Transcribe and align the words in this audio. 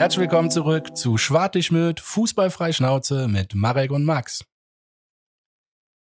Herzlich 0.00 0.20
willkommen 0.20 0.50
zurück 0.50 0.96
zu 0.96 1.18
Schwartigmüt 1.18 2.00
Fußballfrei 2.00 2.72
Schnauze 2.72 3.28
mit 3.28 3.54
Marek 3.54 3.90
und 3.90 4.06
Max. 4.06 4.46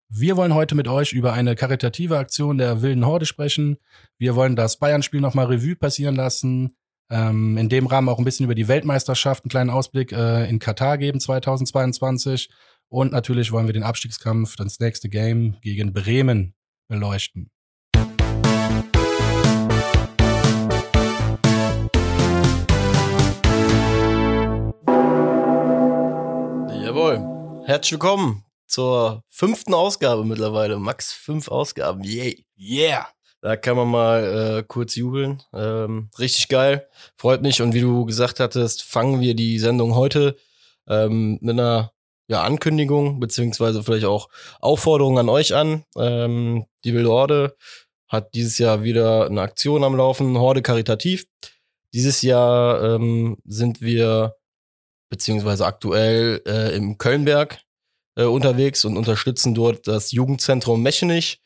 Wir 0.08 0.38
wollen 0.38 0.54
heute 0.54 0.74
mit 0.74 0.88
euch 0.88 1.12
über 1.12 1.34
eine 1.34 1.54
karitative 1.56 2.16
Aktion 2.16 2.56
der 2.56 2.80
Wilden 2.80 3.04
Horde 3.04 3.26
sprechen. 3.26 3.76
Wir 4.16 4.34
wollen 4.34 4.56
das 4.56 4.78
Bayern-Spiel 4.78 5.20
nochmal 5.20 5.44
Revue 5.44 5.76
passieren 5.76 6.16
lassen. 6.16 6.74
Ähm, 7.10 7.58
in 7.58 7.68
dem 7.68 7.86
Rahmen 7.86 8.08
auch 8.08 8.16
ein 8.16 8.24
bisschen 8.24 8.44
über 8.44 8.54
die 8.54 8.66
Weltmeisterschaft, 8.66 9.44
einen 9.44 9.50
kleinen 9.50 9.68
Ausblick 9.68 10.10
äh, 10.12 10.48
in 10.48 10.58
Katar 10.58 10.96
geben 10.96 11.20
2022. 11.20 12.48
Und 12.88 13.12
natürlich 13.12 13.52
wollen 13.52 13.66
wir 13.66 13.74
den 13.74 13.82
Abstiegskampf, 13.82 14.56
das 14.56 14.80
nächste 14.80 15.10
Game 15.10 15.58
gegen 15.60 15.92
Bremen 15.92 16.54
beleuchten. 16.88 17.50
Herzlich 27.64 27.92
willkommen 27.92 28.44
zur 28.66 29.22
fünften 29.28 29.72
Ausgabe 29.72 30.24
mittlerweile. 30.24 30.78
Max 30.78 31.12
fünf 31.12 31.48
Ausgaben. 31.48 32.02
Yay. 32.02 32.44
Yeah. 32.58 33.06
Da 33.40 33.56
kann 33.56 33.76
man 33.76 33.88
mal 33.88 34.58
äh, 34.58 34.62
kurz 34.66 34.96
jubeln. 34.96 35.42
Ähm, 35.54 36.10
richtig 36.18 36.48
geil. 36.48 36.88
Freut 37.16 37.40
mich. 37.42 37.62
Und 37.62 37.72
wie 37.72 37.80
du 37.80 38.04
gesagt 38.04 38.40
hattest, 38.40 38.82
fangen 38.82 39.20
wir 39.20 39.34
die 39.34 39.60
Sendung 39.60 39.94
heute 39.94 40.36
ähm, 40.88 41.38
mit 41.40 41.52
einer 41.52 41.92
ja, 42.26 42.42
Ankündigung, 42.42 43.20
beziehungsweise 43.20 43.82
vielleicht 43.84 44.06
auch 44.06 44.28
Aufforderung 44.60 45.18
an 45.20 45.28
euch 45.28 45.54
an. 45.54 45.84
Ähm, 45.96 46.66
die 46.84 46.94
Wilde 46.94 47.10
Horde 47.10 47.56
hat 48.08 48.34
dieses 48.34 48.58
Jahr 48.58 48.82
wieder 48.82 49.26
eine 49.26 49.40
Aktion 49.40 49.84
am 49.84 49.96
Laufen, 49.96 50.36
Horde 50.36 50.62
Karitativ. 50.62 51.26
Dieses 51.94 52.22
Jahr 52.22 52.82
ähm, 52.82 53.38
sind 53.44 53.80
wir 53.80 54.36
beziehungsweise 55.12 55.66
aktuell 55.66 56.40
äh, 56.46 56.74
im 56.74 56.96
Kölnberg 56.96 57.58
äh, 58.16 58.24
unterwegs 58.24 58.82
und 58.86 58.96
unterstützen 58.96 59.54
dort 59.54 59.86
das 59.86 60.10
Jugendzentrum 60.10 60.82
Mechenich 60.82 61.42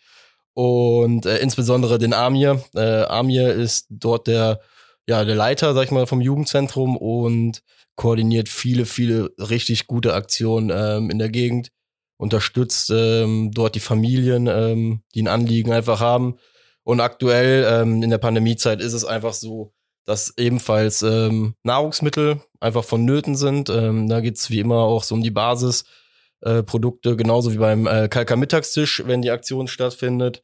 und 0.54 1.26
äh, 1.26 1.38
insbesondere 1.38 1.98
den 1.98 2.14
Amir. 2.14 2.62
Äh, 2.76 3.02
Amir 3.02 3.54
ist 3.54 3.88
dort 3.90 4.28
der, 4.28 4.60
ja, 5.08 5.24
der 5.24 5.34
Leiter, 5.34 5.74
sag 5.74 5.82
ich 5.82 5.90
mal, 5.90 6.06
vom 6.06 6.20
Jugendzentrum 6.20 6.96
und 6.96 7.64
koordiniert 7.96 8.48
viele, 8.48 8.86
viele 8.86 9.32
richtig 9.36 9.88
gute 9.88 10.14
Aktionen 10.14 10.70
ähm, 10.72 11.10
in 11.10 11.18
der 11.18 11.30
Gegend, 11.30 11.72
unterstützt 12.18 12.90
ähm, 12.94 13.50
dort 13.52 13.74
die 13.74 13.80
Familien, 13.80 14.46
ähm, 14.46 15.02
die 15.12 15.22
ein 15.22 15.28
Anliegen 15.28 15.72
einfach 15.72 15.98
haben. 15.98 16.38
Und 16.84 17.00
aktuell 17.00 17.66
ähm, 17.68 18.00
in 18.04 18.10
der 18.10 18.18
Pandemiezeit 18.18 18.80
ist 18.80 18.92
es 18.92 19.04
einfach 19.04 19.34
so, 19.34 19.72
dass 20.06 20.32
ebenfalls 20.38 21.02
ähm, 21.02 21.54
Nahrungsmittel 21.64 22.40
einfach 22.60 22.84
vonnöten 22.84 23.36
sind. 23.36 23.68
Ähm, 23.68 24.08
da 24.08 24.20
geht's 24.20 24.50
wie 24.50 24.60
immer 24.60 24.76
auch 24.76 25.02
so 25.02 25.16
um 25.16 25.22
die 25.22 25.32
Basisprodukte, 25.32 27.10
äh, 27.10 27.16
genauso 27.16 27.52
wie 27.52 27.58
beim 27.58 27.86
äh, 27.86 28.08
Kalker 28.08 28.36
Mittagstisch, 28.36 29.02
wenn 29.04 29.20
die 29.20 29.32
Aktion 29.32 29.68
stattfindet. 29.68 30.42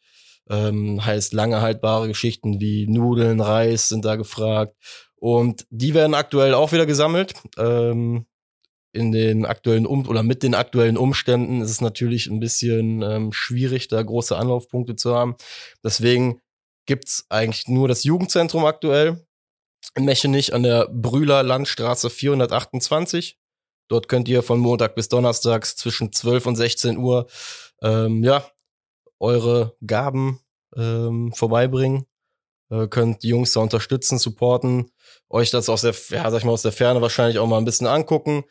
Ähm, 0.50 1.05
heißt 1.05 1.33
lange 1.33 1.60
haltbare 1.60 2.08
Geschichten 2.08 2.60
wie 2.60 2.88
Nudeln, 2.88 3.40
Reis 3.40 3.88
sind 3.88 4.05
da 4.05 4.16
gefragt. 4.16 4.74
Und 5.14 5.64
die 5.70 5.94
werden 5.94 6.14
aktuell 6.14 6.55
auch 6.55 6.72
wieder 6.72 6.84
gesammelt. 6.84 7.34
Ähm, 7.56 8.27
in 8.92 9.12
den 9.12 9.46
aktuellen 9.46 9.86
um 9.86 10.06
oder 10.06 10.22
mit 10.22 10.42
den 10.42 10.55
aktuellen 10.55 10.98
Umständen 10.98 11.62
ist 11.62 11.70
es 11.70 11.80
natürlich 11.80 12.27
ein 12.27 12.40
bisschen 12.40 13.00
ähm, 13.02 13.33
schwierig, 13.33 13.88
da 13.88 14.02
große 14.02 14.36
Anlaufpunkte 14.36 14.96
zu 14.96 15.14
haben. 15.14 15.36
Deswegen 15.83 16.40
gibt's 16.84 17.24
eigentlich 17.30 17.68
nur 17.68 17.88
das 17.88 18.05
Jugendzentrum 18.05 18.64
aktuell 18.66 19.24
Mechenich 19.98 20.55
an 20.55 20.62
der 20.62 20.88
Brühler 20.91 21.42
Landstraße 21.42 22.11
428. 22.11 23.39
Dort 23.89 24.08
könnt 24.08 24.29
ihr 24.29 24.42
von 24.42 24.58
Montag 24.58 24.95
bis 24.95 25.08
Donnerstags 25.08 25.77
zwischen 25.77 26.12
12 26.12 26.46
und 26.46 26.56
16 26.56 26.96
Uhr 26.96 27.27
ähm, 27.83 28.23
ja, 28.24 28.45
eure 29.18 29.77
Gaben 29.86 30.40
ähm, 30.77 31.33
vorbeibringen. 31.34 32.06
Äh, 32.70 32.89
könnt 32.89 33.23
die 33.23 33.29
Jungs 33.29 33.52
da 33.52 33.61
unterstützen, 33.61 34.18
supporten, 34.18 34.90
euch 35.29 35.51
das 35.51 35.68
aus 35.68 35.83
der, 35.83 35.95
ja, 36.11 36.30
sag 36.30 36.39
ich 36.39 36.45
mal, 36.45 36.52
aus 36.52 36.62
der 36.62 36.73
Ferne 36.73 37.02
wahrscheinlich 37.02 37.39
auch 37.39 37.46
mal 37.46 37.58
ein 37.58 37.67
bisschen 37.67 37.86
angucken. 37.86 38.45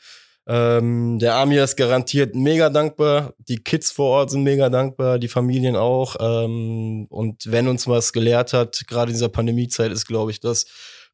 Ähm, 0.47 1.19
der 1.19 1.35
Amir 1.35 1.63
ist 1.63 1.75
garantiert 1.75 2.35
mega 2.35 2.69
dankbar. 2.69 3.33
Die 3.37 3.63
Kids 3.63 3.91
vor 3.91 4.09
Ort 4.09 4.31
sind 4.31 4.43
mega 4.43 4.69
dankbar, 4.69 5.17
die 5.19 5.27
Familien 5.27 5.75
auch. 5.75 6.15
Ähm, 6.19 7.07
und 7.09 7.51
wenn 7.51 7.67
uns 7.67 7.87
was 7.87 8.13
gelehrt 8.13 8.53
hat, 8.53 8.83
gerade 8.87 9.11
in 9.11 9.15
dieser 9.15 9.29
Pandemiezeit, 9.29 9.91
ist, 9.91 10.05
glaube 10.05 10.31
ich, 10.31 10.39
dass 10.39 10.65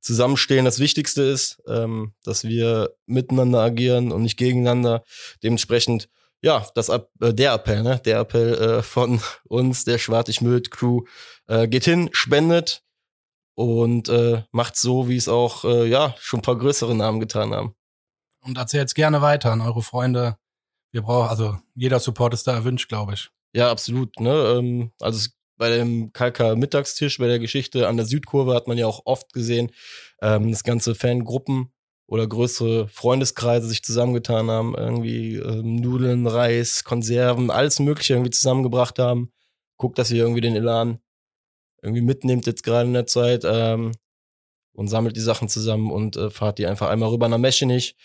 Zusammenstehen 0.02 0.66
das 0.66 0.80
Wichtigste 0.80 1.24
ist, 1.24 1.62
ähm, 1.68 2.14
dass 2.24 2.44
wir 2.44 2.96
miteinander 3.06 3.62
agieren 3.62 4.12
und 4.12 4.24
nicht 4.24 4.38
gegeneinander. 4.38 5.04
Dementsprechend, 5.44 6.10
ja, 6.42 6.66
das 6.76 6.90
äh, 6.90 7.02
der 7.20 7.54
Appell, 7.54 7.84
ne? 7.84 8.00
Der 8.06 8.20
Appell 8.20 8.54
äh, 8.54 8.84
von 8.84 9.22
uns, 9.46 9.86
der 9.86 9.98
Schwartig-Müld-Crew, 9.98 11.02
äh, 11.48 11.68
geht 11.68 11.86
hin, 11.86 12.10
spendet 12.12 12.84
und 13.56 14.08
äh, 14.10 14.44
macht 14.52 14.78
so, 14.78 15.10
wie 15.10 15.18
es 15.18 15.28
auch 15.28 15.66
äh, 15.66 15.88
ja 15.88 16.16
schon 16.20 16.40
ein 16.40 16.44
paar 16.44 16.58
größere 16.58 16.96
Namen 16.96 17.20
getan 17.20 17.54
haben. 17.54 17.76
Und 18.42 18.58
erzählt 18.58 18.94
gerne 18.96 19.22
weiter 19.22 19.52
an 19.52 19.62
eure 19.62 19.82
Freunde. 19.82 20.38
Wir 20.92 21.02
brauchen, 21.02 21.30
also 21.30 21.58
jeder 21.76 22.00
Support 22.00 22.34
ist 22.34 22.48
da 22.48 22.54
erwünscht, 22.54 22.88
glaube 22.88 23.14
ich. 23.14 23.30
Ja, 23.54 23.72
absolut. 23.72 24.20
Ne? 24.20 24.58
Ähm, 24.58 24.92
also 25.02 25.18
es 25.18 25.37
bei 25.58 25.70
dem 25.70 26.14
Kalka 26.14 26.56
Mittagstisch, 26.56 27.18
bei 27.18 27.28
der 27.28 27.40
Geschichte 27.40 27.88
an 27.88 27.98
der 27.98 28.06
Südkurve 28.06 28.54
hat 28.54 28.68
man 28.68 28.78
ja 28.78 28.88
auch 28.88 29.02
oft 29.06 29.34
gesehen, 29.34 29.72
ähm, 30.22 30.52
dass 30.52 30.64
ganze 30.64 30.96
Fangruppen 30.96 31.72
oder 32.08 32.26
größere 32.28 32.88
Freundeskreise 32.88 33.68
sich 33.68 33.84
zusammengetan 33.84 34.50
haben, 34.50 34.76
irgendwie 34.76 35.36
ähm, 35.36 35.76
Nudeln, 35.76 36.26
Reis, 36.26 36.84
Konserven, 36.84 37.52
alles 37.52 37.80
Mögliche 37.80 38.14
irgendwie 38.14 38.32
zusammengebracht 38.32 38.98
haben. 38.98 39.32
Guckt, 39.78 39.98
dass 39.98 40.12
ihr 40.12 40.24
irgendwie 40.24 40.42
den 40.42 40.56
Elan 40.56 41.00
irgendwie 41.82 42.02
mitnehmt 42.02 42.48
jetzt 42.48 42.64
gerade 42.64 42.88
in 42.88 42.94
der 42.94 43.06
Zeit 43.08 43.44
ähm, 43.46 43.92
und 44.74 44.88
sammelt 44.88 45.16
die 45.16 45.22
Sachen 45.22 45.50
zusammen 45.50 45.92
und 45.92 46.16
äh, 46.16 46.30
fahrt 46.30 46.60
die 46.60 46.68
einfach 46.68 46.90
einmal 46.90 47.10
rüber 47.10 47.28
nach 47.28 47.38
Meschenich 47.38 47.96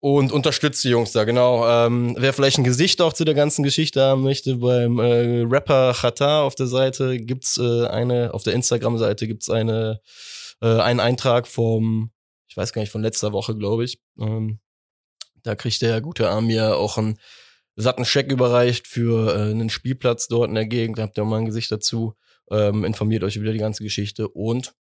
und 0.00 0.32
unterstützt 0.32 0.82
die 0.82 0.88
Jungs 0.88 1.12
da, 1.12 1.24
genau. 1.24 1.68
Ähm, 1.68 2.16
wer 2.18 2.32
vielleicht 2.32 2.58
ein 2.58 2.64
Gesicht 2.64 3.02
auch 3.02 3.12
zu 3.12 3.24
der 3.24 3.34
ganzen 3.34 3.62
Geschichte 3.62 4.02
haben 4.02 4.22
möchte, 4.22 4.56
beim 4.56 4.98
äh, 4.98 5.42
Rapper 5.42 5.92
Chata 5.94 6.42
auf 6.42 6.54
der 6.54 6.66
Seite 6.66 7.18
gibt's 7.18 7.58
äh, 7.58 7.86
eine, 7.86 8.32
auf 8.32 8.42
der 8.42 8.54
Instagram-Seite 8.54 9.26
gibt's 9.26 9.50
eine, 9.50 10.00
äh, 10.62 10.80
einen 10.80 11.00
Eintrag 11.00 11.46
vom, 11.46 12.12
ich 12.48 12.56
weiß 12.56 12.72
gar 12.72 12.80
nicht, 12.80 12.90
von 12.90 13.02
letzter 13.02 13.32
Woche, 13.32 13.54
glaube 13.54 13.84
ich. 13.84 14.00
Ähm, 14.18 14.60
da 15.42 15.54
kriegt 15.54 15.82
der 15.82 16.00
gute 16.00 16.30
Amir 16.30 16.76
auch 16.76 16.96
einen 16.96 17.18
satten 17.76 18.04
Scheck 18.04 18.32
überreicht 18.32 18.86
für 18.86 19.34
äh, 19.34 19.50
einen 19.50 19.70
Spielplatz 19.70 20.28
dort 20.28 20.48
in 20.48 20.54
der 20.54 20.66
Gegend. 20.66 20.98
Da 20.98 21.02
habt 21.02 21.18
ihr 21.18 21.24
auch 21.24 21.28
mal 21.28 21.38
ein 21.38 21.46
Gesicht 21.46 21.70
dazu. 21.70 22.14
Ähm, 22.50 22.84
informiert 22.84 23.22
euch 23.22 23.36
über 23.36 23.52
die 23.52 23.58
ganze 23.58 23.84
Geschichte 23.84 24.28
und 24.28 24.74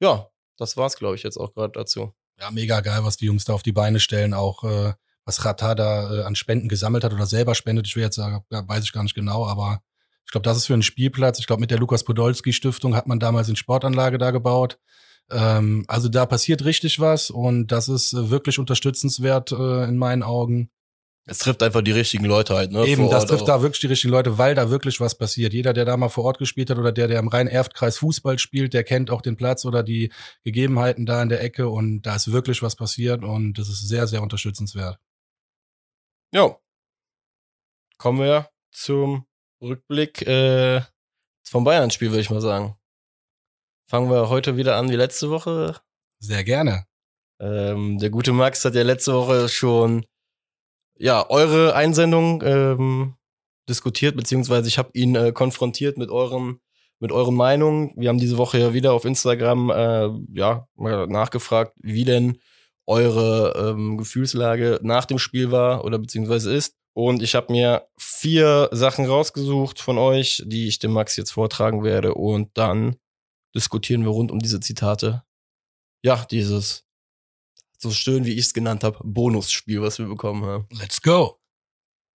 ja, 0.00 0.28
das 0.56 0.76
war's, 0.76 0.96
glaube 0.96 1.16
ich, 1.16 1.22
jetzt 1.22 1.36
auch 1.36 1.52
gerade 1.52 1.72
dazu. 1.72 2.14
Ja, 2.38 2.50
mega 2.50 2.80
geil, 2.80 3.00
was 3.02 3.16
die 3.16 3.26
Jungs 3.26 3.44
da 3.44 3.54
auf 3.54 3.62
die 3.62 3.72
Beine 3.72 3.98
stellen, 4.00 4.34
auch 4.34 4.64
äh, 4.64 4.92
was 5.24 5.44
Rata 5.44 5.74
da 5.74 6.12
äh, 6.12 6.22
an 6.22 6.36
Spenden 6.36 6.68
gesammelt 6.68 7.04
hat 7.04 7.12
oder 7.12 7.26
selber 7.26 7.54
spendet. 7.54 7.86
Ich 7.86 7.96
will 7.96 8.02
jetzt 8.02 8.16
sagen, 8.16 8.44
weiß 8.50 8.84
ich 8.84 8.92
gar 8.92 9.02
nicht 9.02 9.14
genau, 9.14 9.46
aber 9.46 9.80
ich 10.24 10.32
glaube, 10.32 10.44
das 10.44 10.56
ist 10.56 10.66
für 10.66 10.72
einen 10.72 10.82
Spielplatz. 10.82 11.38
Ich 11.38 11.46
glaube, 11.46 11.60
mit 11.60 11.70
der 11.70 11.78
Lukas 11.78 12.04
Podolski 12.04 12.52
Stiftung 12.52 12.94
hat 12.96 13.06
man 13.06 13.20
damals 13.20 13.48
eine 13.48 13.56
Sportanlage 13.56 14.18
da 14.18 14.32
gebaut. 14.32 14.78
Ähm, 15.30 15.84
also 15.88 16.08
da 16.08 16.26
passiert 16.26 16.64
richtig 16.64 17.00
was 17.00 17.30
und 17.30 17.68
das 17.72 17.88
ist 17.88 18.12
äh, 18.12 18.30
wirklich 18.30 18.58
unterstützenswert 18.58 19.52
äh, 19.52 19.84
in 19.84 19.96
meinen 19.96 20.22
Augen. 20.22 20.70
Es 21.28 21.38
trifft 21.38 21.60
einfach 21.64 21.82
die 21.82 21.90
richtigen 21.90 22.24
Leute 22.24 22.54
halt, 22.54 22.70
ne? 22.70 22.86
Eben, 22.86 23.10
das 23.10 23.26
trifft 23.26 23.42
auch. 23.42 23.46
da 23.46 23.62
wirklich 23.62 23.80
die 23.80 23.88
richtigen 23.88 24.12
Leute, 24.12 24.38
weil 24.38 24.54
da 24.54 24.70
wirklich 24.70 25.00
was 25.00 25.18
passiert. 25.18 25.52
Jeder, 25.52 25.72
der 25.72 25.84
da 25.84 25.96
mal 25.96 26.08
vor 26.08 26.22
Ort 26.22 26.38
gespielt 26.38 26.70
hat 26.70 26.78
oder 26.78 26.92
der, 26.92 27.08
der 27.08 27.18
im 27.18 27.26
Rhein-Erft-Kreis 27.26 27.98
Fußball 27.98 28.38
spielt, 28.38 28.74
der 28.74 28.84
kennt 28.84 29.10
auch 29.10 29.22
den 29.22 29.36
Platz 29.36 29.64
oder 29.64 29.82
die 29.82 30.12
Gegebenheiten 30.44 31.04
da 31.04 31.20
in 31.20 31.28
der 31.28 31.42
Ecke 31.42 31.68
und 31.68 32.02
da 32.02 32.14
ist 32.14 32.30
wirklich 32.30 32.62
was 32.62 32.76
passiert 32.76 33.24
und 33.24 33.54
das 33.58 33.68
ist 33.68 33.88
sehr, 33.88 34.06
sehr 34.06 34.22
unterstützenswert. 34.22 35.00
Jo. 36.32 36.60
Kommen 37.98 38.20
wir 38.20 38.48
zum 38.70 39.26
Rückblick 39.60 40.22
äh, 40.28 40.82
vom 41.44 41.64
Bayern-Spiel, 41.64 42.10
würde 42.10 42.20
ich 42.20 42.30
mal 42.30 42.40
sagen. 42.40 42.76
Fangen 43.88 44.10
wir 44.10 44.28
heute 44.28 44.56
wieder 44.56 44.76
an 44.76 44.90
wie 44.90 44.96
letzte 44.96 45.30
Woche. 45.30 45.80
Sehr 46.20 46.44
gerne. 46.44 46.86
Ähm, 47.40 47.98
der 47.98 48.10
gute 48.10 48.32
Max 48.32 48.64
hat 48.64 48.76
ja 48.76 48.82
letzte 48.82 49.12
Woche 49.12 49.48
schon 49.48 50.06
ja, 50.98 51.28
eure 51.28 51.74
Einsendung 51.74 52.42
ähm, 52.44 53.14
diskutiert, 53.68 54.16
beziehungsweise 54.16 54.68
ich 54.68 54.78
habe 54.78 54.90
ihn 54.94 55.14
äh, 55.14 55.32
konfrontiert 55.32 55.98
mit 55.98 56.10
euren 56.10 56.60
mit 56.98 57.12
euren 57.12 57.34
Meinungen. 57.34 57.92
Wir 57.96 58.08
haben 58.08 58.18
diese 58.18 58.38
Woche 58.38 58.58
ja 58.58 58.72
wieder 58.72 58.94
auf 58.94 59.04
Instagram 59.04 59.70
äh, 59.70 60.08
ja 60.32 60.66
nachgefragt, 60.76 61.74
wie 61.82 62.04
denn 62.04 62.38
eure 62.86 63.70
ähm, 63.70 63.98
Gefühlslage 63.98 64.78
nach 64.82 65.04
dem 65.04 65.18
Spiel 65.18 65.50
war 65.50 65.84
oder 65.84 65.98
beziehungsweise 65.98 66.54
ist. 66.54 66.74
Und 66.94 67.22
ich 67.22 67.34
habe 67.34 67.52
mir 67.52 67.86
vier 67.98 68.70
Sachen 68.72 69.04
rausgesucht 69.04 69.80
von 69.80 69.98
euch, 69.98 70.42
die 70.46 70.66
ich 70.66 70.78
dem 70.78 70.92
Max 70.92 71.16
jetzt 71.16 71.32
vortragen 71.32 71.84
werde. 71.84 72.14
Und 72.14 72.56
dann 72.56 72.96
diskutieren 73.54 74.02
wir 74.02 74.10
rund 74.10 74.30
um 74.30 74.38
diese 74.38 74.60
Zitate. 74.60 75.22
Ja, 76.02 76.24
dieses 76.30 76.85
so 77.80 77.90
schön, 77.90 78.24
wie 78.24 78.32
ich 78.32 78.46
es 78.46 78.54
genannt 78.54 78.84
habe, 78.84 78.98
Bonusspiel, 79.02 79.82
was 79.82 79.98
wir 79.98 80.06
bekommen 80.06 80.44
haben. 80.44 80.66
Let's 80.70 81.00
go. 81.02 81.38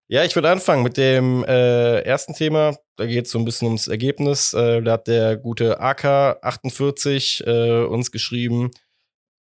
Ja, 0.08 0.26
ich 0.26 0.36
würde 0.36 0.50
anfangen 0.50 0.84
mit 0.84 0.98
dem 0.98 1.46
äh, 1.46 2.00
ersten 2.02 2.34
Thema. 2.34 2.78
Da 2.98 3.06
geht 3.06 3.28
es 3.28 3.32
so 3.32 3.40
ein 3.40 3.46
bisschen 3.46 3.68
ums 3.68 3.88
Ergebnis. 3.88 4.54
Äh, 4.54 4.82
da 4.82 4.94
hat 4.94 5.08
der 5.08 5.38
gute 5.38 5.82
AK48 5.82 7.46
äh, 7.46 7.86
uns 7.86 8.12
geschrieben, 8.12 8.72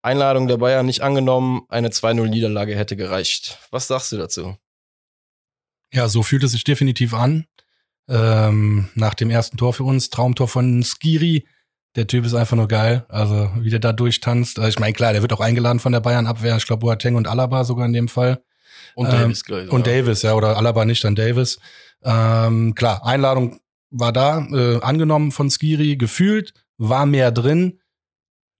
Einladung 0.01 0.48
der 0.48 0.57
Bayern 0.57 0.86
nicht 0.86 1.01
angenommen, 1.01 1.63
eine 1.69 1.89
2-0-Niederlage 1.89 2.75
hätte 2.75 2.95
gereicht. 2.95 3.57
Was 3.71 3.88
sagst 3.88 4.12
du 4.12 4.18
dazu? 4.18 4.57
Ja, 5.92 6.07
so 6.07 6.24
fühlt 6.24 6.44
es 6.44 6.51
sich 6.51 6.63
definitiv 6.63 7.13
an. 7.13 7.45
Ähm, 8.07 8.89
nach 8.95 9.13
dem 9.13 9.30
ersten 9.30 9.57
Tor 9.57 9.74
für 9.74 9.83
uns, 9.83 10.10
Traumtor 10.10 10.48
von 10.48 10.83
Skiri. 10.83 11.48
Der 11.95 12.07
Typ 12.07 12.25
ist 12.25 12.33
einfach 12.33 12.56
nur 12.56 12.68
geil. 12.68 13.06
Also, 13.09 13.51
wie 13.57 13.69
der 13.69 13.80
da 13.80 13.94
durchtanzt. 13.94 14.59
Also, 14.59 14.69
ich 14.69 14.80
meine, 14.80 14.94
klar, 14.94 15.13
der 15.13 15.21
wird 15.21 15.33
auch 15.33 15.39
eingeladen 15.39 15.80
von 15.80 15.91
der 15.91 16.00
Bayern-Abwehr. 16.00 16.57
Ich 16.57 16.65
glaube, 16.65 16.81
Boateng 16.81 17.15
und 17.15 17.27
Alaba 17.27 17.63
sogar 17.63 17.86
in 17.86 17.94
dem 17.94 18.07
Fall. 18.07 18.41
Und 18.95 19.07
ähm, 19.07 19.13
Davis 19.13 19.44
gleich. 19.44 19.69
Und 19.69 19.88
Davis, 19.88 20.21
ja, 20.21 20.33
oder 20.33 20.57
Alaba 20.57 20.86
nicht, 20.86 21.03
dann 21.03 21.15
Davis. 21.15 21.59
Ähm, 22.03 22.75
klar, 22.75 23.06
Einladung 23.06 23.59
war 23.91 24.13
da, 24.13 24.45
äh, 24.51 24.81
angenommen 24.81 25.31
von 25.31 25.50
Skiri, 25.50 25.97
gefühlt, 25.97 26.53
war 26.77 27.06
mehr 27.06 27.31
drin. 27.31 27.80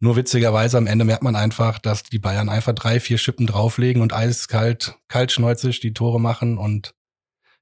Nur 0.02 0.16
witzigerweise 0.16 0.78
am 0.78 0.88
Ende 0.88 1.04
merkt 1.04 1.24
man 1.24 1.36
einfach, 1.36 1.78
dass 1.78 2.04
die 2.04 2.20
Bayern 2.20 2.50
einfach 2.50 2.74
drei, 2.74 3.00
vier 3.00 3.18
Schippen 3.18 3.48
drauflegen 3.48 4.02
und 4.02 4.14
eiskalt, 4.14 4.96
kaltschneuzig 5.10 5.82
die 5.82 5.94
Tore 5.94 6.22
machen 6.22 6.58
und 6.58 6.94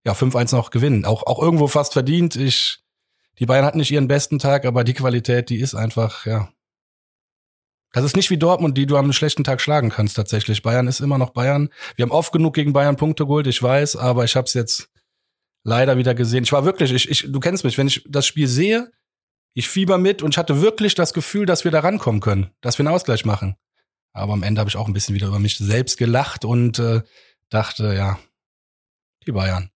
ja, 0.06 0.13
5-1 0.13 0.56
noch 0.56 0.70
gewinnen. 0.70 1.04
Auch, 1.04 1.25
auch 1.25 1.42
irgendwo 1.42 1.68
fast 1.68 1.94
verdient. 1.94 2.36
Ich, 2.36 2.80
die 3.39 3.45
Bayern 3.45 3.66
hatten 3.66 3.78
nicht 3.78 3.92
ihren 3.92 4.07
besten 4.07 4.39
Tag, 4.39 4.66
aber 4.66 4.84
die 4.84 4.94
Qualität, 4.94 5.50
die 5.50 5.60
ist 5.60 5.75
einfach, 5.75 6.25
ja. 6.25 6.50
Das 7.94 8.04
ist 8.04 8.16
nicht 8.16 8.30
wie 8.30 8.38
Dortmund, 8.38 8.78
die 8.78 8.86
du 8.86 8.98
am 8.98 9.13
schlechten 9.13 9.44
Tag 9.44 9.62
schlagen 9.62 9.89
kannst 9.89 10.16
tatsächlich. 10.16 10.62
Bayern 10.62 10.88
ist 10.88 11.00
immer 11.00 11.18
noch 11.18 11.31
Bayern. 11.31 11.69
Wir 11.95 12.04
haben 12.04 12.12
oft 12.12 12.31
genug 12.31 12.54
gegen 12.54 12.74
Bayern 12.74 12.98
Punkte 12.98 13.25
geholt, 13.25 13.48
ich 13.48 13.63
weiß, 13.63 13.95
aber 13.95 14.24
ich 14.25 14.36
habe 14.36 14.45
es 14.45 14.54
jetzt 14.54 14.89
leider 15.63 15.98
wieder 15.98 16.13
gesehen. 16.13 16.44
Ich 16.44 16.51
war 16.51 16.66
wirklich, 16.66 16.92
ich, 16.92 17.10
ich, 17.10 17.31
du 17.31 17.39
kennst 17.39 17.63
mich, 17.63 17.78
wenn 17.78 17.88
ich 17.88 18.04
das 18.07 18.25
Spiel 18.25 18.48
sehe, 18.48 18.92
ich 19.54 19.68
fieber 19.68 19.98
mit 19.98 20.22
und 20.22 20.36
ich 20.36 20.38
hatte 20.38 20.62
wirklich 20.62 20.95
das 20.95 21.13
Gefühl, 21.13 21.45
dass 21.45 21.63
wir 21.63 21.72
da 21.72 21.80
rankommen 21.80 22.22
können, 22.22 22.51
dass 22.62 22.78
wir 22.78 22.86
einen 22.86 22.94
Ausgleich 22.94 23.25
machen. 23.25 23.56
Aber 24.13 24.34
am 24.34 24.44
Ende 24.44 24.60
habe 24.60 24.69
ich 24.69 24.78
auch 24.78 24.88
ein 24.88 24.94
bisschen 24.94 25.16
wieder 25.16 25.28
über 25.28 25.39
mich 25.39 25.57
selbst 25.57 25.98
gelacht 25.98 26.45
und 26.45 26.80
äh, 26.80 27.01
dachte, 27.50 27.94
ja, 27.94 28.19
die 29.25 29.31
Bayern. 29.31 29.72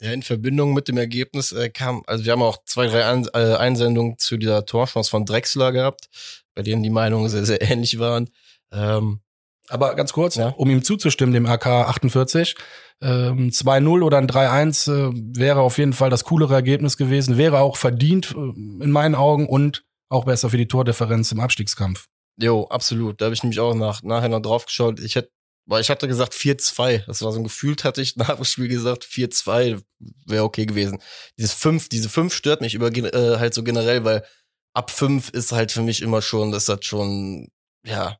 Ja, 0.00 0.12
in 0.12 0.22
Verbindung 0.22 0.74
mit 0.74 0.86
dem 0.86 0.96
Ergebnis 0.96 1.50
äh, 1.50 1.70
kam, 1.70 2.02
also 2.06 2.24
wir 2.24 2.32
haben 2.32 2.42
auch 2.42 2.58
zwei, 2.64 2.86
drei 2.86 3.04
Ein 3.04 3.26
äh, 3.34 3.56
Einsendungen 3.56 4.16
zu 4.18 4.36
dieser 4.36 4.64
Torchance 4.64 5.10
von 5.10 5.24
Drexler 5.24 5.72
gehabt, 5.72 6.08
bei 6.54 6.62
denen 6.62 6.84
die 6.84 6.90
Meinungen 6.90 7.28
sehr, 7.28 7.44
sehr 7.44 7.62
ähnlich 7.70 7.98
waren. 7.98 8.30
Ähm, 8.70 9.20
aber 9.68 9.94
ganz 9.96 10.12
kurz, 10.12 10.36
ja. 10.36 10.48
um 10.50 10.70
ihm 10.70 10.82
zuzustimmen, 10.82 11.34
dem 11.34 11.46
AK 11.46 11.66
48, 11.66 12.54
ähm, 13.02 13.50
2-0 13.50 14.02
oder 14.02 14.18
ein 14.18 14.28
3-1 14.28 14.90
äh, 14.90 15.12
wäre 15.36 15.60
auf 15.60 15.78
jeden 15.78 15.92
Fall 15.92 16.10
das 16.10 16.24
coolere 16.24 16.54
Ergebnis 16.54 16.96
gewesen, 16.96 17.36
wäre 17.36 17.60
auch 17.60 17.76
verdient 17.76 18.34
äh, 18.36 18.84
in 18.84 18.90
meinen 18.90 19.14
Augen 19.14 19.46
und 19.46 19.84
auch 20.08 20.24
besser 20.24 20.48
für 20.50 20.56
die 20.56 20.68
Tordifferenz 20.68 21.32
im 21.32 21.40
Abstiegskampf. 21.40 22.06
Jo, 22.40 22.66
absolut. 22.68 23.20
Da 23.20 23.26
habe 23.26 23.34
ich 23.34 23.42
nämlich 23.42 23.60
auch 23.60 23.74
nach, 23.74 24.02
nachher 24.02 24.28
noch 24.28 24.40
drauf 24.40 24.66
geschaut. 24.66 25.00
Ich 25.00 25.16
hätte 25.16 25.30
weil 25.68 25.82
ich 25.82 25.90
hatte 25.90 26.08
gesagt 26.08 26.32
4-2. 26.32 27.04
Das 27.06 27.20
war 27.22 27.30
so 27.30 27.38
ein 27.38 27.44
Gefühl, 27.44 27.76
hatte 27.82 28.00
ich 28.00 28.16
nach 28.16 28.36
dem 28.36 28.44
Spiel 28.44 28.68
gesagt, 28.68 29.04
4-2 29.04 29.82
wäre 30.26 30.44
okay 30.44 30.64
gewesen. 30.64 31.00
Dieses 31.36 31.52
5, 31.52 31.90
diese 31.90 32.08
5 32.08 32.32
stört 32.32 32.62
mich 32.62 32.74
über, 32.74 32.88
äh, 32.88 33.38
halt 33.38 33.52
so 33.52 33.62
generell, 33.62 34.02
weil 34.02 34.24
ab 34.72 34.90
5 34.90 35.28
ist 35.30 35.52
halt 35.52 35.70
für 35.70 35.82
mich 35.82 36.00
immer 36.00 36.22
schon, 36.22 36.52
das 36.52 36.68
hat 36.70 36.86
schon, 36.86 37.48
ja, 37.84 38.18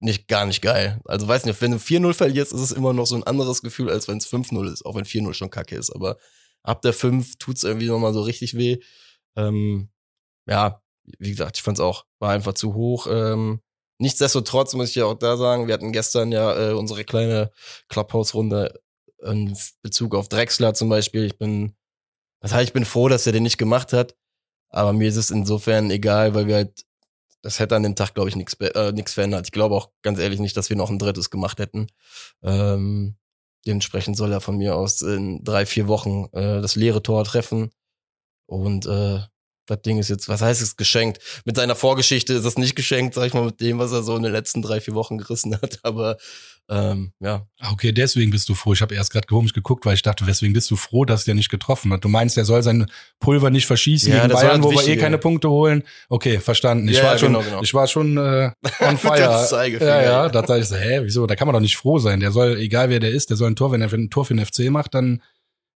nicht, 0.00 0.26
gar 0.26 0.46
nicht 0.46 0.62
geil. 0.62 1.00
Also 1.04 1.28
weiß 1.28 1.44
nicht, 1.44 1.60
wenn 1.62 1.70
du 1.70 1.78
4-0 1.78 2.12
verlierst, 2.12 2.52
ist 2.52 2.60
es 2.60 2.72
immer 2.72 2.92
noch 2.92 3.06
so 3.06 3.14
ein 3.14 3.24
anderes 3.24 3.62
Gefühl, 3.62 3.88
als 3.88 4.08
wenn 4.08 4.18
es 4.18 4.26
5-0 4.26 4.72
ist, 4.72 4.84
auch 4.84 4.96
wenn 4.96 5.04
4-0 5.04 5.32
schon 5.34 5.50
kacke 5.50 5.76
ist. 5.76 5.90
Aber 5.90 6.18
ab 6.64 6.82
der 6.82 6.92
5 6.92 7.36
tut's 7.38 7.62
irgendwie 7.62 7.86
nochmal 7.86 8.12
so 8.12 8.22
richtig 8.22 8.56
weh. 8.56 8.78
Ähm, 9.36 9.90
ja, 10.48 10.82
wie 11.18 11.30
gesagt, 11.30 11.56
ich 11.56 11.62
fand's 11.62 11.80
auch, 11.80 12.04
war 12.18 12.32
einfach 12.32 12.54
zu 12.54 12.74
hoch. 12.74 13.06
Ähm, 13.08 13.60
Nichtsdestotrotz 14.04 14.74
muss 14.74 14.90
ich 14.90 14.96
ja 14.96 15.06
auch 15.06 15.14
da 15.14 15.38
sagen, 15.38 15.66
wir 15.66 15.72
hatten 15.72 15.90
gestern 15.90 16.30
ja 16.30 16.72
äh, 16.72 16.72
unsere 16.74 17.04
kleine 17.04 17.50
Clubhouse-Runde 17.88 18.78
in 19.22 19.56
Bezug 19.80 20.14
auf 20.14 20.28
Drexler 20.28 20.74
zum 20.74 20.90
Beispiel. 20.90 21.24
Ich 21.24 21.38
bin, 21.38 21.74
das 22.40 22.52
heißt, 22.52 22.66
ich 22.66 22.74
bin 22.74 22.84
froh, 22.84 23.08
dass 23.08 23.26
er 23.26 23.32
den 23.32 23.44
nicht 23.44 23.56
gemacht 23.56 23.94
hat. 23.94 24.14
Aber 24.68 24.92
mir 24.92 25.08
ist 25.08 25.16
es 25.16 25.30
insofern 25.30 25.90
egal, 25.90 26.34
weil 26.34 26.46
wir 26.46 26.56
halt, 26.56 26.84
das 27.40 27.58
hätte 27.60 27.76
an 27.76 27.82
dem 27.82 27.96
Tag, 27.96 28.12
glaube 28.12 28.28
ich, 28.28 28.36
nichts 28.36 28.52
äh, 28.60 28.92
nix 28.92 29.14
verändert. 29.14 29.46
Ich 29.46 29.52
glaube 29.52 29.74
auch 29.74 29.88
ganz 30.02 30.18
ehrlich 30.18 30.38
nicht, 30.38 30.54
dass 30.58 30.68
wir 30.68 30.76
noch 30.76 30.90
ein 30.90 30.98
drittes 30.98 31.30
gemacht 31.30 31.58
hätten. 31.58 31.86
Ähm, 32.42 33.16
dementsprechend 33.66 34.18
soll 34.18 34.32
er 34.32 34.42
von 34.42 34.58
mir 34.58 34.76
aus 34.76 35.00
in 35.00 35.42
drei, 35.44 35.64
vier 35.64 35.88
Wochen 35.88 36.26
äh, 36.32 36.60
das 36.60 36.76
leere 36.76 37.02
Tor 37.02 37.24
treffen. 37.24 37.70
Und 38.44 38.84
äh, 38.84 39.20
das 39.66 39.82
Ding 39.82 39.98
ist 39.98 40.08
jetzt, 40.08 40.28
was 40.28 40.42
heißt 40.42 40.62
es 40.62 40.76
geschenkt? 40.76 41.18
Mit 41.44 41.56
seiner 41.56 41.74
Vorgeschichte 41.74 42.34
ist 42.34 42.44
es 42.44 42.58
nicht 42.58 42.76
geschenkt, 42.76 43.14
sag 43.14 43.26
ich 43.26 43.34
mal, 43.34 43.44
mit 43.44 43.60
dem, 43.60 43.78
was 43.78 43.92
er 43.92 44.02
so 44.02 44.16
in 44.16 44.22
den 44.22 44.32
letzten 44.32 44.62
drei, 44.62 44.80
vier 44.80 44.94
Wochen 44.94 45.18
gerissen 45.18 45.54
hat. 45.60 45.78
Aber 45.82 46.16
ähm, 46.70 47.12
ja. 47.20 47.46
Ah, 47.60 47.72
okay, 47.72 47.92
deswegen 47.92 48.30
bist 48.30 48.48
du 48.48 48.54
froh. 48.54 48.72
Ich 48.72 48.80
habe 48.80 48.94
erst 48.94 49.12
gerade 49.12 49.26
komisch 49.26 49.52
geguckt, 49.52 49.84
weil 49.84 49.94
ich 49.94 50.02
dachte, 50.02 50.26
weswegen 50.26 50.54
bist 50.54 50.70
du 50.70 50.76
froh, 50.76 51.04
dass 51.04 51.24
der 51.24 51.34
nicht 51.34 51.50
getroffen 51.50 51.92
hat? 51.92 52.04
Du 52.04 52.08
meinst, 52.08 52.38
er 52.38 52.46
soll 52.46 52.62
sein 52.62 52.86
Pulver 53.20 53.50
nicht 53.50 53.66
verschießen 53.66 54.10
ja, 54.10 54.22
gegen 54.22 54.32
Bayern, 54.32 54.62
wo 54.62 54.70
wir 54.70 54.86
eh 54.86 54.96
keine 54.96 55.18
Punkte 55.18 55.50
holen? 55.50 55.82
Okay, 56.08 56.38
verstanden. 56.38 56.88
Ich 56.88 56.96
ja, 56.96 57.04
war 57.04 57.18
schon, 57.18 57.34
genau, 57.34 57.44
genau. 57.44 57.62
ich 57.62 57.74
war 57.74 57.86
schon 57.86 58.16
äh, 58.16 58.50
on 58.80 58.96
fire. 58.98 59.78
ja, 59.80 60.02
ja, 60.02 60.28
da 60.28 60.40
dachte 60.40 60.58
ich 60.58 60.68
so, 60.68 60.76
hä, 60.76 61.00
wieso? 61.02 61.26
Da 61.26 61.36
kann 61.36 61.46
man 61.46 61.52
doch 61.52 61.60
nicht 61.60 61.76
froh 61.76 61.98
sein. 61.98 62.20
Der 62.20 62.32
soll, 62.32 62.56
egal 62.58 62.88
wer 62.88 63.00
der 63.00 63.10
ist, 63.10 63.28
der 63.28 63.36
soll 63.36 63.50
ein 63.50 63.56
Tor, 63.56 63.70
wenn 63.72 63.82
er 63.82 63.92
ein 63.92 64.08
Tor 64.08 64.24
für 64.24 64.34
den 64.34 64.44
FC 64.44 64.70
macht, 64.70 64.94
dann 64.94 65.22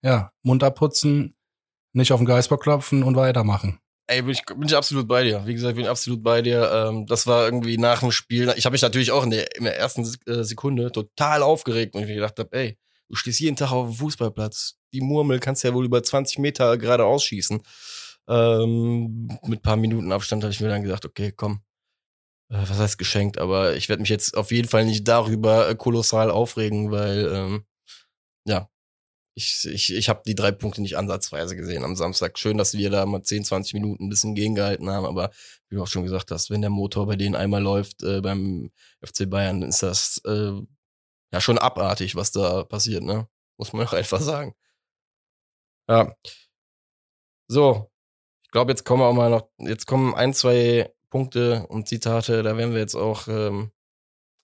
ja, 0.03 0.31
Mund 0.43 0.63
abputzen, 0.63 1.33
nicht 1.93 2.11
auf 2.11 2.19
den 2.19 2.25
Geisbock 2.25 2.61
klopfen 2.61 3.03
und 3.03 3.15
weitermachen. 3.15 3.79
Ey, 4.09 4.21
bin 4.21 4.31
ich, 4.31 4.45
bin 4.45 4.63
ich 4.63 4.75
absolut 4.75 5.07
bei 5.07 5.23
dir. 5.23 5.45
Wie 5.45 5.53
gesagt, 5.53 5.75
bin 5.75 5.83
ich 5.83 5.89
absolut 5.89 6.23
bei 6.23 6.41
dir. 6.41 6.71
Ähm, 6.71 7.05
das 7.07 7.27
war 7.27 7.45
irgendwie 7.45 7.77
nach 7.77 7.99
dem 7.99 8.11
Spiel. 8.11 8.53
Ich 8.55 8.65
habe 8.65 8.73
mich 8.73 8.81
natürlich 8.81 9.11
auch 9.11 9.23
in 9.23 9.31
der, 9.31 9.55
in 9.57 9.65
der 9.65 9.77
ersten 9.77 10.03
äh, 10.25 10.43
Sekunde 10.43 10.91
total 10.91 11.43
aufgeregt 11.43 11.93
und 11.93 12.01
ich 12.01 12.07
mir 12.07 12.15
gedacht 12.15 12.39
habe, 12.39 12.49
ey, 12.57 12.77
du 13.09 13.15
stehst 13.15 13.41
jeden 13.41 13.57
Tag 13.57 13.71
auf 13.71 13.87
dem 13.89 13.95
Fußballplatz. 13.95 14.77
Die 14.93 15.01
Murmel 15.01 15.39
kannst 15.39 15.63
ja 15.65 15.73
wohl 15.73 15.85
über 15.85 16.01
20 16.01 16.39
Meter 16.39 16.77
gerade 16.77 17.05
ausschießen. 17.05 17.61
Ähm, 18.29 19.27
mit 19.43 19.61
paar 19.61 19.75
Minuten 19.75 20.11
Abstand 20.11 20.43
habe 20.43 20.53
ich 20.53 20.61
mir 20.61 20.69
dann 20.69 20.83
gedacht, 20.83 21.05
okay, 21.05 21.33
komm, 21.35 21.61
äh, 22.49 22.61
was 22.61 22.79
heißt 22.79 22.97
geschenkt, 22.97 23.37
aber 23.37 23.75
ich 23.75 23.89
werde 23.89 24.01
mich 24.01 24.09
jetzt 24.09 24.37
auf 24.37 24.51
jeden 24.51 24.67
Fall 24.67 24.85
nicht 24.85 25.07
darüber 25.07 25.69
äh, 25.69 25.75
kolossal 25.75 26.31
aufregen, 26.31 26.91
weil 26.91 27.29
ähm, 27.33 27.65
ja, 28.45 28.69
ich, 29.37 29.67
ich, 29.71 29.93
ich 29.93 30.09
habe 30.09 30.23
die 30.25 30.33
drei 30.33 30.51
Punkte 30.51 30.81
nicht 30.81 30.97
ansatzweise 30.97 31.55
gesehen 31.55 31.83
am 31.83 31.95
Samstag. 31.95 32.39
Schön, 32.39 32.57
dass 32.57 32.73
wir 32.73 32.89
da 32.89 33.05
mal 33.05 33.21
10, 33.21 33.45
20 33.45 33.75
Minuten 33.75 34.05
ein 34.05 34.09
bisschen 34.09 34.33
gegengehalten 34.33 34.89
haben, 34.89 35.05
aber 35.05 35.29
wie 35.69 35.75
du 35.75 35.83
auch 35.83 35.87
schon 35.87 36.01
gesagt 36.01 36.31
hast, 36.31 36.49
wenn 36.49 36.61
der 36.61 36.71
Motor 36.71 37.05
bei 37.05 37.15
denen 37.15 37.35
einmal 37.35 37.61
läuft 37.61 38.01
äh, 38.01 38.19
beim 38.19 38.71
FC 39.05 39.29
Bayern, 39.29 39.61
ist 39.61 39.83
das 39.83 40.19
äh, 40.25 40.53
ja 41.31 41.39
schon 41.39 41.59
abartig, 41.59 42.15
was 42.15 42.31
da 42.31 42.63
passiert, 42.63 43.03
ne? 43.03 43.27
Muss 43.57 43.73
man 43.73 43.85
auch 43.85 43.93
einfach 43.93 44.21
sagen. 44.21 44.55
Ja. 45.87 46.15
So, 47.47 47.91
ich 48.43 48.49
glaube, 48.49 48.71
jetzt 48.71 48.85
kommen 48.85 49.03
wir 49.03 49.07
auch 49.07 49.13
mal 49.13 49.29
noch, 49.29 49.49
jetzt 49.59 49.85
kommen 49.85 50.15
ein, 50.15 50.33
zwei 50.33 50.91
Punkte 51.11 51.67
und 51.67 51.87
Zitate, 51.87 52.41
da 52.41 52.57
werden 52.57 52.73
wir 52.73 52.79
jetzt 52.79 52.95
auch 52.95 53.27
ähm, 53.27 53.71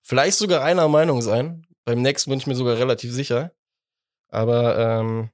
vielleicht 0.03 0.37
sogar 0.37 0.63
einer 0.63 0.87
Meinung 0.87 1.23
sein. 1.23 1.65
Beim 1.83 2.03
nächsten 2.03 2.29
bin 2.29 2.37
ich 2.37 2.45
mir 2.45 2.55
sogar 2.55 2.77
relativ 2.77 3.11
sicher. 3.11 3.51
Aber 4.33 4.79
ähm, 4.79 5.29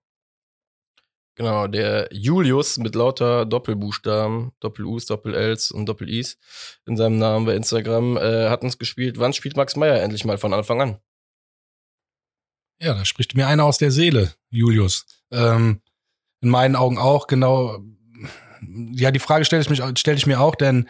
genau, 1.35 1.67
der 1.67 2.09
Julius 2.11 2.77
mit 2.77 2.95
lauter 2.95 3.45
Doppelbuchstaben, 3.45 4.51
Doppel-Us, 4.59 5.05
Doppel-Ls 5.05 5.71
und 5.71 5.85
Doppel-Is 5.85 6.37
in 6.85 6.97
seinem 6.97 7.17
Namen 7.17 7.45
bei 7.45 7.55
Instagram 7.55 8.17
äh, 8.17 8.49
hat 8.49 8.61
uns 8.61 8.77
gespielt. 8.77 9.17
Wann 9.17 9.31
spielt 9.31 9.55
Max 9.55 9.77
Meyer 9.77 10.01
endlich 10.01 10.25
mal 10.25 10.37
von 10.37 10.53
Anfang 10.53 10.81
an? 10.81 10.99
Ja, 12.81 12.93
da 12.93 13.05
spricht 13.05 13.35
mir 13.35 13.47
einer 13.47 13.63
aus 13.63 13.77
der 13.77 13.91
Seele, 13.91 14.33
Julius. 14.49 15.05
Ähm, 15.31 15.81
in 16.41 16.49
meinen 16.49 16.75
Augen 16.75 16.97
auch, 16.97 17.27
genau. 17.27 17.79
Ja, 18.91 19.11
die 19.11 19.19
Frage 19.19 19.45
stelle 19.45 19.61
ich, 19.61 19.99
stell 19.99 20.17
ich 20.17 20.27
mir 20.27 20.41
auch, 20.41 20.55
denn 20.55 20.89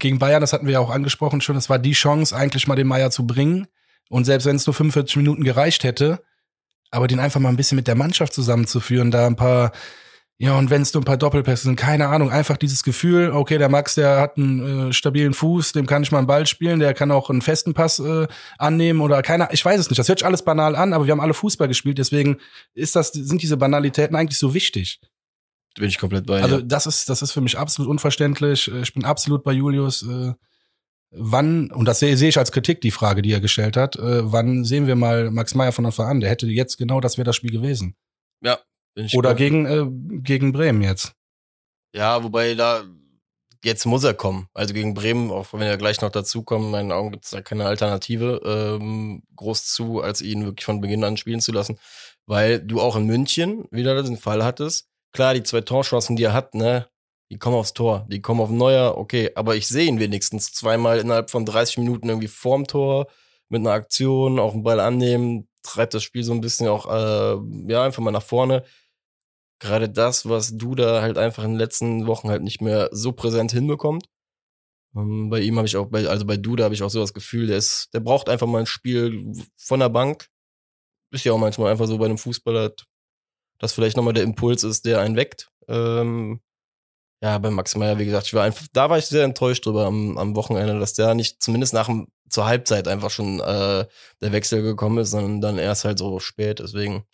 gegen 0.00 0.18
Bayern, 0.18 0.40
das 0.40 0.52
hatten 0.52 0.66
wir 0.66 0.74
ja 0.74 0.80
auch 0.80 0.90
angesprochen 0.90 1.40
schon, 1.40 1.56
es 1.56 1.70
war 1.70 1.78
die 1.78 1.92
Chance, 1.92 2.34
eigentlich 2.34 2.66
mal 2.66 2.74
den 2.74 2.88
Meier 2.88 3.12
zu 3.12 3.24
bringen. 3.24 3.68
Und 4.08 4.24
selbst 4.24 4.46
wenn 4.46 4.56
es 4.56 4.66
nur 4.66 4.74
45 4.74 5.16
Minuten 5.16 5.44
gereicht 5.44 5.84
hätte, 5.84 6.24
aber 6.94 7.06
den 7.06 7.20
einfach 7.20 7.40
mal 7.40 7.48
ein 7.48 7.56
bisschen 7.56 7.76
mit 7.76 7.88
der 7.88 7.94
Mannschaft 7.94 8.32
zusammenzuführen, 8.32 9.10
da 9.10 9.26
ein 9.26 9.36
paar, 9.36 9.72
ja, 10.38 10.56
und 10.56 10.70
wenn 10.70 10.82
es 10.82 10.92
nur 10.94 11.02
ein 11.02 11.04
paar 11.04 11.16
Doppelpässe 11.16 11.64
sind, 11.64 11.76
keine 11.76 12.08
Ahnung, 12.08 12.30
einfach 12.30 12.56
dieses 12.56 12.82
Gefühl, 12.82 13.30
okay, 13.30 13.58
der 13.58 13.68
Max, 13.68 13.94
der 13.94 14.20
hat 14.20 14.36
einen 14.36 14.88
äh, 14.88 14.92
stabilen 14.92 15.34
Fuß, 15.34 15.72
dem 15.72 15.86
kann 15.86 16.02
ich 16.02 16.12
mal 16.12 16.18
einen 16.18 16.26
Ball 16.26 16.46
spielen, 16.46 16.80
der 16.80 16.94
kann 16.94 17.10
auch 17.10 17.30
einen 17.30 17.42
festen 17.42 17.74
Pass 17.74 17.98
äh, 17.98 18.26
annehmen 18.58 19.00
oder 19.00 19.22
keine, 19.22 19.48
ich 19.52 19.64
weiß 19.64 19.80
es 19.80 19.90
nicht, 19.90 19.98
das 19.98 20.08
hört 20.08 20.20
sich 20.20 20.26
alles 20.26 20.42
banal 20.42 20.76
an, 20.76 20.92
aber 20.92 21.06
wir 21.06 21.12
haben 21.12 21.20
alle 21.20 21.34
Fußball 21.34 21.68
gespielt, 21.68 21.98
deswegen 21.98 22.38
ist 22.74 22.96
das, 22.96 23.12
sind 23.12 23.42
diese 23.42 23.56
Banalitäten 23.56 24.16
eigentlich 24.16 24.38
so 24.38 24.54
wichtig. 24.54 25.00
Bin 25.76 25.88
ich 25.88 25.98
komplett 25.98 26.26
bei. 26.26 26.40
Also 26.40 26.60
das 26.60 26.86
ist, 26.86 27.08
das 27.08 27.22
ist 27.22 27.32
für 27.32 27.40
mich 27.40 27.58
absolut 27.58 27.90
unverständlich. 27.90 28.70
Ich 28.70 28.94
bin 28.94 29.04
absolut 29.04 29.42
bei 29.42 29.52
Julius. 29.52 30.02
Äh, 30.02 30.34
wann, 31.16 31.70
und 31.70 31.86
das 31.86 32.00
sehe, 32.00 32.14
ich 32.14 32.38
als 32.38 32.52
Kritik, 32.52 32.80
die 32.80 32.90
Frage, 32.90 33.22
die 33.22 33.32
er 33.32 33.40
gestellt 33.40 33.76
hat, 33.76 33.96
äh, 33.96 34.32
wann 34.32 34.64
sehen 34.64 34.86
wir 34.86 34.96
mal 34.96 35.30
Max 35.30 35.54
Meyer 35.54 35.72
von 35.72 35.86
Anfang 35.86 36.08
an? 36.08 36.20
Der 36.20 36.30
hätte 36.30 36.46
jetzt 36.46 36.76
genau, 36.76 37.00
das 37.00 37.16
wäre 37.16 37.24
das 37.24 37.36
Spiel 37.36 37.50
gewesen. 37.50 37.96
Ja. 38.42 38.58
Oder 39.14 39.34
gegen, 39.34 39.66
äh, 39.66 39.86
gegen 40.20 40.52
Bremen 40.52 40.82
jetzt. 40.82 41.14
Ja, 41.94 42.22
wobei 42.22 42.54
da 42.54 42.84
jetzt 43.64 43.86
muss 43.86 44.04
er 44.04 44.14
kommen. 44.14 44.48
Also 44.54 44.74
gegen 44.74 44.94
Bremen, 44.94 45.30
auch 45.30 45.52
wenn 45.52 45.62
er 45.62 45.78
gleich 45.78 46.00
noch 46.00 46.10
dazukommt, 46.10 46.66
in 46.66 46.70
meinen 46.70 46.92
Augen 46.92 47.10
gibt 47.10 47.24
es 47.24 47.30
da 47.30 47.40
keine 47.40 47.66
Alternative 47.66 48.40
ähm, 48.44 49.22
groß 49.36 49.66
zu, 49.66 50.00
als 50.00 50.20
ihn 50.20 50.44
wirklich 50.44 50.64
von 50.64 50.80
Beginn 50.80 51.02
an 51.02 51.16
spielen 51.16 51.40
zu 51.40 51.52
lassen. 51.52 51.78
Weil 52.26 52.60
du 52.60 52.80
auch 52.80 52.96
in 52.96 53.06
München 53.06 53.64
wieder 53.70 54.00
den 54.02 54.16
Fall 54.16 54.44
hattest. 54.44 54.88
Klar, 55.12 55.34
die 55.34 55.42
zwei 55.42 55.60
Torchancen, 55.60 56.16
die 56.16 56.24
er 56.24 56.32
hat, 56.32 56.54
ne, 56.54 56.88
die 57.30 57.38
kommen 57.38 57.56
aufs 57.56 57.74
Tor, 57.74 58.06
die 58.10 58.20
kommen 58.20 58.40
auf 58.40 58.50
Neuer, 58.50 58.96
okay, 58.96 59.30
aber 59.34 59.56
ich 59.56 59.66
sehe 59.66 59.86
ihn 59.86 60.00
wenigstens 60.00 60.52
zweimal 60.52 60.98
innerhalb 60.98 61.30
von 61.30 61.44
30 61.46 61.78
Minuten 61.78 62.08
irgendwie 62.08 62.28
vorm 62.28 62.66
Tor 62.66 63.06
mit 63.48 63.60
einer 63.60 63.72
Aktion, 63.72 64.38
auch 64.38 64.54
einen 64.54 64.62
Ball 64.62 64.80
annehmen, 64.80 65.48
treibt 65.62 65.94
das 65.94 66.02
Spiel 66.02 66.24
so 66.24 66.32
ein 66.32 66.40
bisschen 66.40 66.68
auch, 66.68 66.86
äh, 66.86 67.38
ja, 67.72 67.84
einfach 67.84 68.02
mal 68.02 68.10
nach 68.10 68.22
vorne 68.22 68.64
gerade 69.64 69.88
das, 69.88 70.28
was 70.28 70.56
du 70.56 70.74
da 70.74 71.00
halt 71.00 71.18
einfach 71.18 71.44
in 71.44 71.52
den 71.52 71.58
letzten 71.58 72.06
Wochen 72.06 72.28
halt 72.28 72.42
nicht 72.42 72.60
mehr 72.60 72.88
so 72.92 73.12
präsent 73.12 73.52
hinbekommt. 73.52 74.08
Ähm, 74.94 75.30
bei 75.30 75.40
ihm 75.40 75.56
habe 75.56 75.66
ich 75.66 75.76
auch, 75.76 75.86
bei, 75.86 76.06
also 76.06 76.26
bei 76.26 76.36
Duda 76.36 76.64
habe 76.64 76.74
ich 76.74 76.82
auch 76.82 76.90
so 76.90 77.00
das 77.00 77.14
Gefühl, 77.14 77.46
der 77.46 77.56
ist, 77.56 77.92
der 77.94 78.00
braucht 78.00 78.28
einfach 78.28 78.46
mal 78.46 78.60
ein 78.60 78.66
Spiel 78.66 79.32
von 79.56 79.80
der 79.80 79.88
Bank. 79.88 80.28
Ist 81.10 81.24
ja 81.24 81.32
auch 81.32 81.38
manchmal 81.38 81.70
einfach 81.70 81.86
so 81.86 81.98
bei 81.98 82.04
einem 82.04 82.18
Fußballer, 82.18 82.74
dass 83.58 83.72
vielleicht 83.72 83.96
nochmal 83.96 84.12
der 84.12 84.24
Impuls 84.24 84.64
ist, 84.64 84.84
der 84.84 85.00
einen 85.00 85.16
weckt. 85.16 85.50
Ähm, 85.68 86.40
ja, 87.24 87.38
bei 87.38 87.48
Max 87.48 87.74
Meyer, 87.74 87.98
wie 87.98 88.04
gesagt, 88.04 88.26
ich 88.26 88.34
war 88.34 88.44
einfach, 88.44 88.66
da 88.74 88.90
war 88.90 88.98
ich 88.98 89.06
sehr 89.06 89.24
enttäuscht 89.24 89.64
drüber 89.64 89.86
am, 89.86 90.18
am 90.18 90.36
Wochenende, 90.36 90.78
dass 90.78 90.92
der 90.92 91.14
nicht 91.14 91.42
zumindest 91.42 91.72
nach 91.72 91.86
dem, 91.86 92.08
zur 92.28 92.44
Halbzeit 92.44 92.86
einfach 92.86 93.08
schon 93.08 93.40
äh, 93.40 93.86
der 94.20 94.32
Wechsel 94.32 94.60
gekommen 94.60 94.98
ist, 94.98 95.12
sondern 95.12 95.40
dann 95.40 95.56
erst 95.56 95.86
halt 95.86 95.98
so 95.98 96.20
spät. 96.20 96.58
Deswegen, 96.58 97.04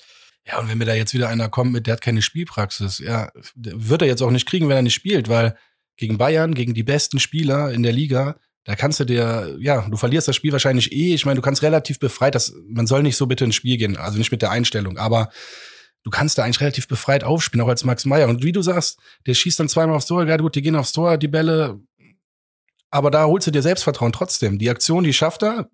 ja, 0.44 0.58
und 0.58 0.68
wenn 0.68 0.78
mir 0.78 0.84
da 0.84 0.94
jetzt 0.94 1.14
wieder 1.14 1.28
einer 1.28 1.48
kommt 1.48 1.70
mit, 1.70 1.86
der 1.86 1.92
hat 1.92 2.00
keine 2.00 2.22
Spielpraxis, 2.22 2.98
ja, 2.98 3.30
wird 3.54 4.02
er 4.02 4.08
jetzt 4.08 4.20
auch 4.20 4.32
nicht 4.32 4.48
kriegen, 4.48 4.68
wenn 4.68 4.74
er 4.74 4.82
nicht 4.82 4.94
spielt, 4.94 5.28
weil 5.28 5.56
gegen 5.96 6.18
Bayern, 6.18 6.54
gegen 6.54 6.74
die 6.74 6.82
besten 6.82 7.20
Spieler 7.20 7.70
in 7.70 7.84
der 7.84 7.92
Liga, 7.92 8.34
da 8.64 8.74
kannst 8.74 8.98
du 8.98 9.04
dir, 9.04 9.56
ja, 9.60 9.86
du 9.88 9.96
verlierst 9.96 10.26
das 10.26 10.34
Spiel 10.34 10.50
wahrscheinlich 10.50 10.90
eh. 10.90 11.14
Ich 11.14 11.24
meine, 11.24 11.36
du 11.36 11.42
kannst 11.42 11.62
relativ 11.62 12.00
befreit, 12.00 12.34
das, 12.34 12.52
man 12.66 12.88
soll 12.88 13.04
nicht 13.04 13.16
so 13.16 13.26
bitte 13.26 13.44
ins 13.44 13.54
Spiel 13.54 13.76
gehen, 13.76 13.96
also 13.96 14.18
nicht 14.18 14.32
mit 14.32 14.42
der 14.42 14.50
Einstellung, 14.50 14.98
aber 14.98 15.30
du 16.02 16.10
kannst 16.10 16.38
da 16.38 16.44
eigentlich 16.44 16.60
relativ 16.60 16.88
befreit 16.88 17.24
aufspielen, 17.24 17.64
auch 17.64 17.68
als 17.68 17.84
Max 17.84 18.04
Meyer. 18.04 18.28
Und 18.28 18.42
wie 18.42 18.52
du 18.52 18.62
sagst, 18.62 18.98
der 19.26 19.34
schießt 19.34 19.60
dann 19.60 19.68
zweimal 19.68 19.96
aufs 19.96 20.06
Tor, 20.06 20.26
ja 20.26 20.36
gut, 20.36 20.54
die 20.54 20.62
gehen 20.62 20.76
aufs 20.76 20.92
Tor, 20.92 21.18
die 21.18 21.28
Bälle, 21.28 21.80
aber 22.90 23.10
da 23.10 23.26
holst 23.26 23.46
du 23.46 23.50
dir 23.50 23.62
Selbstvertrauen 23.62 24.12
trotzdem. 24.12 24.58
Die 24.58 24.70
Aktion, 24.70 25.04
die 25.04 25.12
schafft 25.12 25.42
er, 25.42 25.68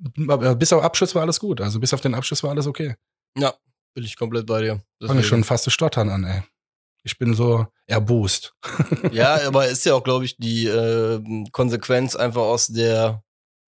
bis 0.56 0.72
auf 0.72 0.82
Abschluss 0.82 1.14
war 1.14 1.22
alles 1.22 1.40
gut. 1.40 1.60
Also 1.60 1.80
bis 1.80 1.94
auf 1.94 2.00
den 2.00 2.14
Abschluss 2.14 2.42
war 2.42 2.50
alles 2.50 2.66
okay. 2.66 2.94
Ja, 3.38 3.54
bin 3.94 4.04
ich 4.04 4.16
komplett 4.16 4.46
bei 4.46 4.60
dir. 4.60 4.82
Fange 5.04 5.24
schon 5.24 5.44
fast 5.44 5.64
zu 5.64 5.70
stottern 5.70 6.10
an, 6.10 6.24
ey. 6.24 6.42
Ich 7.02 7.18
bin 7.18 7.34
so 7.34 7.66
erbost. 7.86 8.54
ja, 9.12 9.46
aber 9.46 9.68
ist 9.68 9.86
ja 9.86 9.94
auch, 9.94 10.02
glaube 10.02 10.24
ich, 10.24 10.36
die 10.38 10.66
äh, 10.66 11.22
Konsequenz 11.52 12.16
einfach 12.16 12.42
aus 12.42 12.66
der 12.66 13.22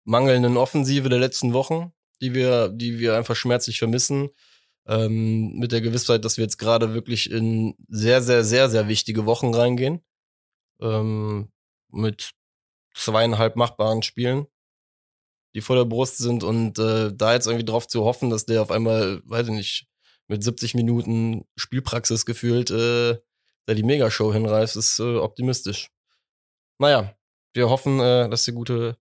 mangelnden 0.05 0.57
Offensive 0.57 1.09
der 1.09 1.21
letzten 1.21 1.53
Wochen, 1.53 1.93
die 2.21 2.35
wir, 2.35 2.69
die 2.69 2.99
wir 2.99 3.17
einfach 3.17 3.37
schmerzlich 3.37 3.79
vermissen. 3.79 4.29
Ähm, 4.89 5.53
mit 5.59 5.73
der 5.73 5.81
Gewissheit, 5.81 6.25
dass 6.25 6.39
wir 6.39 6.45
jetzt 6.45 6.59
gerade 6.59 6.95
wirklich 6.95 7.31
in 7.31 7.77
sehr, 7.89 8.23
sehr, 8.23 8.43
sehr, 8.45 8.71
sehr 8.71 8.89
wichtige 8.89 9.27
Wochen 9.27 9.55
reingehen. 9.55 10.01
Ähm, 10.81 11.51
mit 11.91 12.33
zweieinhalb 12.95 13.57
machbaren 13.57 14.03
Spielen 14.03 14.47
die 15.55 15.61
vor 15.61 15.77
der 15.77 15.85
Brust 15.85 16.19
sind 16.19 16.45
und 16.45 16.79
äh, 16.79 17.13
da 17.13 17.35
jetzt 17.35 17.47
irgendwie 17.47 17.65
drauf 17.65 17.89
zu 17.89 18.05
hoffen, 18.05 18.31
dass 18.31 18.47
der 18.47 18.63
auf 18.63 18.71
einmal, 18.71 19.23
weiß 19.25 19.49
ich 19.49 19.55
nicht, 19.55 19.87
mit 20.29 20.45
70 20.45 20.75
Minuten 20.75 21.45
Spielpraxis 21.57 22.27
gefühlt 22.27 22.71
äh, 22.71 23.19
da 23.67 23.75
die 23.75 23.83
Megashow 23.83 24.33
hinreißt, 24.33 24.77
ist 24.77 24.99
äh, 24.99 25.17
optimistisch. 25.17 25.91
Naja, 26.79 27.15
wir 27.55 27.69
hoffen, 27.69 27.99
äh, 27.99 28.29
dass 28.29 28.45
der 28.45 28.55
gute 28.55 28.99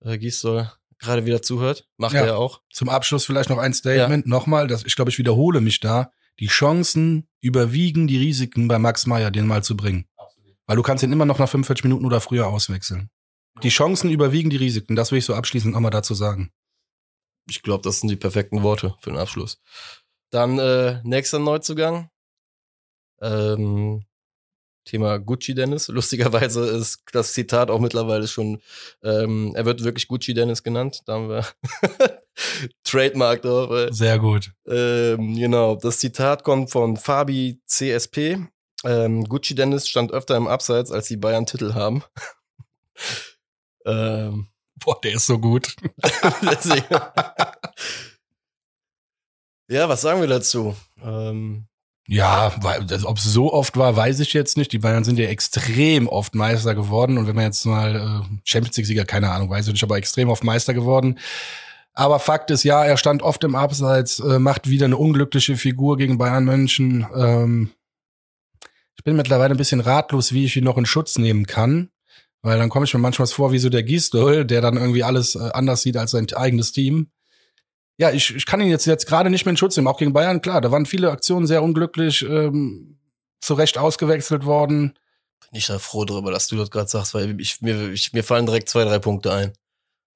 äh, 0.00 0.18
Gisdol 0.18 0.72
gerade 0.98 1.26
wieder 1.26 1.42
zuhört. 1.42 1.88
Macht 1.96 2.14
ja, 2.14 2.24
er 2.24 2.38
auch. 2.38 2.62
Zum 2.70 2.88
Abschluss 2.88 3.24
vielleicht 3.24 3.50
noch 3.50 3.58
ein 3.58 3.74
Statement. 3.74 4.26
Ja. 4.26 4.30
Nochmal, 4.30 4.66
das, 4.66 4.84
ich 4.84 4.96
glaube, 4.96 5.10
ich 5.10 5.18
wiederhole 5.18 5.60
mich 5.60 5.80
da. 5.80 6.10
Die 6.38 6.48
Chancen 6.48 7.28
überwiegen 7.40 8.06
die 8.06 8.18
Risiken 8.18 8.68
bei 8.68 8.78
Max 8.78 9.06
Meyer, 9.06 9.30
den 9.30 9.46
mal 9.46 9.62
zu 9.62 9.76
bringen. 9.76 10.06
Absolut. 10.16 10.56
Weil 10.66 10.76
du 10.76 10.82
kannst 10.82 11.02
ihn 11.02 11.12
immer 11.12 11.24
noch 11.24 11.38
nach 11.38 11.48
45 11.48 11.84
Minuten 11.84 12.04
oder 12.04 12.20
früher 12.20 12.48
auswechseln. 12.48 13.10
Die 13.62 13.70
Chancen 13.70 14.10
überwiegen 14.10 14.50
die 14.50 14.56
Risiken. 14.56 14.96
Das 14.96 15.12
will 15.12 15.18
ich 15.18 15.24
so 15.24 15.34
abschließend 15.34 15.72
nochmal 15.72 15.90
dazu 15.90 16.14
sagen. 16.14 16.52
Ich 17.48 17.62
glaube, 17.62 17.82
das 17.82 18.00
sind 18.00 18.10
die 18.10 18.16
perfekten 18.16 18.62
Worte 18.62 18.96
für 19.00 19.10
den 19.10 19.18
Abschluss. 19.18 19.60
Dann 20.30 20.58
äh, 20.58 21.00
nächster 21.04 21.38
Neuzugang. 21.38 22.10
Ähm, 23.22 24.04
Thema 24.86 25.18
Gucci 25.18 25.54
Dennis. 25.54 25.88
Lustigerweise 25.88 26.64
ist 26.66 27.02
das 27.12 27.34
Zitat 27.34 27.70
auch 27.70 27.80
mittlerweile 27.80 28.26
schon, 28.26 28.62
ähm, 29.02 29.52
er 29.54 29.66
wird 29.66 29.84
wirklich 29.84 30.08
Gucci 30.08 30.32
Dennis 30.32 30.62
genannt. 30.62 31.02
Da 31.04 31.14
haben 31.14 31.28
wir 31.28 31.44
Trademark 32.84 33.42
drauf. 33.42 33.70
Äh. 33.70 33.92
Sehr 33.92 34.18
gut. 34.18 34.52
Ähm, 34.66 35.36
genau, 35.36 35.76
das 35.76 35.98
Zitat 35.98 36.42
kommt 36.42 36.70
von 36.70 36.96
Fabi 36.96 37.60
CSP. 37.66 38.38
Ähm, 38.84 39.24
Gucci 39.24 39.54
Dennis 39.54 39.88
stand 39.88 40.12
öfter 40.12 40.36
im 40.36 40.46
Abseits, 40.46 40.90
als 40.90 41.08
die 41.08 41.16
Bayern 41.16 41.46
Titel 41.46 41.74
haben. 41.74 42.02
ähm, 43.84 44.48
Boah, 44.76 45.00
der 45.02 45.14
ist 45.14 45.26
so 45.26 45.38
gut. 45.38 45.74
Ja, 49.68 49.88
was 49.88 50.02
sagen 50.02 50.20
wir 50.20 50.28
dazu? 50.28 50.76
Ähm 51.02 51.66
ja, 52.08 52.54
ob 53.04 53.18
es 53.18 53.24
so 53.24 53.52
oft 53.52 53.76
war, 53.76 53.96
weiß 53.96 54.20
ich 54.20 54.32
jetzt 54.32 54.56
nicht. 54.56 54.72
Die 54.72 54.78
Bayern 54.78 55.02
sind 55.02 55.18
ja 55.18 55.26
extrem 55.26 56.06
oft 56.06 56.36
Meister 56.36 56.74
geworden. 56.74 57.18
Und 57.18 57.26
wenn 57.26 57.34
man 57.34 57.44
jetzt 57.44 57.64
mal 57.64 57.96
äh, 57.96 58.38
Champions 58.44 58.76
League-Sieger, 58.76 59.04
keine 59.04 59.32
Ahnung, 59.32 59.50
weiß 59.50 59.66
ich 59.66 59.72
nicht, 59.72 59.82
aber 59.82 59.96
extrem 59.96 60.28
oft 60.28 60.44
Meister 60.44 60.72
geworden. 60.72 61.18
Aber 61.94 62.20
Fakt 62.20 62.50
ist, 62.52 62.62
ja, 62.62 62.84
er 62.84 62.96
stand 62.96 63.22
oft 63.22 63.42
im 63.42 63.56
Abseits, 63.56 64.20
äh, 64.20 64.38
macht 64.38 64.68
wieder 64.68 64.84
eine 64.84 64.96
unglückliche 64.96 65.56
Figur 65.56 65.96
gegen 65.96 66.16
Bayern 66.16 66.44
München. 66.44 67.06
Ähm, 67.16 67.70
ich 68.96 69.02
bin 69.02 69.16
mittlerweile 69.16 69.54
ein 69.54 69.58
bisschen 69.58 69.80
ratlos, 69.80 70.32
wie 70.32 70.44
ich 70.44 70.56
ihn 70.56 70.64
noch 70.64 70.78
in 70.78 70.86
Schutz 70.86 71.18
nehmen 71.18 71.46
kann. 71.46 71.90
Weil 72.42 72.58
dann 72.58 72.68
komme 72.68 72.84
ich 72.84 72.94
mir 72.94 73.00
manchmal 73.00 73.26
vor 73.26 73.50
wie 73.50 73.58
so 73.58 73.68
der 73.68 73.82
Gießdol, 73.82 74.44
der 74.44 74.60
dann 74.60 74.76
irgendwie 74.76 75.02
alles 75.02 75.34
äh, 75.34 75.50
anders 75.52 75.82
sieht 75.82 75.96
als 75.96 76.12
sein 76.12 76.28
eigenes 76.32 76.70
Team 76.70 77.08
ja, 77.98 78.10
ich, 78.10 78.34
ich 78.34 78.46
kann 78.46 78.60
ihn 78.60 78.68
jetzt, 78.68 78.86
jetzt 78.86 79.06
gerade 79.06 79.30
nicht 79.30 79.46
mehr 79.46 79.50
in 79.50 79.56
Schutz 79.56 79.76
nehmen, 79.76 79.88
auch 79.88 79.98
gegen 79.98 80.12
Bayern, 80.12 80.42
klar, 80.42 80.60
da 80.60 80.70
waren 80.70 80.86
viele 80.86 81.10
Aktionen 81.10 81.46
sehr 81.46 81.62
unglücklich, 81.62 82.22
ähm, 82.22 82.98
zu 83.40 83.54
Recht 83.54 83.78
ausgewechselt 83.78 84.44
worden. 84.44 84.94
Bin 85.50 85.58
ich 85.58 85.66
da 85.66 85.78
froh 85.78 86.04
drüber, 86.04 86.30
dass 86.30 86.48
du 86.48 86.56
das 86.56 86.70
gerade 86.70 86.88
sagst, 86.88 87.14
weil 87.14 87.40
ich, 87.40 87.60
mir, 87.60 87.90
ich, 87.90 88.12
mir 88.12 88.24
fallen 88.24 88.46
direkt 88.46 88.68
zwei, 88.68 88.84
drei 88.84 88.98
Punkte 88.98 89.32
ein. 89.32 89.52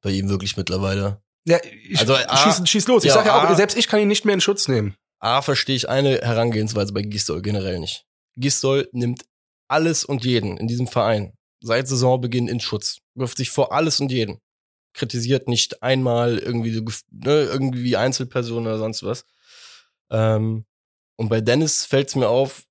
Bei 0.02 0.10
ihm 0.10 0.28
wirklich 0.28 0.56
mittlerweile. 0.56 1.22
Ja, 1.44 1.58
ich, 1.88 2.00
also, 2.00 2.16
schieß, 2.16 2.68
schieß 2.68 2.88
los. 2.88 3.04
Ja, 3.04 3.08
ich 3.08 3.14
sag 3.14 3.26
ja 3.26 3.50
auch, 3.50 3.56
selbst 3.56 3.76
ich 3.76 3.86
kann 3.86 4.00
ihn 4.00 4.08
nicht 4.08 4.24
mehr 4.24 4.34
in 4.34 4.40
Schutz 4.40 4.66
nehmen. 4.66 4.94
A, 5.18 5.42
verstehe 5.42 5.76
ich 5.76 5.88
eine 5.88 6.20
Herangehensweise 6.22 6.92
bei 6.92 7.02
Gistol 7.02 7.42
generell 7.42 7.78
nicht. 7.78 8.06
Gistol 8.36 8.88
nimmt 8.92 9.24
alles 9.68 10.04
und 10.04 10.24
jeden 10.24 10.56
in 10.56 10.68
diesem 10.68 10.86
Verein 10.86 11.34
seit 11.60 11.86
Saisonbeginn 11.86 12.48
in 12.48 12.60
Schutz. 12.60 12.98
Wirft 13.14 13.36
sich 13.36 13.50
vor 13.50 13.72
alles 13.72 14.00
und 14.00 14.10
jeden 14.10 14.40
kritisiert 14.92 15.48
nicht 15.48 15.82
einmal 15.82 16.38
irgendwie 16.38 16.72
so, 16.72 16.82
ne, 17.10 17.44
irgendwie 17.44 17.96
Einzelpersonen 17.96 18.66
oder 18.66 18.78
sonst 18.78 19.02
was. 19.02 19.24
Ähm, 20.10 20.64
und 21.16 21.28
bei 21.28 21.40
Dennis 21.40 21.84
fällt 21.84 22.08
es 22.08 22.16
mir 22.16 22.28
auf, 22.28 22.64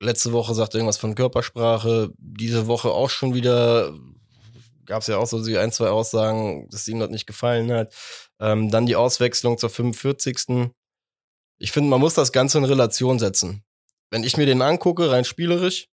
letzte 0.00 0.32
Woche 0.32 0.54
sagt 0.54 0.74
er 0.74 0.78
irgendwas 0.78 0.96
von 0.96 1.14
Körpersprache, 1.14 2.12
diese 2.16 2.66
Woche 2.66 2.90
auch 2.90 3.10
schon 3.10 3.34
wieder, 3.34 3.94
gab 4.86 5.02
es 5.02 5.08
ja 5.08 5.18
auch 5.18 5.26
so 5.26 5.36
ein, 5.38 5.72
zwei 5.72 5.88
Aussagen, 5.88 6.68
dass 6.70 6.88
ihm 6.88 6.98
das 6.98 7.10
nicht 7.10 7.26
gefallen 7.26 7.70
hat. 7.70 7.94
Ähm, 8.40 8.70
dann 8.70 8.86
die 8.86 8.96
Auswechslung 8.96 9.58
zur 9.58 9.70
45. 9.70 10.70
Ich 11.58 11.72
finde, 11.72 11.90
man 11.90 12.00
muss 12.00 12.14
das 12.14 12.32
Ganze 12.32 12.58
in 12.58 12.64
Relation 12.64 13.18
setzen. 13.18 13.62
Wenn 14.10 14.24
ich 14.24 14.36
mir 14.36 14.46
den 14.46 14.62
angucke, 14.62 15.10
rein 15.10 15.24
spielerisch, 15.24 15.88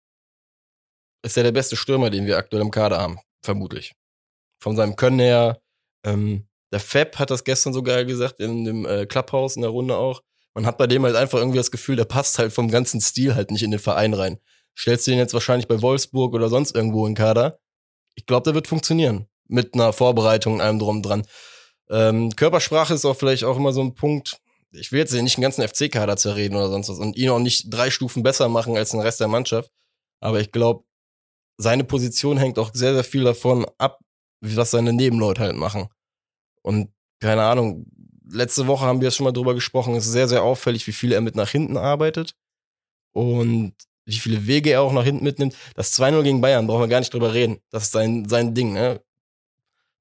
ist 1.24 1.38
er 1.38 1.44
der 1.44 1.54
beste 1.54 1.76
Stürmer, 1.76 2.10
den 2.10 2.26
wir 2.28 2.38
aktuell 2.38 2.62
im 2.62 2.70
Kader 2.70 3.00
haben, 3.00 3.20
vermutlich. 3.42 3.94
Von 4.60 4.76
seinem 4.76 4.96
Können 4.96 5.20
her, 5.20 5.63
ähm, 6.04 6.48
der 6.72 6.80
Fab 6.80 7.20
hat 7.20 7.30
das 7.30 7.44
gestern 7.44 7.74
so 7.74 7.84
geil 7.84 8.06
gesagt 8.06 8.40
in 8.40 8.66
dem 8.66 8.86
äh, 8.86 9.06
Clubhouse 9.06 9.56
in 9.56 9.62
der 9.62 9.72
Runde 9.72 9.96
auch. 9.96 10.22
Man 10.56 10.66
hat 10.66 10.78
bei 10.78 10.88
dem 10.88 11.04
halt 11.04 11.16
einfach 11.16 11.40
irgendwie 11.40 11.58
das 11.58 11.72
Gefühl, 11.72 11.96
der 11.96 12.06
passt 12.06 12.40
halt 12.40 12.54
vom 12.54 12.70
ganzen 12.70 13.02
Stil 13.02 13.36
halt 13.36 13.52
nicht 13.52 13.64
in 13.64 13.72
den 13.72 13.80
Verein 13.80 14.14
rein. 14.14 14.40
Stellst 14.78 15.06
du 15.06 15.12
den 15.12 15.20
jetzt 15.20 15.34
wahrscheinlich 15.34 15.68
bei 15.68 15.82
Wolfsburg 15.82 16.34
oder 16.34 16.50
sonst 16.50 16.76
irgendwo 16.76 17.06
in 17.06 17.16
Kader? 17.16 17.60
Ich 18.16 18.26
glaube, 18.26 18.44
der 18.44 18.56
wird 18.56 18.68
funktionieren. 18.68 19.28
Mit 19.48 19.74
einer 19.74 19.94
Vorbereitung 19.94 20.56
und 20.56 20.62
allem 20.62 20.80
drum 20.80 21.02
dran. 21.02 21.26
Ähm, 21.90 22.36
Körpersprache 22.36 22.94
ist 22.94 23.06
auch 23.06 23.16
vielleicht 23.16 23.44
auch 23.44 23.58
immer 23.58 23.74
so 23.74 23.82
ein 23.82 23.94
Punkt. 23.94 24.40
Ich 24.72 24.92
will 24.92 25.00
jetzt 25.00 25.14
nicht 25.14 25.38
den 25.38 25.42
ganzen 25.42 25.68
FC-Kader 25.68 26.18
zerreden 26.18 26.56
oder 26.56 26.70
sonst 26.70 26.90
was 26.90 26.98
und 26.98 27.16
ihn 27.16 27.30
auch 27.30 27.40
nicht 27.40 27.66
drei 27.72 27.92
Stufen 27.92 28.24
besser 28.24 28.50
machen 28.50 28.78
als 28.78 28.92
den 28.92 29.02
Rest 29.02 29.20
der 29.20 29.28
Mannschaft. 29.28 29.70
Aber 30.20 30.40
ich 30.40 30.52
glaube, 30.52 30.86
seine 31.58 31.84
Position 31.84 32.38
hängt 32.38 32.58
auch 32.58 32.72
sehr, 32.74 32.94
sehr 32.94 33.04
viel 33.04 33.24
davon 33.24 33.68
ab, 33.78 34.00
was 34.44 34.72
seine 34.72 34.94
Nebenleute 34.94 35.42
halt 35.42 35.56
machen. 35.56 35.88
Und 36.62 36.90
keine 37.20 37.44
Ahnung, 37.44 37.86
letzte 38.30 38.68
Woche 38.68 38.86
haben 38.86 39.02
wir 39.02 39.08
es 39.08 39.16
schon 39.16 39.24
mal 39.24 39.32
drüber 39.32 39.54
gesprochen, 39.54 39.96
es 39.96 40.06
ist 40.06 40.12
sehr, 40.12 40.28
sehr 40.28 40.44
auffällig, 40.44 40.86
wie 40.88 40.92
viel 40.92 41.12
er 41.12 41.22
mit 41.22 41.36
nach 41.36 41.50
hinten 41.50 41.78
arbeitet 41.78 42.36
und 43.14 43.74
wie 44.06 44.18
viele 44.18 44.48
Wege 44.48 44.72
er 44.72 44.82
auch 44.82 44.92
nach 44.92 45.04
hinten 45.04 45.24
mitnimmt. 45.24 45.56
Das 45.76 45.98
2-0 45.98 46.24
gegen 46.24 46.42
Bayern, 46.42 46.68
brauchen 46.68 46.82
wir 46.82 46.88
gar 46.88 47.00
nicht 47.00 47.14
drüber 47.14 47.34
reden. 47.34 47.60
Das 47.70 47.84
ist 47.84 47.92
sein, 47.94 48.28
sein 48.28 48.54
Ding, 48.54 48.74
ne? 48.74 49.02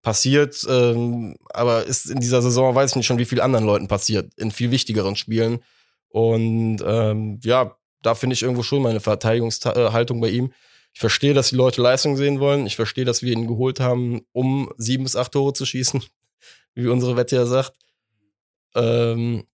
Passiert, 0.03 0.67
ähm, 0.69 1.37
aber 1.51 1.85
ist 1.85 2.07
in 2.07 2.19
dieser 2.19 2.43
Saison, 2.43 2.75
weiß 2.75 2.91
ich 2.91 2.97
nicht 2.97 3.07
schon, 3.07 3.19
wie 3.19 3.25
viel 3.25 3.41
anderen 3.41 3.65
Leuten 3.65 3.87
passiert, 3.87 4.33
in 4.37 4.51
viel 4.51 4.73
wichtigeren 4.73 5.15
Spielen. 5.15 5.61
Und 6.09 6.83
ähm, 6.85 7.39
ja, 7.45 7.77
da 8.03 8.17
finde 8.17 8.35
ich 8.35 8.43
irgendwo 8.43 8.65
schon 8.65 8.83
meine 8.83 8.99
Verteidigungshaltung 8.99 10.21
bei 10.21 10.31
ihm. 10.31 10.53
Ich 10.93 11.01
verstehe, 11.01 11.35
dass 11.35 11.51
die 11.51 11.57
Leute 11.57 11.81
Leistung 11.81 12.17
sehen 12.17 12.39
wollen. 12.41 12.67
Ich 12.67 12.77
verstehe, 12.77 13.05
dass 13.05 13.23
wir 13.23 13.33
ihn 13.33 13.47
geholt 13.47 13.81
haben, 13.81 14.27
um 14.33 14.73
sieben 14.77 15.05
bis 15.05 15.17
acht 15.17 15.33
Tore 15.33 15.53
zu 15.53 15.65
schießen, 15.65 16.03
wie 16.75 16.89
unsere 16.89 17.17
Wette 17.17 17.37
ja 17.37 17.47
sagt. 17.47 17.73
Ähm, 18.75 19.45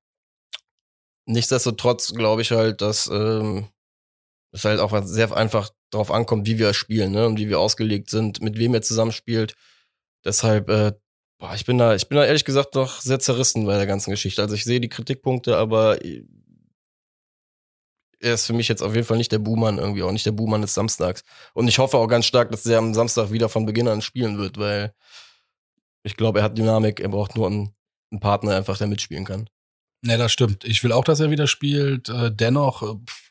nichtsdestotrotz 1.27 2.15
glaube 2.15 2.43
ich 2.43 2.51
halt, 2.51 2.81
dass 2.81 3.07
ähm, 3.07 3.69
es 4.53 4.65
halt 4.65 4.81
auch 4.81 4.99
sehr 5.05 5.37
einfach 5.37 5.71
darauf 5.91 6.11
ankommt, 6.11 6.47
wie 6.47 6.59
wir 6.59 6.75
spielen 6.75 7.13
ne? 7.13 7.27
und 7.27 7.39
wie 7.39 7.49
wir 7.49 7.61
ausgelegt 7.61 8.11
sind, 8.11 8.43
mit 8.43 8.59
wem 8.59 8.75
er 8.75 8.83
zusammenspielt. 8.83 9.55
Deshalb, 10.25 10.69
äh, 10.69 10.93
boah, 11.39 11.55
ich 11.55 11.65
bin 11.65 11.79
da, 11.79 11.95
ich 11.95 12.09
bin 12.09 12.17
da 12.17 12.25
ehrlich 12.25 12.45
gesagt 12.45 12.75
noch 12.75 13.01
sehr 13.01 13.21
zerrissen 13.21 13.67
bei 13.67 13.77
der 13.77 13.87
ganzen 13.87 14.11
Geschichte. 14.11 14.43
Also 14.43 14.55
ich 14.55 14.65
sehe 14.65 14.81
die 14.81 14.89
Kritikpunkte, 14.89 15.57
aber 15.57 16.05
er 18.21 18.35
ist 18.35 18.47
für 18.47 18.53
mich 18.53 18.69
jetzt 18.69 18.83
auf 18.83 18.95
jeden 18.95 19.07
Fall 19.07 19.17
nicht 19.17 19.33
der 19.33 19.39
Buhmann 19.39 19.79
irgendwie, 19.79 20.03
auch 20.03 20.13
nicht 20.13 20.27
der 20.27 20.33
Buhmann 20.33 20.63
des 20.63 20.75
Samstags. 20.75 21.23
Und 21.55 21.69
ich 21.69 21.79
hoffe 21.79 21.97
auch 21.97 22.07
ganz 22.09 22.27
stark, 22.27 22.51
dass 22.51 22.67
er 22.67 22.79
am 22.79 22.95
Samstag 22.95 23.31
wieder 23.31 23.49
von 23.49 23.67
Beginn 23.67 23.89
an 23.89 24.03
spielen 24.03 24.39
wird, 24.39 24.59
weil 24.59 24.93
ich 26.03 26.17
glaube, 26.17 26.41
er 26.41 26.45
hat 26.45 26.59
Dynamik, 26.59 27.01
er 27.01 27.09
braucht 27.09 27.37
nur 27.37 27.47
einen, 27.47 27.75
einen 28.11 28.21
Partner 28.21 28.57
einfach, 28.57 28.79
der 28.79 28.87
mitspielen 28.87 29.25
kann. 29.25 29.49
Ne, 30.03 30.17
das 30.17 30.33
stimmt. 30.33 30.65
Ich 30.65 30.83
will 30.85 30.93
auch, 30.93 31.05
dass 31.05 31.21
er 31.21 31.31
wieder 31.31 31.47
spielt. 31.47 32.09
Äh, 32.09 32.31
dennoch, 32.33 32.83
äh, 32.83 32.95
pff, 33.05 33.28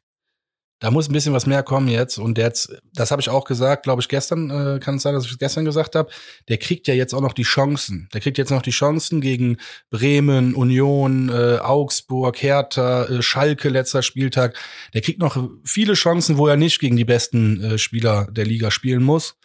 da 0.80 0.92
muss 0.92 1.10
ein 1.10 1.14
bisschen 1.14 1.34
was 1.34 1.48
mehr 1.48 1.64
kommen 1.64 1.88
jetzt. 1.88 2.20
Und 2.20 2.38
jetzt, 2.38 2.72
das 2.94 3.10
habe 3.10 3.22
ich 3.22 3.30
auch 3.30 3.46
gesagt, 3.46 3.84
glaube 3.84 4.02
ich, 4.02 4.08
gestern, 4.08 4.50
äh, 4.50 4.80
kann 4.80 4.96
es 4.96 5.04
sein, 5.04 5.14
dass 5.14 5.26
ich 5.26 5.32
es 5.32 5.40
gestern 5.40 5.66
gesagt 5.66 5.96
habe, 5.96 6.12
der 6.50 6.58
kriegt 6.58 6.88
ja 6.88 6.94
jetzt 6.94 7.14
auch 7.14 7.22
noch 7.22 7.34
die 7.34 7.44
Chancen. 7.44 8.08
Der 8.14 8.22
kriegt 8.22 8.38
jetzt 8.38 8.52
noch 8.52 8.62
die 8.62 8.72
Chancen 8.72 9.20
gegen 9.20 9.58
Bremen, 9.90 10.54
Union, 10.54 11.30
äh, 11.30 11.58
Augsburg, 11.60 12.42
Hertha, 12.42 13.06
äh, 13.06 13.22
Schalke 13.24 13.70
letzter 13.70 14.04
Spieltag. 14.04 14.56
Der 14.94 15.02
kriegt 15.02 15.20
noch 15.20 15.50
viele 15.64 15.94
Chancen, 15.94 16.38
wo 16.38 16.48
er 16.48 16.58
nicht 16.58 16.80
gegen 16.80 16.96
die 16.96 17.06
besten 17.06 17.64
äh, 17.64 17.78
Spieler 17.80 18.28
der 18.32 18.46
Liga 18.46 18.70
spielen 18.70 19.04
muss. 19.04 19.36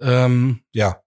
Ähm, 0.00 0.60
ja, 0.72 1.00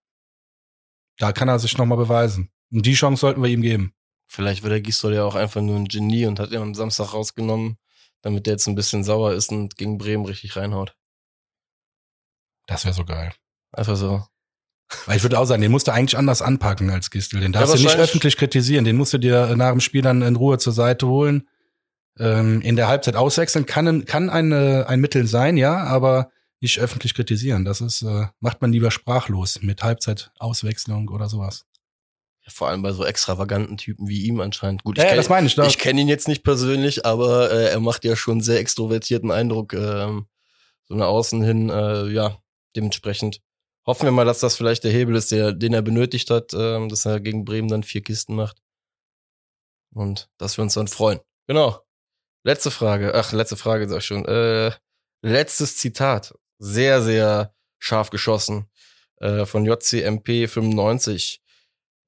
da 1.20 1.32
kann 1.32 1.50
er 1.50 1.60
sich 1.60 1.78
noch 1.78 1.86
mal 1.86 1.96
beweisen. 1.96 2.50
Und 2.72 2.86
die 2.86 2.94
Chance 2.94 3.22
sollten 3.22 3.44
wir 3.44 3.50
ihm 3.50 3.62
geben. 3.62 3.94
Vielleicht 4.26 4.64
wird 4.64 4.74
der 4.74 4.82
Gisdol 4.82 5.14
ja 5.14 5.24
auch 5.24 5.36
einfach 5.36 5.62
nur 5.62 5.76
ein 5.76 5.88
Genie 5.88 6.26
und 6.26 6.40
hat 6.40 6.52
ihn 6.52 6.58
am 6.58 6.74
Samstag 6.74 7.14
rausgenommen 7.14 7.78
damit 8.22 8.46
der 8.46 8.54
jetzt 8.54 8.68
ein 8.68 8.76
bisschen 8.76 9.04
sauer 9.04 9.34
ist 9.34 9.52
und 9.52 9.78
gegen 9.78 9.98
Bremen 9.98 10.26
richtig 10.26 10.56
reinhaut. 10.56 10.96
Das 12.68 12.86
wäre 12.86 12.94
so 12.94 13.06
geil. 13.06 13.34
Einfach 13.72 13.96
so. 13.96 14.26
Weil 15.06 15.18
ich 15.18 15.24
würde 15.24 15.40
auch 15.40 15.46
sagen, 15.46 15.62
den 15.62 15.72
musst 15.72 15.88
du 15.88 15.92
eigentlich 15.92 16.18
anders 16.18 16.42
anpacken 16.42 16.90
als 16.90 17.12
Gistel. 17.12 17.42
Den 17.42 17.52
darfst 17.52 17.76
ja, 17.76 17.78
du 17.78 17.84
nicht 17.84 17.98
öffentlich 17.98 18.38
kritisieren. 18.38 18.86
Den 18.86 18.96
musst 18.96 19.14
du 19.14 19.18
dir 19.18 19.56
nach 19.56 19.72
dem 19.72 19.82
Spiel 19.82 20.02
dann 20.02 20.22
in 20.22 20.36
Ruhe 20.36 20.58
zur 20.58 20.74
Seite 20.74 21.08
holen. 21.08 21.48
Ähm, 22.20 22.62
in 22.62 22.76
der 22.76 22.88
Halbzeit 22.88 23.16
auswechseln 23.16 23.66
kann, 23.66 24.06
kann 24.06 24.30
eine, 24.30 24.88
ein 24.88 25.00
Mittel 25.00 25.28
sein, 25.28 25.56
ja, 25.56 25.84
aber 25.84 26.32
nicht 26.62 26.80
öffentlich 26.80 27.14
kritisieren. 27.14 27.64
Das 27.64 27.82
ist, 27.82 28.02
äh, 28.02 28.28
macht 28.40 28.62
man 28.62 28.72
lieber 28.72 28.90
sprachlos 28.90 29.62
mit 29.62 29.84
Halbzeitauswechslung 29.84 31.10
oder 31.10 31.30
sowas 31.30 31.66
vor 32.48 32.70
allem 32.70 32.82
bei 32.82 32.92
so 32.92 33.06
extravaganten 33.06 33.78
Typen 33.78 34.08
wie 34.08 34.24
ihm 34.24 34.40
anscheinend. 34.40 34.84
Gut, 34.84 34.98
ich 34.98 35.04
ja, 35.04 35.10
kenn, 35.10 35.18
das 35.18 35.30
meine 35.30 35.48
ich. 35.48 35.58
Ich 35.58 35.78
kenne 35.78 36.02
ihn 36.02 36.08
jetzt 36.08 36.28
nicht 36.28 36.44
persönlich, 36.44 37.06
aber 37.06 37.52
äh, 37.52 37.70
er 37.70 37.80
macht 37.80 38.06
ja 38.06 38.16
schon 38.16 38.42
sehr 38.42 38.60
extrovertierten 38.60 39.32
Eindruck, 39.32 39.74
ähm, 39.74 40.28
so 40.86 40.96
nach 40.96 41.08
außen 41.08 41.44
hin, 41.44 41.70
äh, 41.70 42.08
ja, 42.08 42.38
dementsprechend. 42.76 43.42
Hoffen 43.86 44.04
wir 44.04 44.12
mal, 44.12 44.26
dass 44.26 44.40
das 44.40 44.56
vielleicht 44.56 44.84
der 44.84 44.92
Hebel 44.92 45.16
ist, 45.16 45.32
der, 45.32 45.54
den 45.54 45.74
er 45.74 45.82
benötigt 45.82 46.30
hat, 46.30 46.54
ähm, 46.54 46.90
dass 46.90 47.06
er 47.06 47.20
gegen 47.20 47.46
Bremen 47.46 47.70
dann 47.70 47.84
vier 47.84 48.02
Kisten 48.02 48.36
macht. 48.36 48.58
Und 49.94 50.30
dass 50.38 50.58
wir 50.58 50.64
uns 50.64 50.74
dann 50.74 50.88
freuen. 50.88 51.20
Genau. 51.48 51.80
Letzte 52.44 52.70
Frage. 52.72 53.14
Ach, 53.16 53.32
letzte 53.32 53.56
Frage, 53.56 53.88
sag 53.88 54.00
ich 54.00 54.06
schon. 54.06 54.26
Äh, 54.26 54.72
letztes 55.22 55.78
Zitat. 55.78 56.34
Sehr, 56.60 57.02
sehr 57.02 57.54
scharf 57.80 58.10
geschossen. 58.10 58.70
Äh, 59.18 59.46
von 59.46 59.66
JCMP 59.66 60.48
95. 60.48 61.42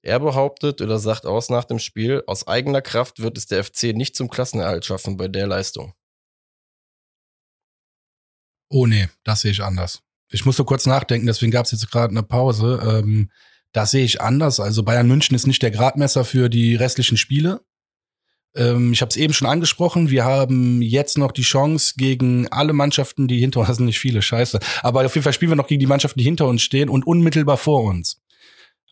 Er 0.01 0.19
behauptet 0.19 0.81
oder 0.81 0.97
sagt 0.97 1.25
aus 1.25 1.49
nach 1.49 1.65
dem 1.65 1.79
Spiel, 1.79 2.23
aus 2.25 2.47
eigener 2.47 2.81
Kraft 2.81 3.19
wird 3.19 3.37
es 3.37 3.47
der 3.47 3.63
FC 3.63 3.95
nicht 3.95 4.15
zum 4.15 4.29
Klassenerhalt 4.29 4.85
schaffen 4.85 5.17
bei 5.17 5.27
der 5.27 5.47
Leistung. 5.47 5.93
Oh 8.69 8.85
nee, 8.85 9.09
das 9.23 9.41
sehe 9.41 9.51
ich 9.51 9.63
anders. 9.63 10.01
Ich 10.31 10.45
musste 10.45 10.63
kurz 10.63 10.85
nachdenken, 10.85 11.25
deswegen 11.25 11.51
gab 11.51 11.65
es 11.65 11.71
jetzt 11.71 11.89
gerade 11.91 12.11
eine 12.11 12.23
Pause. 12.23 12.79
Ähm, 12.83 13.31
das 13.71 13.91
sehe 13.91 14.05
ich 14.05 14.21
anders. 14.21 14.59
Also 14.59 14.83
Bayern 14.83 15.07
München 15.07 15.35
ist 15.35 15.47
nicht 15.47 15.61
der 15.61 15.71
Gradmesser 15.71 16.23
für 16.23 16.49
die 16.49 16.75
restlichen 16.75 17.17
Spiele. 17.17 17.61
Ähm, 18.55 18.93
ich 18.93 19.01
habe 19.01 19.09
es 19.09 19.17
eben 19.17 19.33
schon 19.33 19.47
angesprochen. 19.47 20.09
Wir 20.09 20.23
haben 20.23 20.81
jetzt 20.81 21.17
noch 21.17 21.31
die 21.31 21.41
Chance 21.41 21.95
gegen 21.97 22.47
alle 22.47 22.73
Mannschaften, 22.73 23.27
die 23.27 23.39
hinter 23.39 23.61
uns 23.61 23.77
sind, 23.77 23.85
nicht 23.85 23.99
viele, 23.99 24.21
scheiße. 24.21 24.59
Aber 24.81 25.05
auf 25.05 25.15
jeden 25.15 25.23
Fall 25.23 25.33
spielen 25.33 25.51
wir 25.51 25.55
noch 25.55 25.67
gegen 25.67 25.79
die 25.79 25.87
Mannschaften, 25.87 26.19
die 26.19 26.25
hinter 26.25 26.47
uns 26.47 26.61
stehen 26.61 26.89
und 26.89 27.05
unmittelbar 27.05 27.57
vor 27.57 27.83
uns. 27.83 28.18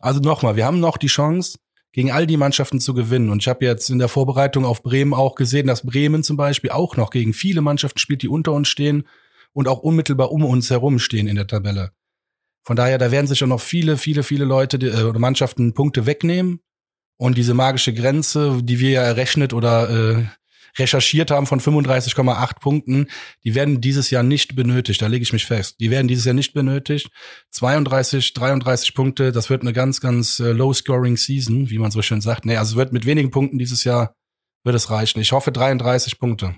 Also 0.00 0.20
nochmal, 0.20 0.56
wir 0.56 0.64
haben 0.64 0.80
noch 0.80 0.96
die 0.96 1.08
Chance, 1.08 1.58
gegen 1.92 2.12
all 2.12 2.26
die 2.26 2.36
Mannschaften 2.36 2.80
zu 2.80 2.94
gewinnen. 2.94 3.30
Und 3.30 3.42
ich 3.42 3.48
habe 3.48 3.64
jetzt 3.64 3.90
in 3.90 3.98
der 3.98 4.08
Vorbereitung 4.08 4.64
auf 4.64 4.82
Bremen 4.82 5.14
auch 5.14 5.34
gesehen, 5.34 5.66
dass 5.66 5.84
Bremen 5.84 6.22
zum 6.22 6.36
Beispiel 6.36 6.70
auch 6.70 6.96
noch 6.96 7.10
gegen 7.10 7.32
viele 7.32 7.60
Mannschaften 7.60 7.98
spielt, 7.98 8.22
die 8.22 8.28
unter 8.28 8.52
uns 8.52 8.68
stehen 8.68 9.04
und 9.52 9.68
auch 9.68 9.80
unmittelbar 9.80 10.30
um 10.30 10.44
uns 10.44 10.70
herum 10.70 10.98
stehen 10.98 11.26
in 11.26 11.36
der 11.36 11.46
Tabelle. 11.46 11.92
Von 12.62 12.76
daher, 12.76 12.98
da 12.98 13.10
werden 13.10 13.26
sich 13.26 13.40
ja 13.40 13.46
noch 13.46 13.60
viele, 13.60 13.96
viele, 13.96 14.22
viele 14.22 14.44
Leute 14.44 14.76
äh, 14.76 15.02
oder 15.04 15.18
Mannschaften 15.18 15.74
Punkte 15.74 16.06
wegnehmen. 16.06 16.60
Und 17.16 17.36
diese 17.36 17.54
magische 17.54 17.92
Grenze, 17.92 18.60
die 18.62 18.78
wir 18.78 18.90
ja 18.90 19.02
errechnet 19.02 19.52
oder 19.52 19.90
äh, 19.90 20.24
recherchiert 20.78 21.30
haben 21.30 21.46
von 21.46 21.60
35,8 21.60 22.60
Punkten, 22.60 23.08
die 23.44 23.54
werden 23.54 23.80
dieses 23.80 24.10
Jahr 24.10 24.22
nicht 24.22 24.56
benötigt. 24.56 25.02
Da 25.02 25.06
lege 25.06 25.22
ich 25.22 25.32
mich 25.32 25.46
fest. 25.46 25.76
Die 25.80 25.90
werden 25.90 26.08
dieses 26.08 26.24
Jahr 26.24 26.34
nicht 26.34 26.52
benötigt. 26.52 27.10
32, 27.50 28.34
33 28.34 28.94
Punkte, 28.94 29.32
das 29.32 29.50
wird 29.50 29.62
eine 29.62 29.72
ganz, 29.72 30.00
ganz 30.00 30.40
äh, 30.40 30.52
low-scoring 30.52 31.16
Season, 31.16 31.70
wie 31.70 31.78
man 31.78 31.90
so 31.90 32.02
schön 32.02 32.20
sagt. 32.20 32.44
Nee, 32.44 32.56
also 32.56 32.72
es 32.72 32.76
wird 32.76 32.92
mit 32.92 33.06
wenigen 33.06 33.30
Punkten 33.30 33.58
dieses 33.58 33.84
Jahr 33.84 34.14
wird 34.64 34.76
es 34.76 34.90
reichen. 34.90 35.20
Ich 35.20 35.32
hoffe 35.32 35.52
33 35.52 36.18
Punkte. 36.18 36.54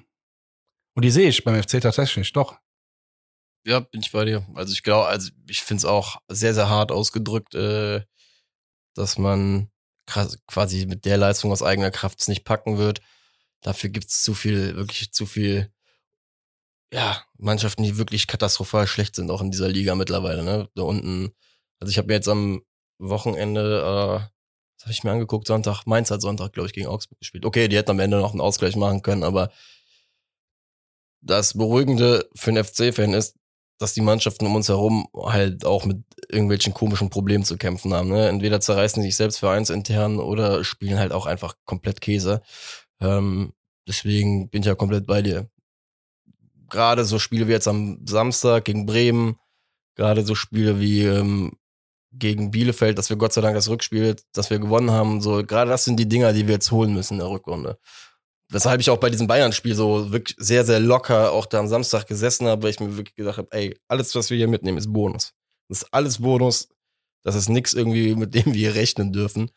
Und 0.95 1.05
die 1.05 1.11
sehe 1.11 1.29
ich 1.29 1.45
beim 1.45 1.61
FC 1.61 1.81
tatsächlich, 1.81 2.33
doch. 2.33 2.59
Ja, 3.67 3.81
bin 3.81 4.01
ich 4.01 4.11
bei 4.11 4.25
dir. 4.25 4.47
Also 4.55 4.73
ich 4.73 4.83
glaube, 4.83 5.09
also 5.09 5.31
ich 5.49 5.63
finde 5.63 5.79
es 5.79 5.85
auch 5.85 6.21
sehr, 6.29 6.55
sehr 6.55 6.69
hart 6.69 6.93
ausgedrückt, 6.93 7.55
äh, 7.55 8.03
dass 8.95 9.19
man 9.19 9.71
quasi 10.07 10.87
mit 10.87 11.05
der 11.05 11.17
Leistung 11.17 11.53
aus 11.53 11.63
eigener 11.63 11.91
Kraft 11.91 12.21
es 12.21 12.29
nicht 12.29 12.45
packen 12.45 12.79
wird. 12.79 13.01
Dafür 13.63 13.91
gibt's 13.91 14.23
zu 14.23 14.35
viel, 14.35 14.77
wirklich 14.77 15.13
zu 15.13 15.27
viel, 15.27 15.73
ja, 16.93 17.23
Mannschaften, 17.39 17.83
die 17.83 17.99
wirklich 17.99 18.27
katastrophal 18.27 18.87
schlecht 18.87 19.17
sind, 19.17 19.31
auch 19.31 19.43
in 19.43 19.51
dieser 19.51 19.69
Liga 19.69 19.95
mittlerweile, 19.95 20.43
ne? 20.43 20.69
Da 20.75 20.83
unten. 20.83 21.33
Also 21.79 21.91
ich 21.91 21.99
habe 21.99 22.09
mir 22.09 22.15
jetzt 22.15 22.29
am 22.29 22.63
Wochenende, 22.99 23.81
äh, 23.81 24.27
was 24.79 24.85
habe 24.85 24.93
ich 24.93 25.05
mir 25.05 25.13
angeguckt, 25.13 25.47
Sonntag, 25.47 25.85
Mainz 25.87 26.11
hat 26.11 26.23
Sonntag, 26.23 26.53
glaube 26.53 26.67
ich, 26.69 26.73
gegen 26.73 26.87
Augsburg 26.89 27.19
gespielt. 27.19 27.45
Okay, 27.45 27.69
die 27.69 27.77
hätten 27.77 27.91
am 27.93 28.01
Ende 28.01 28.19
noch 28.19 28.33
einen 28.33 28.41
Ausgleich 28.41 28.77
machen 28.77 29.03
können, 29.03 29.25
aber 29.25 29.51
das 31.23 31.55
Beruhigende 31.55 32.29
für 32.35 32.51
einen 32.51 32.65
FC-Fan 32.65 33.15
ist, 33.15 33.37
dass 33.79 33.95
die 33.95 34.03
Mannschaften 34.03 34.47
um 34.47 34.57
uns 34.57 34.69
herum 34.69 35.09
halt 35.17 35.65
auch 35.65 35.87
mit 35.87 36.05
irgendwelchen 36.29 36.75
komischen 36.75 37.09
Problemen 37.09 37.45
zu 37.45 37.57
kämpfen 37.57 37.95
haben. 37.95 38.11
Ne? 38.11 38.29
Entweder 38.29 38.61
zerreißen 38.61 39.03
sich 39.03 39.17
selbst 39.17 39.39
vereinsintern 39.39 40.19
oder 40.19 40.65
spielen 40.65 40.99
halt 40.99 41.13
auch 41.13 41.27
einfach 41.27 41.57
komplett 41.65 42.01
Käse. 42.03 42.43
Ähm, 43.01 43.53
deswegen 43.87 44.51
bin 44.51 44.63
ich 44.63 44.67
ja 44.67 44.75
komplett 44.75 45.07
bei 45.07 45.23
dir. 45.23 45.49
Gerade 46.69 47.05
so 47.05 47.19
Spiele 47.19 47.49
wie 47.49 47.53
jetzt 47.53 47.69
am 47.69 48.07
Samstag 48.07 48.65
gegen 48.65 48.87
Bremen, 48.87 49.37
gerade 49.97 50.25
so 50.25 50.35
Spiele 50.35 50.81
wie 50.81 51.05
ähm, 51.05 51.53
gegen 52.13 52.51
Bielefeld, 52.51 52.99
dass 52.99 53.11
wir 53.11 53.17
Gott 53.17 53.33
sei 53.33 53.41
Dank 53.41 53.55
das 53.55 53.69
Rückspiel, 53.69 54.17
dass 54.33 54.51
wir 54.51 54.59
gewonnen 54.59 54.91
haben, 54.91 55.21
so 55.21 55.45
gerade 55.45 55.71
das 55.71 55.85
sind 55.85 55.99
die 55.99 56.09
Dinger, 56.09 56.33
die 56.33 56.47
wir 56.47 56.55
jetzt 56.55 56.71
holen 56.71 56.93
müssen 56.93 57.15
in 57.15 57.21
der 57.21 57.31
Rückrunde. 57.31 57.79
Weshalb 58.49 58.81
ich 58.81 58.91
auch 58.91 58.99
bei 58.99 59.11
diesem 59.11 59.29
Bayern-Spiel 59.29 59.77
so 59.77 60.11
wirklich 60.11 60.37
sehr, 60.39 60.65
sehr 60.65 60.81
locker 60.81 61.31
auch 61.31 61.47
da 61.47 61.61
am 61.61 61.69
Samstag 61.69 62.09
gesessen 62.09 62.49
habe, 62.49 62.65
weil 62.65 62.71
ich 62.71 62.81
mir 62.81 62.97
wirklich 62.97 63.15
gedacht 63.15 63.39
habe, 63.39 63.49
ey, 63.53 63.79
alles, 63.87 64.15
was 64.17 64.29
wir 64.29 64.37
hier 64.37 64.49
mitnehmen, 64.49 64.79
ist 64.79 64.93
Bonus. 64.93 65.35
Das 65.69 65.83
ist 65.83 65.95
alles 65.95 66.19
Bonus. 66.19 66.69
Das 67.23 67.37
ist 67.37 67.49
nichts 67.49 67.75
irgendwie, 67.75 68.17
mit 68.17 68.35
dem 68.35 68.53
wir 68.53 68.75
rechnen 68.75 69.13
dürfen. 69.13 69.53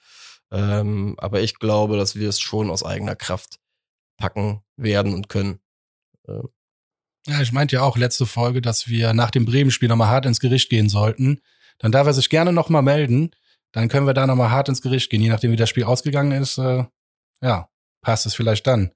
Ähm, 0.54 1.16
aber 1.18 1.42
ich 1.42 1.58
glaube, 1.58 1.98
dass 1.98 2.16
wir 2.16 2.30
es 2.30 2.40
schon 2.40 2.70
aus 2.70 2.84
eigener 2.84 3.16
Kraft 3.16 3.60
packen 4.18 4.62
werden 4.78 5.14
und 5.14 5.28
können. 5.28 5.60
Ähm. 6.28 6.48
Ja, 7.26 7.42
ich 7.42 7.52
meinte 7.52 7.78
ja 7.78 7.82
auch 7.82 7.98
letzte 7.98 8.28
Folge, 8.28 8.62
dass 8.62 8.88
wir 8.88 9.14
nach 9.14 9.32
dem 9.32 9.46
Bremen-Spiel 9.46 9.90
nochmal 9.90 10.10
hart 10.10 10.28
ins 10.28 10.40
Gericht 10.40 10.70
gehen 10.70 10.90
sollten. 10.90 11.42
Dann 11.80 11.92
darf 11.92 12.06
er 12.06 12.14
sich 12.14 12.30
gerne 12.30 12.54
nochmal 12.54 12.84
melden. 12.84 13.32
dann 13.72 13.90
können 13.90 14.06
wir 14.06 14.14
da 14.14 14.28
nochmal 14.28 14.52
hart 14.52 14.70
ins 14.70 14.84
Gericht 14.84 15.10
gehen. 15.10 15.22
Je 15.22 15.30
nachdem, 15.30 15.52
wie 15.52 15.56
das 15.56 15.70
Spiel 15.70 15.86
ausgegangen 15.86 16.40
ist, 16.40 16.60
äh, 16.60 16.86
ja, 17.42 17.68
passt 18.02 18.28
es 18.28 18.36
vielleicht 18.36 18.68
dann. 18.68 18.92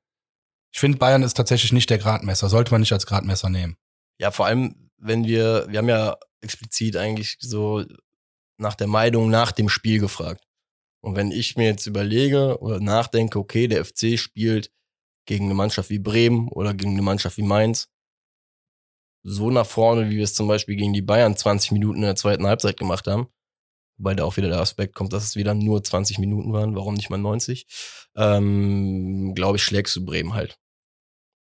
Ich 0.71 0.79
finde, 0.79 0.99
Bayern 0.99 1.23
ist 1.23 1.33
tatsächlich 1.33 1.71
nicht 1.71 1.89
der 1.89 1.97
Gradmesser. 1.97 2.49
Sollte 2.49 2.71
man 2.71 2.81
nicht 2.81 2.93
als 2.93 3.07
Gradmesser 3.07 3.49
nehmen. 3.49 3.77
Ja, 4.19 4.29
vor 4.29 4.45
allem, 4.45 4.91
wenn 4.97 5.25
wir, 5.25 5.65
wir 5.69 5.79
haben 5.79 5.89
ja 5.89 6.17
explizit 6.41 6.95
eigentlich 6.97 7.37
so 7.39 7.83
nach 8.57 8.75
der 8.75 8.87
Meinung 8.87 9.31
nach 9.31 9.51
dem 9.51 9.69
Spiel 9.69 9.99
gefragt. 9.99 10.46
Und 11.01 11.15
wenn 11.15 11.31
ich 11.31 11.55
mir 11.55 11.65
jetzt 11.65 11.85
überlege 11.85 12.59
oder 12.59 12.79
nachdenke, 12.79 13.39
okay, 13.39 13.67
der 13.67 13.85
FC 13.85 14.17
spielt 14.17 14.71
gegen 15.25 15.45
eine 15.45 15.53
Mannschaft 15.53 15.89
wie 15.89 15.99
Bremen 15.99 16.47
oder 16.49 16.73
gegen 16.73 16.91
eine 16.91 17.01
Mannschaft 17.01 17.37
wie 17.37 17.43
Mainz, 17.43 17.89
so 19.23 19.49
nach 19.51 19.65
vorne, 19.65 20.09
wie 20.09 20.17
wir 20.17 20.23
es 20.23 20.33
zum 20.33 20.47
Beispiel 20.47 20.75
gegen 20.75 20.93
die 20.93 21.01
Bayern 21.01 21.35
20 21.35 21.71
Minuten 21.71 21.97
in 21.97 22.03
der 22.03 22.15
zweiten 22.15 22.47
Halbzeit 22.47 22.77
gemacht 22.77 23.07
haben, 23.07 23.27
wobei 23.97 24.15
da 24.15 24.23
auch 24.23 24.37
wieder 24.37 24.47
der 24.47 24.61
Aspekt 24.61 24.95
kommt, 24.95 25.13
dass 25.13 25.23
es 25.23 25.35
wieder 25.35 25.53
nur 25.53 25.83
20 25.83 26.19
Minuten 26.19 26.53
waren, 26.53 26.75
warum 26.75 26.93
nicht 26.93 27.09
mal 27.09 27.17
90, 27.17 27.67
ähm, 28.15 29.33
glaube 29.35 29.57
ich, 29.57 29.63
schlägst 29.63 29.95
du 29.95 30.05
Bremen 30.05 30.33
halt. 30.33 30.57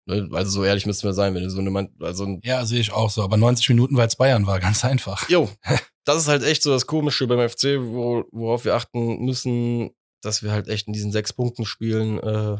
Ne, 0.07 0.29
also 0.31 0.49
so 0.49 0.63
ehrlich 0.63 0.85
müssten 0.85 1.05
wir 1.05 1.13
sein, 1.13 1.35
wenn 1.35 1.43
du 1.43 1.49
so 1.49 1.59
eine 1.59 1.69
Mann, 1.69 1.89
also 1.99 2.39
Ja, 2.43 2.65
sehe 2.65 2.79
ich 2.79 2.93
auch 2.93 3.09
so. 3.09 3.23
Aber 3.23 3.35
90 3.37 3.69
Minuten, 3.69 3.97
weil 3.97 4.07
es 4.07 4.15
Bayern 4.15 4.47
war, 4.47 4.59
ganz 4.61 4.83
einfach. 4.83 5.29
Jo, 5.29 5.49
das 6.07 6.17
ist 6.17 6.27
halt 6.29 6.43
echt 6.43 6.63
so 6.63 6.71
das 6.71 6.87
Komische 6.87 7.27
beim 7.27 7.49
FC, 7.49 7.79
wo, 7.81 8.23
worauf 8.31 8.63
wir 8.63 8.75
achten 8.75 9.25
müssen, 9.25 9.91
dass 10.21 10.41
wir 10.41 10.53
halt 10.53 10.69
echt 10.69 10.87
in 10.87 10.93
diesen 10.93 11.11
sechs 11.11 11.33
Punkten 11.33 11.65
spielen, 11.65 12.17
äh, 12.19 12.57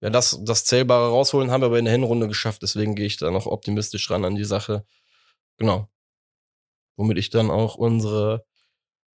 ja, 0.00 0.10
das, 0.10 0.40
das 0.42 0.64
Zählbare 0.64 1.08
rausholen, 1.10 1.50
haben 1.50 1.60
wir 1.60 1.66
aber 1.66 1.78
in 1.78 1.84
der 1.84 1.92
Hinrunde 1.92 2.28
geschafft, 2.28 2.62
deswegen 2.62 2.94
gehe 2.94 3.04
ich 3.04 3.18
da 3.18 3.30
noch 3.30 3.46
optimistisch 3.46 4.10
ran 4.10 4.24
an 4.24 4.36
die 4.36 4.44
Sache. 4.44 4.86
Genau. 5.58 5.88
Womit 6.96 7.18
ich 7.18 7.28
dann 7.28 7.50
auch 7.50 7.74
unsere 7.74 8.46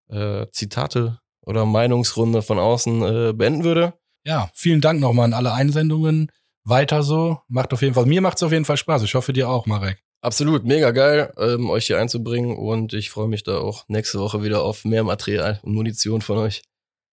äh, 0.09 0.45
Zitate 0.51 1.19
oder 1.41 1.65
Meinungsrunde 1.65 2.43
von 2.43 2.59
außen 2.59 3.01
äh, 3.01 3.33
beenden 3.33 3.63
würde. 3.63 3.93
Ja, 4.23 4.51
vielen 4.53 4.81
Dank 4.81 4.99
nochmal 4.99 5.25
an 5.25 5.33
alle 5.33 5.51
Einsendungen. 5.51 6.31
Weiter 6.63 7.01
so. 7.01 7.39
Macht 7.47 7.73
auf 7.73 7.81
jeden 7.81 7.95
Fall, 7.95 8.05
mir 8.05 8.21
macht 8.21 8.37
es 8.37 8.43
auf 8.43 8.51
jeden 8.51 8.65
Fall 8.65 8.77
Spaß. 8.77 9.01
Ich 9.01 9.15
hoffe 9.15 9.33
dir 9.33 9.49
auch, 9.49 9.65
Marek. 9.65 10.02
Absolut, 10.23 10.63
mega 10.63 10.91
geil, 10.91 11.33
ähm, 11.37 11.69
euch 11.69 11.87
hier 11.87 11.99
einzubringen 11.99 12.55
und 12.55 12.93
ich 12.93 13.09
freue 13.09 13.27
mich 13.27 13.43
da 13.43 13.57
auch 13.57 13.83
nächste 13.89 14.19
Woche 14.19 14.41
wieder 14.41 14.63
auf 14.63 14.85
mehr 14.85 15.03
Material 15.03 15.59
und 15.63 15.73
Munition 15.73 16.21
von 16.21 16.37
euch. 16.37 16.61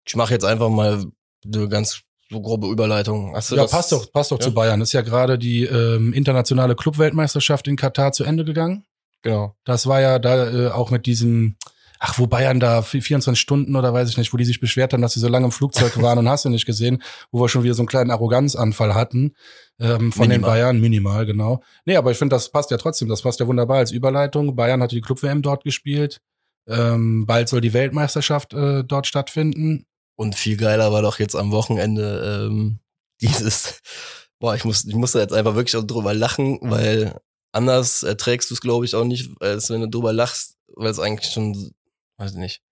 Ich 0.07 0.14
mache 0.14 0.35
jetzt 0.35 0.44
einfach 0.44 0.68
mal 0.68 1.07
eine 1.42 1.68
ganz 1.71 2.03
so 2.31 2.42
grobe 2.42 2.66
Überleitung. 2.66 3.35
Hast 3.35 3.51
du 3.51 3.57
ja, 3.57 3.62
das? 3.62 3.71
passt 3.71 3.92
doch, 3.92 4.12
passt 4.12 4.31
doch 4.31 4.38
Ja? 4.38 4.44
zu 4.44 4.53
Bayern. 4.53 4.83
Ist 4.83 4.92
ja 4.92 5.01
gerade 5.01 5.38
die 5.38 5.64
ähm, 5.64 6.12
internationale 6.12 6.77
Clubweltmeisterschaft 6.77 7.66
in 7.66 7.77
Katar 7.77 8.12
zu 8.12 8.25
Ende 8.25 8.44
gegangen. 8.44 8.85
Genau. 9.23 9.57
Das 9.64 9.87
war 9.87 10.03
ja 10.03 10.18
da 10.18 10.51
äh, 10.51 10.68
auch 10.68 10.90
mit 10.90 11.07
diesem, 11.07 11.57
ach, 12.01 12.18
wo 12.18 12.27
Bayern 12.27 12.61
da 12.61 12.83
24 12.83 13.40
Stunden 13.40 13.75
oder 13.75 13.94
weiß 13.94 14.11
ich 14.11 14.18
nicht, 14.18 14.35
wo 14.35 14.37
die 14.37 14.44
sich 14.44 14.61
beschwert 14.61 14.92
haben, 14.92 15.01
dass 15.01 15.14
sie 15.14 15.21
so 15.21 15.29
lange 15.29 15.47
im 15.47 15.53
Flugzeug 15.53 16.03
waren 16.03 16.18
und 16.18 16.29
hast 16.29 16.44
du 16.44 16.51
nicht 16.51 16.66
gesehen, 16.66 17.03
wo 17.33 17.40
wir 17.40 17.49
schon 17.49 17.62
wieder 17.62 17.73
so 17.73 17.81
einen 17.81 17.88
kleinen 17.88 18.11
Arroganzanfall 18.11 18.94
hatten 18.94 19.33
ähm, 19.81 20.12
von 20.12 20.25
den 20.25 20.41
Minimal. 20.41 20.51
Bayern, 20.51 20.81
minimal, 20.81 21.27
genau. 21.27 21.62
Nee, 21.85 21.97
aber 21.97 22.11
ich 22.11 22.19
finde, 22.19 22.35
das 22.35 22.51
passt 22.51 22.71
ja 22.71 22.77
trotzdem, 22.77 23.09
das 23.09 23.23
passt 23.23 23.41
ja 23.41 23.47
wunderbar 23.47 23.79
als 23.79 23.93
Überleitung. 23.93 24.57
Bayern 24.57 24.83
hatte 24.83 24.97
die 24.97 25.01
Club-WM 25.01 25.43
dort 25.43 25.64
gespielt. 25.64 26.21
Ähm, 26.67 27.27
bald 27.27 27.49
soll 27.49 27.61
die 27.61 27.73
Weltmeisterschaft 27.73 28.53
äh, 28.55 28.85
dort 28.85 29.07
stattfinden. 29.07 29.87
Und 30.17 30.35
viel 30.35 30.57
geiler 30.57 30.93
war 30.93 31.03
doch 31.03 31.19
jetzt 31.21 31.37
am 31.37 31.53
Wochenende 31.53 32.49
ähm, 32.49 32.81
dieses, 33.21 33.81
boah, 34.41 34.55
ich 34.55 34.64
muss, 34.64 34.85
ich 34.85 34.95
muss 34.95 35.12
da 35.12 35.21
jetzt 35.21 35.33
einfach 35.33 35.55
wirklich 35.55 35.77
auch 35.77 35.87
drüber 35.87 36.12
lachen, 36.12 36.59
weil 36.62 37.21
anders 37.53 38.03
erträgst 38.03 38.51
du 38.51 38.55
es, 38.55 38.61
glaube 38.61 38.85
ich, 38.85 38.95
auch 38.95 39.05
nicht, 39.05 39.31
als 39.41 39.71
wenn 39.71 39.81
du 39.81 39.88
drüber 39.88 40.12
lachst, 40.12 40.57
weil 40.75 40.91
es 40.91 40.99
eigentlich 40.99 41.33
schon, 41.33 41.73
weiß 42.19 42.33
ich 42.33 42.38
nicht. 42.38 42.62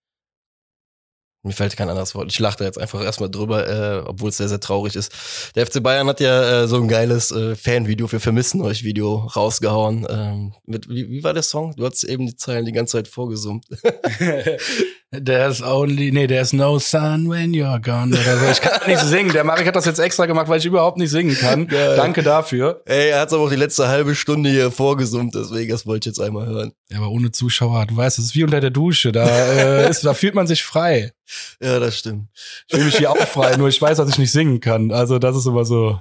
Mir 1.47 1.53
fällt 1.53 1.77
kein 1.77 1.89
anderes 1.89 2.17
Wort. 2.17 2.33
Ich 2.33 2.41
lache 2.41 2.59
da 2.59 2.65
jetzt 2.65 2.79
einfach 2.79 3.01
erstmal 3.03 3.31
drüber, 3.31 3.69
äh, 3.69 4.03
obwohl 4.05 4.31
es 4.31 4.37
sehr, 4.37 4.49
sehr 4.49 4.59
traurig 4.59 4.97
ist. 4.97 5.13
Der 5.55 5.65
FC 5.65 5.81
Bayern 5.81 6.09
hat 6.09 6.19
ja 6.19 6.65
äh, 6.65 6.67
so 6.69 6.77
ein 6.77 6.89
geiles 6.89 7.31
äh, 7.31 7.55
Fanvideo 7.55 8.09
für 8.09 8.19
Vermissen 8.19 8.63
euch 8.63 8.83
Video 8.83 9.19
rausgehauen. 9.37 10.07
Ähm, 10.11 10.55
mit, 10.65 10.89
wie, 10.89 11.09
wie 11.09 11.23
war 11.23 11.35
der 11.35 11.45
Song? 11.45 11.75
Du 11.77 11.87
hast 11.87 12.03
eben 12.03 12.27
die 12.27 12.35
Zeilen 12.35 12.65
die 12.65 12.73
ganze 12.73 12.99
Zeit 12.99 13.07
vorgesummt. 13.07 13.67
There's 15.13 15.63
only, 15.63 16.11
nee, 16.11 16.27
there's 16.27 16.53
no 16.53 16.81
sun 16.81 17.29
when 17.29 17.55
you're 17.55 17.79
gone 17.81 18.13
oder 18.13 18.39
so. 18.39 18.51
Ich 18.51 18.61
kann 18.61 18.89
nicht 18.89 19.01
singen. 19.03 19.33
Der 19.33 19.45
Marek 19.45 19.67
hat 19.67 19.77
das 19.77 19.85
jetzt 19.85 20.01
extra 20.01 20.27
gemacht, 20.27 20.49
weil 20.49 20.59
ich 20.59 20.67
überhaupt 20.67 20.99
nicht 20.99 21.11
singen 21.11 21.37
kann. 21.37 21.69
Geil. 21.69 21.95
Danke 21.97 22.25
dafür. 22.25 22.83
Ey, 22.87 23.11
er 23.11 23.21
hat 23.21 23.33
aber 23.33 23.45
auch 23.45 23.49
die 23.49 23.57
letzte 23.57 23.87
halbe 23.87 24.17
Stunde 24.17 24.51
hier 24.51 24.73
vorgesummt, 24.73 25.35
deswegen 25.37 25.71
das 25.71 25.87
wollte 25.87 26.09
ich 26.09 26.17
jetzt 26.17 26.25
einmal 26.25 26.47
hören. 26.47 26.73
Ja, 26.91 26.99
aber 26.99 27.11
ohne 27.11 27.31
Zuschauer, 27.31 27.87
du 27.87 27.97
weißt, 27.97 28.19
es 28.19 28.27
ist 28.27 28.35
wie 28.35 28.43
unter 28.43 28.61
der 28.61 28.71
Dusche. 28.71 29.13
Da, 29.13 29.27
äh, 29.27 29.89
ist, 29.89 30.05
da 30.05 30.13
fühlt 30.13 30.35
man 30.35 30.49
sich 30.49 30.65
frei. 30.65 31.13
Ja, 31.63 31.79
das 31.79 31.97
stimmt. 31.97 32.29
Ich 32.67 32.75
fühle 32.75 32.87
mich 32.87 32.97
hier 32.97 33.11
auch 33.13 33.17
frei, 33.17 33.57
nur 33.57 33.69
ich 33.69 33.81
weiß, 33.81 33.99
dass 33.99 34.09
ich 34.09 34.19
nicht 34.19 34.33
singen 34.33 34.59
kann. 34.61 34.91
Also 34.91 35.21
das 35.21 35.37
ist 35.37 35.47
immer 35.47 35.65
so. 35.65 36.01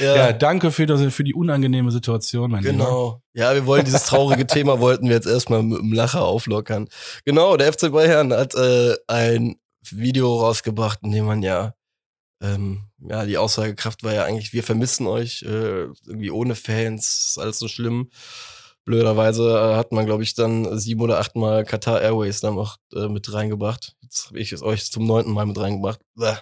Ja, 0.00 0.32
danke 0.32 0.70
für, 0.70 0.86
das, 0.86 1.14
für 1.14 1.24
die 1.24 1.34
unangenehme 1.34 1.90
Situation, 1.90 2.50
mein 2.50 2.62
Lieber. 2.62 2.72
Genau. 2.72 3.22
Ja, 3.32 3.54
wir 3.54 3.64
wollen 3.64 3.84
dieses 3.84 4.04
traurige 4.04 4.46
Thema 4.46 4.80
wollten 4.80 5.08
wir 5.08 5.14
jetzt 5.14 5.26
erstmal 5.26 5.62
mit 5.62 5.78
dem 5.78 5.92
Lacher 5.92 6.22
auflockern. 6.22 6.88
Genau, 7.24 7.56
der 7.56 7.72
FC 7.72 7.90
Bayern 7.90 8.32
hat 8.32 8.54
äh, 8.54 8.96
ein 9.06 9.56
Video 9.82 10.40
rausgebracht, 10.40 11.00
in 11.02 11.12
dem 11.12 11.24
man 11.24 11.42
ja 11.42 11.74
ähm, 12.40 12.84
ja, 13.00 13.24
die 13.24 13.38
Aussagekraft 13.38 14.02
war 14.04 14.14
ja 14.14 14.24
eigentlich, 14.24 14.52
wir 14.52 14.62
vermissen 14.62 15.06
euch, 15.06 15.42
äh, 15.42 15.86
irgendwie 16.06 16.30
ohne 16.30 16.54
Fans, 16.54 17.28
ist 17.30 17.38
alles 17.38 17.58
so 17.58 17.68
schlimm. 17.68 18.10
Blöderweise 18.84 19.50
äh, 19.50 19.76
hat 19.76 19.92
man, 19.92 20.06
glaube 20.06 20.22
ich, 20.22 20.34
dann 20.34 20.78
sieben 20.78 21.02
oder 21.02 21.18
achtmal 21.18 21.64
Qatar 21.64 22.00
Airways 22.00 22.40
dann 22.40 22.54
noch 22.54 22.76
äh, 22.94 23.08
mit 23.08 23.32
reingebracht. 23.32 23.96
Jetzt 24.02 24.28
habe 24.28 24.38
ich 24.38 24.52
es 24.52 24.62
euch 24.62 24.90
zum 24.90 25.06
neunten 25.06 25.32
Mal 25.32 25.46
mit 25.46 25.58
reingebracht. 25.58 26.00
Bäh. 26.14 26.36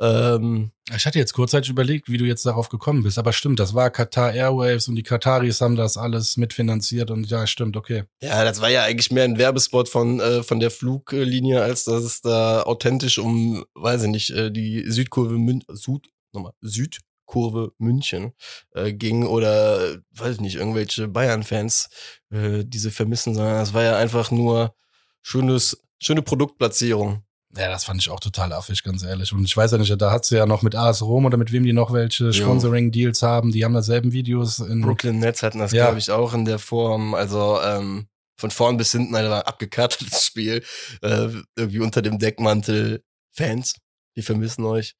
Ähm, 0.00 0.70
Ich 0.94 1.04
hatte 1.06 1.18
jetzt 1.18 1.34
kurzzeitig 1.34 1.70
überlegt, 1.70 2.08
wie 2.08 2.16
du 2.18 2.24
jetzt 2.24 2.46
darauf 2.46 2.68
gekommen 2.68 3.02
bist. 3.02 3.18
Aber 3.18 3.32
stimmt, 3.32 3.58
das 3.60 3.74
war 3.74 3.90
Qatar 3.90 4.32
Airwaves 4.32 4.88
und 4.88 4.94
die 4.96 5.02
Kataris 5.02 5.60
haben 5.60 5.76
das 5.76 5.96
alles 5.96 6.36
mitfinanziert 6.36 7.10
und 7.10 7.28
ja, 7.28 7.46
stimmt, 7.46 7.76
okay. 7.76 8.04
Ja, 8.22 8.44
das 8.44 8.60
war 8.60 8.70
ja 8.70 8.84
eigentlich 8.84 9.10
mehr 9.10 9.24
ein 9.24 9.38
Werbespot 9.38 9.88
von, 9.88 10.20
äh, 10.20 10.42
von 10.42 10.60
der 10.60 10.70
Fluglinie, 10.70 11.62
als 11.62 11.84
dass 11.84 12.02
es 12.04 12.20
da 12.20 12.62
authentisch 12.62 13.18
um, 13.18 13.64
weiß 13.74 14.04
ich 14.04 14.08
nicht, 14.08 14.30
äh, 14.30 14.50
die 14.50 14.84
Südkurve 14.90 15.34
Mün 15.36 15.62
Süd, 15.68 16.08
nochmal, 16.32 16.52
Südkurve 16.62 17.72
München 17.78 18.32
äh, 18.74 18.92
ging 18.92 19.26
oder, 19.26 19.98
weiß 20.12 20.36
ich 20.36 20.40
nicht, 20.40 20.56
irgendwelche 20.56 21.08
Bayern-Fans 21.08 21.88
äh, 22.30 22.64
diese 22.64 22.90
vermissen, 22.90 23.34
sondern 23.34 23.56
das 23.56 23.74
war 23.74 23.82
ja 23.82 23.96
einfach 23.98 24.30
nur 24.30 24.74
schönes, 25.22 25.82
schöne 26.00 26.22
Produktplatzierung. 26.22 27.24
Ja, 27.56 27.68
das 27.70 27.84
fand 27.84 28.00
ich 28.00 28.10
auch 28.10 28.20
total 28.20 28.52
affig, 28.52 28.82
ganz 28.82 29.02
ehrlich. 29.02 29.32
Und 29.32 29.44
ich 29.44 29.56
weiß 29.56 29.72
ja 29.72 29.78
nicht, 29.78 30.00
da 30.00 30.10
hat 30.10 30.24
sie 30.26 30.36
ja 30.36 30.44
noch 30.44 30.62
mit 30.62 30.74
AS 30.74 31.00
Rom 31.02 31.24
oder 31.24 31.38
mit 31.38 31.50
wem 31.50 31.64
die 31.64 31.72
noch 31.72 31.92
welche 31.92 32.32
Sponsoring-Deals 32.32 33.22
haben. 33.22 33.52
Die 33.52 33.64
haben 33.64 33.72
dasselben 33.72 34.12
Videos 34.12 34.58
in 34.58 34.82
Brooklyn 34.82 35.18
Nets 35.18 35.42
hatten 35.42 35.58
das, 35.58 35.72
Ja. 35.72 35.86
glaube 35.86 35.98
ich, 35.98 36.10
auch 36.10 36.34
in 36.34 36.44
der 36.44 36.58
Form. 36.58 37.14
Also 37.14 37.58
ähm, 37.62 38.06
von 38.36 38.50
vorn 38.50 38.76
bis 38.76 38.92
hinten 38.92 39.16
ein 39.16 39.26
abgekartetes 39.26 40.24
Spiel. 40.26 40.62
Äh, 41.02 41.28
irgendwie 41.56 41.80
unter 41.80 42.02
dem 42.02 42.18
Deckmantel 42.18 43.02
Fans, 43.32 43.76
die 44.16 44.22
vermissen 44.22 44.64
euch. 44.64 44.94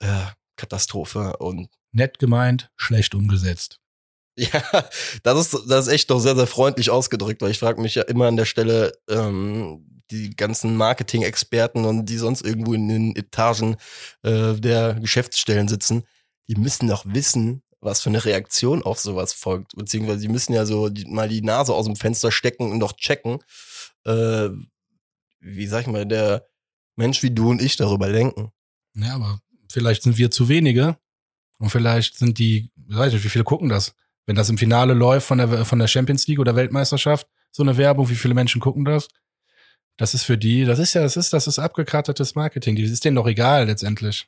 Äh, 0.00 0.08
Katastrophe. 0.56 1.36
Und 1.36 1.68
nett 1.92 2.18
gemeint, 2.18 2.70
schlecht 2.76 3.14
umgesetzt. 3.14 3.78
ja, 4.52 4.62
das 5.22 5.52
ist, 5.54 5.64
das 5.68 5.86
ist 5.86 5.92
echt 5.92 6.10
doch 6.10 6.18
sehr, 6.18 6.34
sehr 6.34 6.46
freundlich 6.46 6.90
ausgedrückt, 6.90 7.40
weil 7.40 7.52
ich 7.52 7.58
frage 7.58 7.80
mich 7.80 7.94
ja 7.94 8.02
immer 8.02 8.26
an 8.26 8.36
der 8.36 8.46
Stelle, 8.46 8.92
ähm, 9.08 9.86
die 10.10 10.34
ganzen 10.36 10.76
Marketing-Experten 10.76 11.84
und 11.84 12.06
die 12.06 12.18
sonst 12.18 12.42
irgendwo 12.42 12.74
in 12.74 12.88
den 12.88 13.16
Etagen 13.16 13.76
äh, 14.22 14.54
der 14.54 14.94
Geschäftsstellen 14.94 15.68
sitzen, 15.68 16.04
die 16.48 16.56
müssen 16.56 16.88
doch 16.88 17.04
wissen, 17.06 17.62
was 17.80 18.00
für 18.00 18.10
eine 18.10 18.24
Reaktion 18.24 18.82
auf 18.82 18.98
sowas 19.00 19.32
folgt. 19.32 19.74
Beziehungsweise 19.76 20.20
die 20.20 20.28
müssen 20.28 20.52
ja 20.52 20.66
so 20.66 20.88
die, 20.88 21.04
mal 21.06 21.28
die 21.28 21.42
Nase 21.42 21.72
aus 21.72 21.86
dem 21.86 21.96
Fenster 21.96 22.32
stecken 22.32 22.70
und 22.70 22.80
doch 22.80 22.92
checken, 22.92 23.38
äh, 24.04 24.48
wie 25.40 25.66
sag 25.66 25.82
ich 25.82 25.86
mal, 25.86 26.06
der 26.06 26.46
Mensch 26.96 27.22
wie 27.22 27.30
du 27.30 27.50
und 27.50 27.62
ich 27.62 27.76
darüber 27.76 28.10
denken. 28.10 28.50
Ja, 28.94 29.14
aber 29.14 29.40
vielleicht 29.70 30.02
sind 30.02 30.18
wir 30.18 30.30
zu 30.30 30.48
wenige 30.48 30.96
und 31.58 31.70
vielleicht 31.70 32.16
sind 32.16 32.38
die, 32.38 32.70
weiß 32.76 33.08
ich 33.08 33.14
nicht, 33.14 33.24
wie 33.24 33.30
viele 33.30 33.44
gucken 33.44 33.68
das? 33.68 33.94
Wenn 34.26 34.36
das 34.36 34.48
im 34.48 34.58
Finale 34.58 34.94
läuft 34.94 35.26
von 35.26 35.38
der, 35.38 35.64
von 35.64 35.78
der 35.78 35.88
Champions 35.88 36.26
League 36.26 36.38
oder 36.38 36.56
Weltmeisterschaft, 36.56 37.26
so 37.50 37.62
eine 37.62 37.76
Werbung, 37.76 38.08
wie 38.08 38.14
viele 38.14 38.34
Menschen 38.34 38.60
gucken 38.60 38.84
das? 38.84 39.08
Das 39.96 40.14
ist 40.14 40.24
für 40.24 40.36
die, 40.38 40.64
das 40.64 40.78
ist 40.78 40.94
ja, 40.94 41.02
das 41.02 41.16
ist, 41.16 41.32
das 41.32 41.46
ist 41.46 41.58
abgekartetes 41.58 42.34
Marketing. 42.34 42.74
Das 42.76 42.90
ist 42.90 43.04
denen 43.04 43.16
doch 43.16 43.26
egal 43.26 43.66
letztendlich. 43.66 44.26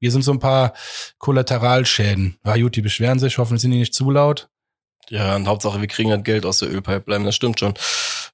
Wir 0.00 0.10
sind 0.12 0.22
so 0.22 0.32
ein 0.32 0.38
paar 0.38 0.72
Kollateralschäden. 1.18 2.38
Ja 2.44 2.56
gut, 2.56 2.76
die 2.76 2.82
beschweren 2.82 3.18
sich, 3.18 3.38
hoffentlich 3.38 3.62
sind 3.62 3.72
die 3.72 3.78
nicht 3.78 3.94
zu 3.94 4.10
laut. 4.10 4.48
Ja, 5.10 5.36
und 5.36 5.46
Hauptsache, 5.46 5.80
wir 5.80 5.88
kriegen 5.88 6.10
das 6.10 6.22
Geld 6.22 6.46
aus 6.46 6.58
der 6.58 6.70
Ölpipeline, 6.70 7.24
das 7.24 7.34
stimmt 7.34 7.58
schon. 7.60 7.74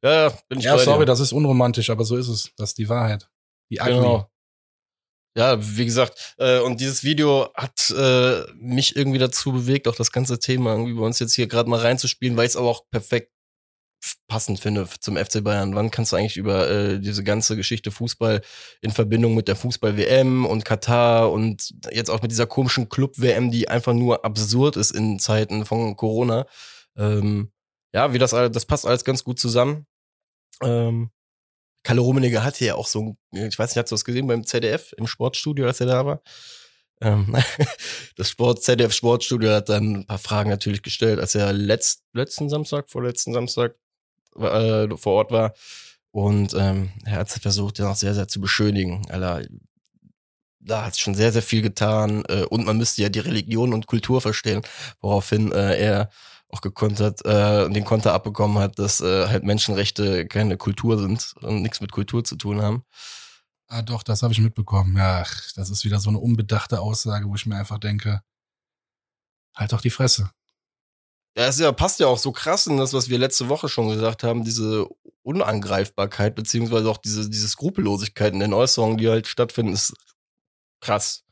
Ja, 0.02 0.30
bin 0.48 0.58
ich 0.58 0.64
Ja, 0.64 0.76
sorry, 0.78 1.00
dir. 1.00 1.06
das 1.06 1.20
ist 1.20 1.32
unromantisch, 1.32 1.90
aber 1.90 2.04
so 2.04 2.16
ist 2.16 2.28
es. 2.28 2.50
Das 2.56 2.70
ist 2.70 2.78
die 2.78 2.88
Wahrheit. 2.88 3.28
Die 3.70 3.80
ugly. 3.80 3.94
Genau. 3.94 4.30
Ja, 5.36 5.56
wie 5.60 5.84
gesagt, 5.84 6.34
äh, 6.38 6.60
und 6.60 6.80
dieses 6.80 7.02
Video 7.02 7.48
hat 7.54 7.90
äh, 7.90 8.42
mich 8.54 8.94
irgendwie 8.94 9.18
dazu 9.18 9.52
bewegt, 9.52 9.88
auch 9.88 9.96
das 9.96 10.12
ganze 10.12 10.38
Thema 10.38 10.72
irgendwie 10.72 10.94
bei 10.94 11.04
uns 11.04 11.18
jetzt 11.18 11.34
hier 11.34 11.48
gerade 11.48 11.68
mal 11.68 11.80
reinzuspielen, 11.80 12.36
weil 12.36 12.46
ich 12.46 12.50
es 12.52 12.56
aber 12.56 12.68
auch 12.68 12.88
perfekt 12.90 13.32
passend 14.28 14.60
finde 14.60 14.86
zum 15.00 15.16
FC 15.16 15.42
Bayern. 15.42 15.74
Wann 15.74 15.90
kannst 15.90 16.12
du 16.12 16.16
eigentlich 16.16 16.36
über 16.36 16.68
äh, 16.68 17.00
diese 17.00 17.24
ganze 17.24 17.56
Geschichte 17.56 17.90
Fußball 17.90 18.42
in 18.82 18.90
Verbindung 18.90 19.34
mit 19.34 19.48
der 19.48 19.56
Fußball-WM 19.56 20.46
und 20.46 20.64
Katar 20.64 21.32
und 21.32 21.74
jetzt 21.90 22.10
auch 22.10 22.22
mit 22.22 22.30
dieser 22.30 22.46
komischen 22.46 22.88
Club-WM, 22.88 23.50
die 23.50 23.68
einfach 23.68 23.94
nur 23.94 24.24
absurd 24.24 24.76
ist 24.76 24.90
in 24.90 25.18
Zeiten 25.18 25.64
von 25.64 25.96
Corona. 25.96 26.46
Ähm, 26.96 27.50
ja, 27.94 28.12
wie 28.12 28.18
das 28.18 28.30
das 28.30 28.66
passt 28.66 28.86
alles 28.86 29.04
ganz 29.04 29.24
gut 29.24 29.38
zusammen. 29.38 29.86
Ähm, 30.62 31.10
Kalle 31.84 32.00
Rummenigge 32.00 32.42
hatte 32.42 32.64
ja 32.64 32.74
auch 32.74 32.88
so, 32.88 33.16
ich 33.30 33.58
weiß 33.58 33.70
nicht, 33.70 33.76
hast 33.76 33.90
du 33.90 33.94
das 33.94 34.04
gesehen 34.04 34.26
beim 34.26 34.44
ZDF 34.44 34.92
im 34.96 35.06
Sportstudio, 35.06 35.66
als 35.66 35.80
er 35.80 35.86
da 35.86 36.06
war? 36.06 36.22
Ähm, 37.00 37.36
das 38.16 38.30
Sport, 38.30 38.62
ZDF 38.62 38.92
Sportstudio 38.92 39.50
hat 39.50 39.68
dann 39.68 39.96
ein 39.96 40.06
paar 40.06 40.18
Fragen 40.18 40.50
natürlich 40.50 40.82
gestellt, 40.82 41.20
als 41.20 41.34
er 41.34 41.52
letzt, 41.52 42.02
letzten 42.12 42.48
Samstag, 42.48 42.90
vorletzten 42.90 43.32
Samstag 43.32 43.76
äh, 44.36 44.88
vor 44.96 45.12
Ort 45.12 45.30
war. 45.30 45.54
Und 46.10 46.54
ähm, 46.54 46.90
er 47.04 47.18
hat 47.18 47.30
versucht, 47.30 47.78
den 47.78 47.86
auch 47.86 47.96
sehr, 47.96 48.14
sehr 48.14 48.28
zu 48.28 48.40
beschönigen. 48.40 49.04
Alter, 49.10 49.42
da 50.60 50.86
hat 50.86 50.98
schon 50.98 51.14
sehr, 51.14 51.32
sehr 51.32 51.42
viel 51.42 51.60
getan. 51.60 52.24
Äh, 52.28 52.44
und 52.44 52.64
man 52.64 52.78
müsste 52.78 53.02
ja 53.02 53.08
die 53.08 53.20
Religion 53.20 53.74
und 53.74 53.86
Kultur 53.86 54.20
verstehen, 54.20 54.62
woraufhin 55.00 55.52
äh, 55.52 55.76
er 55.76 56.10
auch 56.54 56.60
gekontert, 56.60 57.24
äh, 57.24 57.68
den 57.68 57.84
Konter 57.84 58.12
abbekommen 58.12 58.58
hat, 58.58 58.78
dass 58.78 59.00
äh, 59.00 59.26
halt 59.26 59.42
Menschenrechte 59.42 60.26
keine 60.26 60.56
Kultur 60.56 60.98
sind 60.98 61.34
und 61.40 61.62
nichts 61.62 61.80
mit 61.80 61.90
Kultur 61.90 62.22
zu 62.24 62.36
tun 62.36 62.62
haben. 62.62 62.84
Ah, 63.66 63.82
doch, 63.82 64.02
das 64.02 64.22
habe 64.22 64.32
ich 64.32 64.40
mitbekommen. 64.40 64.96
Ja, 64.96 65.24
das 65.56 65.70
ist 65.70 65.84
wieder 65.84 65.98
so 65.98 66.10
eine 66.10 66.18
unbedachte 66.18 66.80
Aussage, 66.80 67.28
wo 67.28 67.34
ich 67.34 67.46
mir 67.46 67.56
einfach 67.56 67.78
denke, 67.78 68.22
halt 69.56 69.72
doch 69.72 69.80
die 69.80 69.90
Fresse. 69.90 70.30
Ja, 71.36 71.46
es 71.46 71.58
ja, 71.58 71.72
passt 71.72 71.98
ja 71.98 72.06
auch 72.06 72.18
so 72.18 72.30
krass 72.30 72.68
in 72.68 72.76
das, 72.76 72.92
was 72.92 73.08
wir 73.08 73.18
letzte 73.18 73.48
Woche 73.48 73.68
schon 73.68 73.88
gesagt 73.88 74.22
haben, 74.22 74.44
diese 74.44 74.86
Unangreifbarkeit, 75.22 76.36
beziehungsweise 76.36 76.88
auch 76.88 76.98
diese, 76.98 77.28
diese 77.28 77.48
Skrupellosigkeit 77.48 78.32
in 78.32 78.40
den 78.40 78.54
Äußerungen, 78.54 78.98
die 78.98 79.08
halt 79.08 79.26
stattfinden, 79.26 79.72
ist 79.72 79.94
krass. 80.80 81.24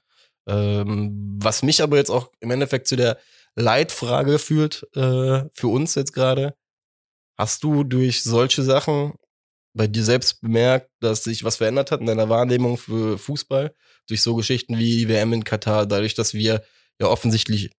Ähm, 0.49 1.39
was 1.41 1.63
mich 1.63 1.83
aber 1.83 1.97
jetzt 1.99 2.11
auch 2.11 2.33
im 2.41 2.51
Endeffekt 2.51 2.89
zu 2.89 2.97
der 2.97 3.19
Leitfrage 3.57 4.39
führt, 4.39 4.87
äh, 4.95 5.45
für 5.53 5.69
uns 5.69 5.95
jetzt 5.95 6.13
gerade. 6.13 6.55
Hast 7.39 7.65
du 7.65 7.85
durch 7.85 8.23
solche 8.23 8.63
Sachen 8.63 9.15
bei 9.75 9.87
dir 9.87 10.05
selbst 10.05 10.41
bemerkt, 10.41 10.91
dass 11.01 11.25
sich 11.25 11.45
was 11.45 11.57
verändert 11.57 11.91
hat 11.91 12.01
in 12.01 12.07
deiner 12.07 12.29
Wahrnehmung 12.29 12.77
für 12.77 13.19
Fußball? 13.19 13.75
Durch 14.09 14.23
so 14.23 14.35
Geschichten 14.35 14.79
wie 14.79 15.09
WM 15.09 15.33
in 15.33 15.45
Katar, 15.45 15.87
dadurch, 15.87 16.15
dass 16.15 16.35
wir 16.35 16.63
ja 17.01 17.07
offensichtlich, 17.07 17.71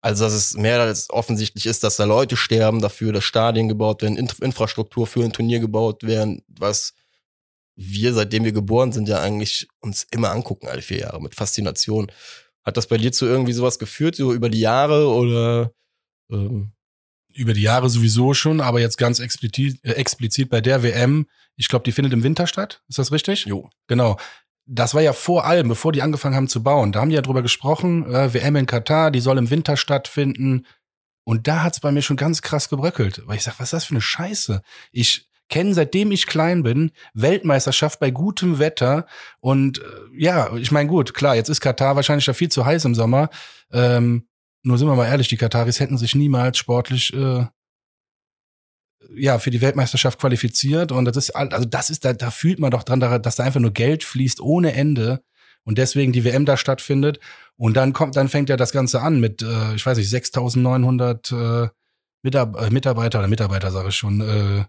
also 0.00 0.24
dass 0.24 0.32
es 0.32 0.54
mehr 0.54 0.80
als 0.80 1.10
offensichtlich 1.10 1.66
ist, 1.66 1.84
dass 1.84 1.96
da 1.96 2.04
Leute 2.04 2.36
sterben 2.36 2.80
dafür, 2.80 3.12
dass 3.12 3.24
Stadien 3.24 3.68
gebaut 3.68 4.02
werden, 4.02 4.16
Infrastruktur 4.16 5.06
für 5.06 5.24
ein 5.24 5.32
Turnier 5.32 5.60
gebaut 5.60 6.02
werden, 6.04 6.42
was 6.48 6.94
wir, 7.76 8.12
seitdem 8.12 8.44
wir 8.44 8.52
geboren 8.52 8.90
sind, 8.90 9.08
ja 9.08 9.20
eigentlich 9.20 9.68
uns 9.80 10.04
immer 10.10 10.32
angucken, 10.32 10.66
alle 10.66 10.82
vier 10.82 10.98
Jahre, 10.98 11.22
mit 11.22 11.36
Faszination. 11.36 12.10
Hat 12.68 12.76
das 12.76 12.86
bei 12.86 12.98
dir 12.98 13.12
zu 13.12 13.24
irgendwie 13.24 13.54
sowas 13.54 13.78
geführt, 13.78 14.16
so 14.16 14.34
über 14.34 14.50
die 14.50 14.60
Jahre 14.60 15.08
oder? 15.08 15.72
Ähm? 16.30 16.72
Über 17.32 17.54
die 17.54 17.62
Jahre 17.62 17.88
sowieso 17.88 18.34
schon, 18.34 18.60
aber 18.60 18.78
jetzt 18.78 18.98
ganz 18.98 19.20
explizit, 19.20 19.82
äh, 19.84 19.92
explizit 19.92 20.50
bei 20.50 20.60
der 20.60 20.82
WM. 20.82 21.26
Ich 21.56 21.68
glaube, 21.68 21.84
die 21.84 21.92
findet 21.92 22.12
im 22.12 22.22
Winter 22.22 22.46
statt. 22.46 22.82
Ist 22.88 22.98
das 22.98 23.10
richtig? 23.10 23.46
Jo. 23.46 23.70
Genau. 23.86 24.18
Das 24.66 24.92
war 24.92 25.00
ja 25.00 25.14
vor 25.14 25.46
allem, 25.46 25.68
bevor 25.68 25.92
die 25.92 26.02
angefangen 26.02 26.36
haben 26.36 26.48
zu 26.48 26.62
bauen. 26.62 26.92
Da 26.92 27.00
haben 27.00 27.08
die 27.08 27.14
ja 27.14 27.22
drüber 27.22 27.40
gesprochen, 27.40 28.04
äh, 28.12 28.34
WM 28.34 28.56
in 28.56 28.66
Katar, 28.66 29.10
die 29.10 29.20
soll 29.20 29.38
im 29.38 29.48
Winter 29.48 29.78
stattfinden. 29.78 30.66
Und 31.24 31.48
da 31.48 31.62
hat's 31.62 31.80
bei 31.80 31.90
mir 31.90 32.02
schon 32.02 32.18
ganz 32.18 32.42
krass 32.42 32.68
gebröckelt. 32.68 33.22
Weil 33.26 33.36
ich 33.36 33.44
sag, 33.44 33.58
was 33.58 33.68
ist 33.68 33.72
das 33.72 33.84
für 33.86 33.92
eine 33.92 34.02
Scheiße? 34.02 34.60
Ich 34.92 35.27
kenne, 35.48 35.74
seitdem 35.74 36.12
ich 36.12 36.26
klein 36.26 36.62
bin, 36.62 36.90
Weltmeisterschaft 37.14 38.00
bei 38.00 38.10
gutem 38.10 38.58
Wetter. 38.58 39.06
Und 39.40 39.78
äh, 39.78 39.82
ja, 40.16 40.54
ich 40.56 40.70
meine, 40.70 40.88
gut, 40.88 41.14
klar, 41.14 41.36
jetzt 41.36 41.48
ist 41.48 41.60
Katar 41.60 41.96
wahrscheinlich 41.96 42.26
da 42.26 42.32
viel 42.32 42.50
zu 42.50 42.64
heiß 42.64 42.84
im 42.84 42.94
Sommer. 42.94 43.30
Ähm, 43.72 44.26
nur 44.62 44.78
sind 44.78 44.88
wir 44.88 44.96
mal 44.96 45.06
ehrlich, 45.06 45.28
die 45.28 45.36
Kataris 45.36 45.80
hätten 45.80 45.98
sich 45.98 46.14
niemals 46.14 46.58
sportlich 46.58 47.12
äh, 47.14 47.46
ja 49.14 49.38
für 49.38 49.50
die 49.50 49.60
Weltmeisterschaft 49.60 50.18
qualifiziert. 50.18 50.92
Und 50.92 51.04
das 51.04 51.16
ist 51.16 51.30
also 51.30 51.64
das 51.64 51.90
ist 51.90 52.04
da, 52.04 52.12
da 52.12 52.30
fühlt 52.30 52.58
man 52.58 52.70
doch 52.70 52.82
dran, 52.82 53.00
dass 53.00 53.36
da 53.36 53.44
einfach 53.44 53.60
nur 53.60 53.72
Geld 53.72 54.04
fließt 54.04 54.40
ohne 54.40 54.72
Ende 54.74 55.22
und 55.64 55.78
deswegen 55.78 56.12
die 56.12 56.24
WM 56.24 56.44
da 56.44 56.56
stattfindet. 56.56 57.20
Und 57.56 57.76
dann 57.76 57.92
kommt, 57.92 58.16
dann 58.16 58.28
fängt 58.28 58.48
ja 58.48 58.56
das 58.56 58.72
Ganze 58.72 59.02
an 59.02 59.20
mit, 59.20 59.42
äh, 59.42 59.74
ich 59.74 59.84
weiß 59.84 59.98
nicht, 59.98 60.12
6.900 60.12 61.66
äh, 61.66 61.70
Mitarbeiter 62.22 63.18
oder 63.18 63.28
Mitarbeiter 63.28 63.70
sage 63.70 63.88
ich 63.88 63.96
schon, 63.96 64.20
äh, 64.20 64.60
äh, 64.60 64.64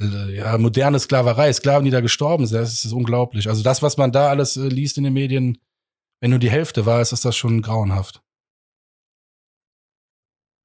ja, 0.00 0.58
moderne 0.58 0.98
Sklaverei, 0.98 1.52
Sklaven, 1.52 1.84
die 1.84 1.90
da 1.90 2.00
gestorben 2.00 2.46
sind, 2.46 2.60
das 2.60 2.84
ist 2.84 2.92
unglaublich. 2.92 3.48
Also 3.48 3.62
das, 3.62 3.82
was 3.82 3.96
man 3.96 4.12
da 4.12 4.28
alles 4.28 4.56
äh, 4.56 4.68
liest 4.68 4.98
in 4.98 5.04
den 5.04 5.12
Medien, 5.12 5.58
wenn 6.20 6.30
nur 6.30 6.38
die 6.38 6.50
Hälfte 6.50 6.86
war, 6.86 7.00
ist, 7.00 7.12
ist 7.12 7.24
das 7.24 7.36
schon 7.36 7.62
grauenhaft. 7.62 8.22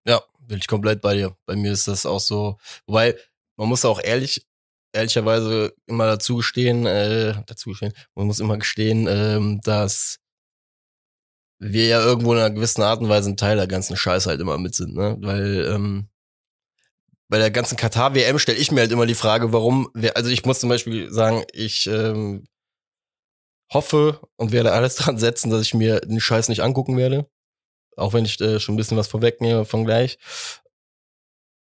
Ja, 0.08 0.22
bin 0.40 0.58
ich 0.58 0.68
komplett 0.68 1.02
bei 1.02 1.16
dir. 1.16 1.36
Bei 1.46 1.56
mir 1.56 1.72
ist 1.72 1.88
das 1.88 2.06
auch 2.06 2.20
so. 2.20 2.58
Wobei, 2.86 3.16
man 3.58 3.68
muss 3.68 3.86
auch 3.86 4.02
ehrlich, 4.02 4.46
ehrlicherweise 4.94 5.74
immer 5.86 6.06
dazu 6.06 6.38
gestehen, 6.38 6.86
äh, 6.86 7.36
dazu 7.46 7.72
gestehen, 7.72 7.94
man 8.16 8.28
muss 8.28 8.40
immer 8.40 8.58
gestehen, 8.58 9.08
ähm, 9.10 9.60
dass 9.64 10.20
wir 11.60 11.88
ja 11.88 12.02
irgendwo 12.04 12.34
in 12.34 12.40
einer 12.40 12.52
gewissen 12.52 12.84
Art 12.84 13.02
und 13.02 13.10
Weise 13.10 13.30
ein 13.30 13.38
Teil 13.38 13.58
der 13.58 13.68
ganzen 13.68 13.98
Scheiße 13.98 14.30
halt 14.30 14.40
immer 14.42 14.58
mit 14.58 14.76
sind, 14.76 14.94
ne? 14.96 15.18
Weil 15.20 15.66
ähm, 15.74 16.10
bei 17.30 17.38
der 17.38 17.52
ganzen 17.52 17.78
Katar-WM 17.78 18.40
stelle 18.40 18.58
ich 18.58 18.72
mir 18.72 18.82
halt 18.82 18.92
immer 18.92 19.06
die 19.06 19.16
Frage, 19.16 19.52
warum, 19.52 19.90
wir, 19.94 20.16
also 20.16 20.30
ich 20.30 20.46
muss 20.46 20.60
zum 20.60 20.70
Beispiel 20.70 21.12
sagen, 21.12 21.44
ich 21.54 21.88
ähm, 21.88 22.46
hoffe 23.72 24.22
und 24.38 24.52
werde 24.52 24.74
alles 24.74 24.96
dran 24.98 25.18
setzen, 25.18 25.50
dass 25.50 25.62
ich 25.62 25.74
mir 25.74 26.00
den 26.02 26.20
Scheiß 26.20 26.50
nicht 26.50 26.62
angucken 26.62 26.98
werde. 26.98 27.30
Auch 27.96 28.14
wenn 28.14 28.26
ich 28.26 28.40
äh, 28.42 28.60
schon 28.60 28.76
ein 28.76 28.78
bisschen 28.78 28.98
was 28.98 29.08
vorwegnehme 29.08 29.66
von 29.66 29.86
gleich. 29.86 30.20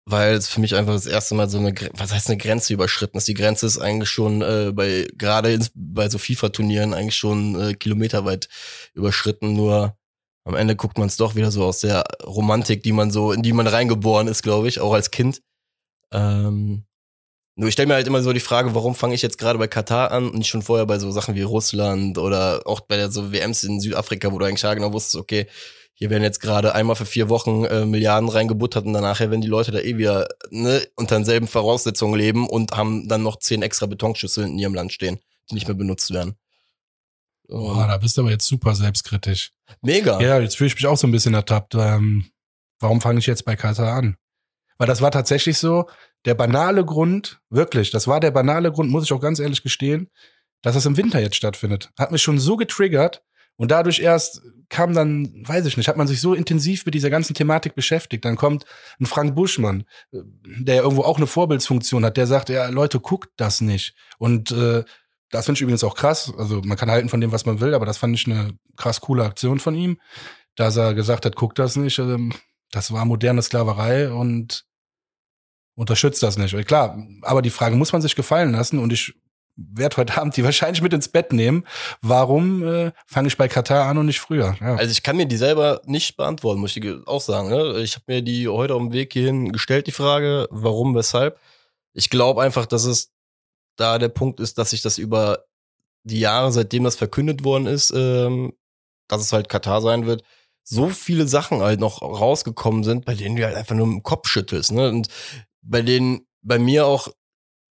Weil 0.06 0.34
es 0.34 0.50
für 0.50 0.60
mich 0.60 0.76
einfach 0.76 0.94
das 0.94 1.06
erste 1.06 1.36
Mal 1.36 1.50
so 1.50 1.60
eine, 1.60 1.74
was 1.94 2.12
heißt 2.12 2.28
eine 2.28 2.38
Grenze 2.38 2.74
überschritten 2.74 3.18
ist. 3.18 3.28
Die 3.28 3.36
Grenze 3.36 3.68
ist 3.68 3.78
eigentlich 3.78 4.10
schon 4.10 4.42
äh, 4.42 4.72
bei, 4.74 5.08
gerade 5.16 5.60
bei 5.76 6.10
so 6.10 6.18
FIFA-Turnieren 6.18 6.94
eigentlich 6.94 7.16
schon 7.16 7.60
äh, 7.60 7.74
kilometerweit 7.76 8.50
überschritten. 8.94 9.54
Nur 9.54 9.99
am 10.50 10.56
Ende 10.56 10.76
guckt 10.76 10.98
man 10.98 11.08
es 11.08 11.16
doch 11.16 11.36
wieder 11.36 11.52
so 11.52 11.64
aus 11.64 11.80
der 11.80 12.04
Romantik, 12.26 12.82
die 12.82 12.92
man 12.92 13.12
so, 13.12 13.32
in 13.32 13.44
die 13.44 13.54
man 13.54 13.68
reingeboren 13.68 14.28
ist, 14.28 14.42
glaube 14.42 14.68
ich, 14.68 14.80
auch 14.80 14.94
als 14.94 15.12
Kind. 15.12 15.42
Ähm, 16.12 16.86
nur 17.56 17.68
ich 17.68 17.74
stelle 17.74 17.88
mir 17.88 17.94
halt 17.94 18.08
immer 18.08 18.24
so 18.24 18.34
die 18.34 18.40
Frage, 18.40 18.74
warum 18.74 18.96
fange 18.96 19.14
ich 19.14 19.22
jetzt 19.22 19.38
gerade 19.38 19.60
bei 19.60 19.68
Katar 19.68 20.12
an 20.12 20.30
und 20.30 20.40
nicht 20.40 20.50
schon 20.50 20.64
vorher 20.64 20.88
bei 20.88 20.98
so 20.98 21.12
Sachen 21.12 21.36
wie 21.36 21.44
Russland 21.44 22.18
oder 22.18 22.64
auch 22.66 22.80
bei 22.80 22.98
der 22.98 23.12
so 23.12 23.32
WMs 23.32 23.64
in 23.64 23.80
Südafrika, 23.80 24.32
wo 24.32 24.40
du 24.40 24.46
eigentlich 24.46 24.64
ja 24.64 24.74
genau 24.74 24.92
wusstest, 24.92 25.18
okay, 25.18 25.46
hier 25.94 26.10
werden 26.10 26.24
jetzt 26.24 26.40
gerade 26.40 26.74
einmal 26.74 26.96
für 26.96 27.06
vier 27.06 27.30
Wochen 27.30 27.66
äh, 27.66 27.86
Milliarden 27.86 28.30
reingebuttert 28.30 28.86
und 28.86 28.94
danach 28.94 29.20
werden 29.20 29.42
die 29.42 29.48
Leute 29.48 29.72
da 29.72 29.80
eh 29.80 29.98
wieder 29.98 30.30
ne, 30.50 30.82
unter 30.96 31.16
denselben 31.16 31.48
Voraussetzungen 31.48 32.18
leben 32.18 32.48
und 32.48 32.72
haben 32.72 33.08
dann 33.08 33.22
noch 33.22 33.38
zehn 33.38 33.62
extra 33.62 33.86
Betonschüsseln 33.86 34.54
in 34.54 34.58
ihrem 34.58 34.74
Land 34.74 34.94
stehen, 34.94 35.20
die 35.52 35.56
nicht 35.56 35.68
mehr 35.68 35.76
benutzt 35.76 36.12
werden. 36.12 36.38
Boah, 37.50 37.88
da 37.88 37.98
bist 37.98 38.16
du 38.16 38.22
aber 38.22 38.30
jetzt 38.30 38.48
super 38.48 38.76
selbstkritisch. 38.76 39.52
Mega. 39.82 40.22
Ja, 40.22 40.40
jetzt 40.40 40.58
fühle 40.58 40.68
ich 40.68 40.76
mich 40.76 40.86
auch 40.86 40.98
so 40.98 41.08
ein 41.08 41.12
bisschen 41.12 41.34
ertappt. 41.34 41.74
Ähm, 41.76 42.30
warum 42.80 43.02
fange 43.02 43.20
ich 43.20 43.26
jetzt 43.26 43.44
bei 43.44 43.56
Katar 43.56 43.94
an? 43.94 44.18
Weil 44.78 44.88
das 44.88 45.02
war 45.02 45.12
tatsächlich 45.12 45.58
so, 45.58 45.90
der 46.26 46.36
banale 46.36 46.86
Grund, 46.86 47.42
wirklich, 47.50 47.92
das 47.92 48.08
war 48.08 48.20
der 48.20 48.32
banale 48.32 48.72
Grund, 48.72 48.92
muss 48.92 49.04
ich 49.04 49.14
auch 49.14 49.20
ganz 49.20 49.40
ehrlich 49.40 49.64
gestehen, 49.64 50.10
dass 50.62 50.76
es 50.76 50.86
im 50.86 50.96
Winter 50.96 51.20
jetzt 51.20 51.36
stattfindet. 51.36 51.90
Hat 51.98 52.12
mich 52.12 52.22
schon 52.22 52.40
so 52.40 52.56
getriggert 52.56 53.24
und 53.56 53.72
dadurch 53.72 54.00
erst 54.00 54.42
kam 54.70 54.94
dann, 54.94 55.34
weiß 55.46 55.66
ich 55.66 55.76
nicht, 55.76 55.88
hat 55.88 55.98
man 55.98 56.08
sich 56.08 56.22
so 56.22 56.34
intensiv 56.34 56.86
mit 56.86 56.94
dieser 56.94 57.10
ganzen 57.10 57.34
Thematik 57.34 57.76
beschäftigt. 57.76 58.24
Dann 58.24 58.38
kommt 58.38 58.66
ein 59.00 59.06
Frank 59.06 59.36
Buschmann, 59.36 59.84
äh, 60.12 60.20
der 60.44 60.76
ja 60.76 60.82
irgendwo 60.84 61.04
auch 61.04 61.18
eine 61.18 61.28
Vorbildsfunktion 61.28 62.06
hat, 62.06 62.16
der 62.16 62.28
sagt, 62.28 62.50
ja, 62.50 62.70
Leute, 62.70 63.00
guckt 63.00 63.32
das 63.38 63.60
nicht. 63.60 63.96
Und 64.18 64.52
äh, 64.52 64.84
das 65.32 65.46
finde 65.46 65.58
ich 65.58 65.62
übrigens 65.62 65.84
auch 65.84 65.96
krass. 65.96 66.34
Also 66.38 66.62
man 66.64 66.78
kann 66.78 66.90
halten 66.90 67.10
von 67.10 67.22
dem, 67.22 67.32
was 67.32 67.46
man 67.46 67.60
will, 67.60 67.74
aber 67.74 67.86
das 67.86 67.98
fand 67.98 68.16
ich 68.16 68.26
eine 68.28 68.58
krass 68.78 69.02
coole 69.02 69.24
Aktion 69.24 69.60
von 69.60 69.76
ihm, 69.76 70.00
dass 70.56 70.78
er 70.78 70.94
gesagt 70.94 71.26
hat, 71.26 71.36
guckt 71.36 71.60
das 71.60 71.76
nicht. 71.76 72.00
Ähm, 72.00 72.34
das 72.72 72.92
war 72.92 73.06
moderne 73.06 73.42
Sklaverei 73.42 74.12
und 74.12 74.66
unterstützt 75.76 76.22
das 76.24 76.38
nicht. 76.38 76.56
Klar, 76.68 76.98
aber 77.22 77.42
die 77.42 77.50
Frage 77.50 77.76
muss 77.76 77.94
man 77.94 78.02
sich 78.02 78.16
gefallen 78.16 78.52
lassen 78.52 78.80
und 78.80 78.92
ich 78.92 79.14
werde 79.56 79.98
heute 79.98 80.18
Abend 80.22 80.36
die 80.38 80.44
wahrscheinlich 80.44 80.82
mit 80.82 80.94
ins 80.94 81.10
Bett 81.10 81.34
nehmen. 81.34 81.66
Warum 82.02 82.64
äh, 82.64 82.92
fange 83.06 83.28
ich 83.28 83.38
bei 83.38 83.48
Katar 83.48 83.88
an 83.88 83.98
und 83.98 84.06
nicht 84.06 84.20
früher? 84.20 84.56
Ja. 84.60 84.76
Also 84.76 84.92
ich 84.92 85.04
kann 85.04 85.18
mir 85.18 85.26
die 85.26 85.38
selber 85.38 85.82
nicht 85.86 86.18
beantworten, 86.18 86.60
muss 86.60 86.76
ich 86.76 87.08
auch 87.08 87.22
sagen. 87.22 87.50
Ne? 87.50 87.80
Ich 87.80 87.96
habe 87.96 88.06
mir 88.08 88.22
die 88.22 88.48
heute 88.48 88.76
auf 88.76 88.82
dem 88.82 88.94
Weg 88.94 89.14
hierhin 89.14 89.52
gestellt, 89.52 89.88
die 89.88 89.92
Frage, 89.92 90.48
warum, 90.50 90.96
weshalb. 90.96 91.40
Ich 91.94 92.10
glaube 92.10 92.42
einfach, 92.42 92.66
dass 92.66 92.86
es 92.86 93.12
da 93.80 93.98
der 93.98 94.10
Punkt 94.10 94.40
ist, 94.40 94.58
dass 94.58 94.72
sich 94.72 94.82
das 94.82 94.98
über 94.98 95.46
die 96.04 96.20
Jahre, 96.20 96.52
seitdem 96.52 96.84
das 96.84 96.96
verkündet 96.96 97.44
worden 97.44 97.68
ist, 97.68 97.92
ähm, 97.96 98.54
dass 99.08 99.22
es 99.22 99.34
halt 99.34 99.50
Katar 99.50 99.82
sein 99.82 100.06
wird, 100.06 100.24
so 100.64 100.90
viele 100.90 101.28
Sachen 101.28 101.62
halt 101.62 101.80
noch 101.80 102.02
rausgekommen 102.02 102.84
sind, 102.84 103.06
bei 103.06 103.16
denen 103.16 103.36
du 103.36 103.44
halt 103.44 103.56
einfach 103.56 103.76
nur 103.76 103.88
im 103.88 104.04
Kopf 104.04 104.28
schüttelst, 104.28 104.72
ne? 104.72 104.90
Und 104.90 105.08
bei 105.62 105.82
denen 105.82 106.28
bei 106.42 106.60
mir 106.60 106.86
auch 106.86 107.10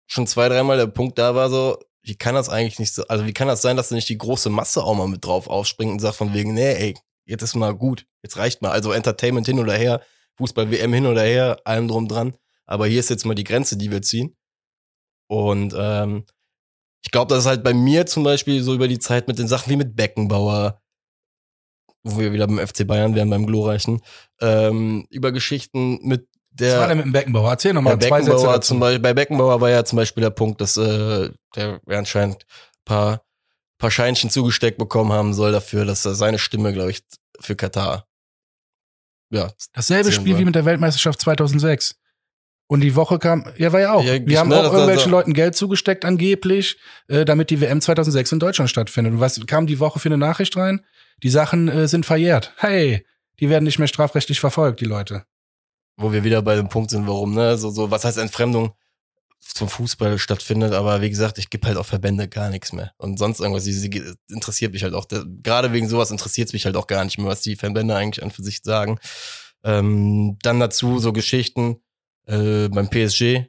schon 0.06 0.26
zwei, 0.26 0.48
dreimal 0.48 0.76
der 0.76 0.86
Punkt 0.86 1.18
da 1.18 1.34
war 1.34 1.50
so, 1.50 1.78
wie 2.02 2.16
kann 2.16 2.34
das 2.34 2.48
eigentlich 2.48 2.78
nicht 2.78 2.94
so, 2.94 3.06
also 3.08 3.26
wie 3.26 3.32
kann 3.32 3.48
das 3.48 3.62
sein, 3.62 3.76
dass 3.76 3.88
da 3.88 3.94
nicht 3.96 4.08
die 4.08 4.18
große 4.18 4.48
Masse 4.48 4.82
auch 4.82 4.94
mal 4.94 5.08
mit 5.08 5.24
drauf 5.24 5.48
aufspringt 5.48 5.92
und 5.92 5.98
sagt 5.98 6.16
von 6.16 6.32
wegen, 6.32 6.54
nee, 6.54 6.72
ey, 6.72 6.94
jetzt 7.24 7.42
ist 7.42 7.54
mal 7.54 7.74
gut, 7.74 8.06
jetzt 8.22 8.36
reicht 8.36 8.62
mal. 8.62 8.70
Also 8.70 8.92
Entertainment 8.92 9.46
hin 9.46 9.58
oder 9.58 9.74
her, 9.74 10.00
Fußball 10.36 10.70
WM 10.70 10.92
hin 10.92 11.06
oder 11.06 11.22
her, 11.22 11.58
allem 11.64 11.88
drum 11.88 12.08
dran. 12.08 12.36
Aber 12.64 12.86
hier 12.86 13.00
ist 13.00 13.10
jetzt 13.10 13.26
mal 13.26 13.34
die 13.34 13.44
Grenze, 13.44 13.76
die 13.76 13.90
wir 13.90 14.02
ziehen. 14.02 14.36
Und 15.28 15.74
ähm, 15.76 16.24
ich 17.02 17.10
glaube, 17.10 17.28
das 17.28 17.44
ist 17.44 17.46
halt 17.46 17.62
bei 17.62 17.74
mir 17.74 18.06
zum 18.06 18.24
Beispiel 18.24 18.62
so 18.62 18.74
über 18.74 18.88
die 18.88 18.98
Zeit 18.98 19.28
mit 19.28 19.38
den 19.38 19.48
Sachen 19.48 19.70
wie 19.70 19.76
mit 19.76 19.96
Beckenbauer, 19.96 20.80
wo 22.02 22.18
wir 22.18 22.32
wieder 22.32 22.46
beim 22.46 22.64
FC 22.64 22.86
Bayern 22.86 23.14
wären, 23.14 23.30
beim 23.30 23.46
Glorreichen, 23.46 24.02
ähm, 24.40 25.06
über 25.10 25.32
Geschichten 25.32 25.98
mit 26.02 26.28
der. 26.50 26.72
Was 26.72 26.80
war 26.80 26.88
denn 26.88 26.96
mit 26.98 27.06
dem 27.06 27.12
Beckenbauer? 27.12 27.50
Erzähl 27.50 27.72
nochmal 27.72 27.98
zwei 27.98 28.22
Sätze 28.22 28.46
dazu. 28.46 28.68
Zum 28.68 28.80
Beispiel, 28.80 29.00
bei 29.00 29.14
Beckenbauer 29.14 29.60
war 29.60 29.70
ja 29.70 29.84
zum 29.84 29.96
Beispiel 29.96 30.22
der 30.22 30.30
Punkt, 30.30 30.60
dass 30.60 30.76
äh, 30.76 31.30
der 31.54 31.80
anscheinend 31.86 32.44
paar, 32.84 33.22
paar 33.78 33.90
Scheinchen 33.90 34.30
zugesteckt 34.30 34.78
bekommen 34.78 35.12
haben 35.12 35.34
soll 35.34 35.52
dafür, 35.52 35.84
dass 35.84 36.04
er 36.04 36.14
seine 36.14 36.38
Stimme, 36.38 36.72
glaube 36.72 36.90
ich, 36.90 37.04
für 37.40 37.56
Katar. 37.56 38.06
Ja. 39.30 39.52
Dasselbe 39.72 40.12
Spiel 40.12 40.32
war. 40.32 40.40
wie 40.40 40.44
mit 40.44 40.54
der 40.54 40.64
Weltmeisterschaft 40.64 41.20
2006. 41.20 41.96
Und 42.68 42.80
die 42.80 42.96
Woche 42.96 43.18
kam, 43.18 43.44
ja, 43.56 43.72
war 43.72 43.80
ja 43.80 43.92
auch. 43.92 44.02
Ja, 44.02 44.26
wir 44.26 44.40
haben 44.40 44.52
auch 44.52 44.72
irgendwelchen 44.72 45.12
Leuten 45.12 45.34
Geld 45.34 45.54
zugesteckt, 45.54 46.04
angeblich, 46.04 46.78
äh, 47.06 47.24
damit 47.24 47.50
die 47.50 47.60
WM 47.60 47.80
2006 47.80 48.32
in 48.32 48.38
Deutschland 48.40 48.70
stattfindet. 48.70 49.12
Und 49.14 49.20
was 49.20 49.40
kam 49.46 49.66
die 49.66 49.78
Woche 49.78 50.00
für 50.00 50.08
eine 50.08 50.18
Nachricht 50.18 50.56
rein? 50.56 50.84
Die 51.22 51.28
Sachen 51.28 51.68
äh, 51.68 51.86
sind 51.86 52.04
verjährt. 52.04 52.52
Hey, 52.56 53.06
die 53.38 53.48
werden 53.48 53.64
nicht 53.64 53.78
mehr 53.78 53.88
strafrechtlich 53.88 54.40
verfolgt, 54.40 54.80
die 54.80 54.84
Leute. 54.84 55.24
Wo 55.96 56.12
wir 56.12 56.24
wieder 56.24 56.42
bei 56.42 56.56
dem 56.56 56.68
Punkt 56.68 56.90
sind, 56.90 57.06
warum, 57.06 57.34
ne? 57.34 57.56
So, 57.56 57.70
so, 57.70 57.90
was 57.90 58.04
heißt 58.04 58.18
Entfremdung 58.18 58.72
zum 59.40 59.68
Fußball 59.68 60.18
stattfindet, 60.18 60.72
aber 60.72 61.00
wie 61.00 61.10
gesagt, 61.10 61.38
ich 61.38 61.50
gebe 61.50 61.66
halt 61.68 61.76
auf 61.76 61.86
Verbände 61.86 62.28
gar 62.28 62.50
nichts 62.50 62.72
mehr. 62.72 62.92
Und 62.98 63.18
sonst 63.18 63.40
irgendwas, 63.40 63.64
die, 63.64 63.90
die 63.90 64.02
interessiert 64.28 64.72
mich 64.72 64.82
halt 64.82 64.94
auch. 64.94 65.06
Gerade 65.42 65.72
wegen 65.72 65.88
sowas 65.88 66.10
interessiert 66.10 66.48
es 66.48 66.52
mich 66.52 66.64
halt 66.64 66.76
auch 66.76 66.86
gar 66.86 67.04
nicht 67.04 67.18
mehr, 67.18 67.28
was 67.28 67.42
die 67.42 67.56
Verbände 67.56 67.94
eigentlich 67.94 68.24
an 68.24 68.30
für 68.30 68.42
sich 68.42 68.60
sagen. 68.62 68.98
Ähm, 69.62 70.36
dann 70.42 70.60
dazu 70.60 70.98
so 70.98 71.12
Geschichten, 71.12 71.80
äh, 72.26 72.68
beim 72.68 72.88
PSG, 72.88 73.48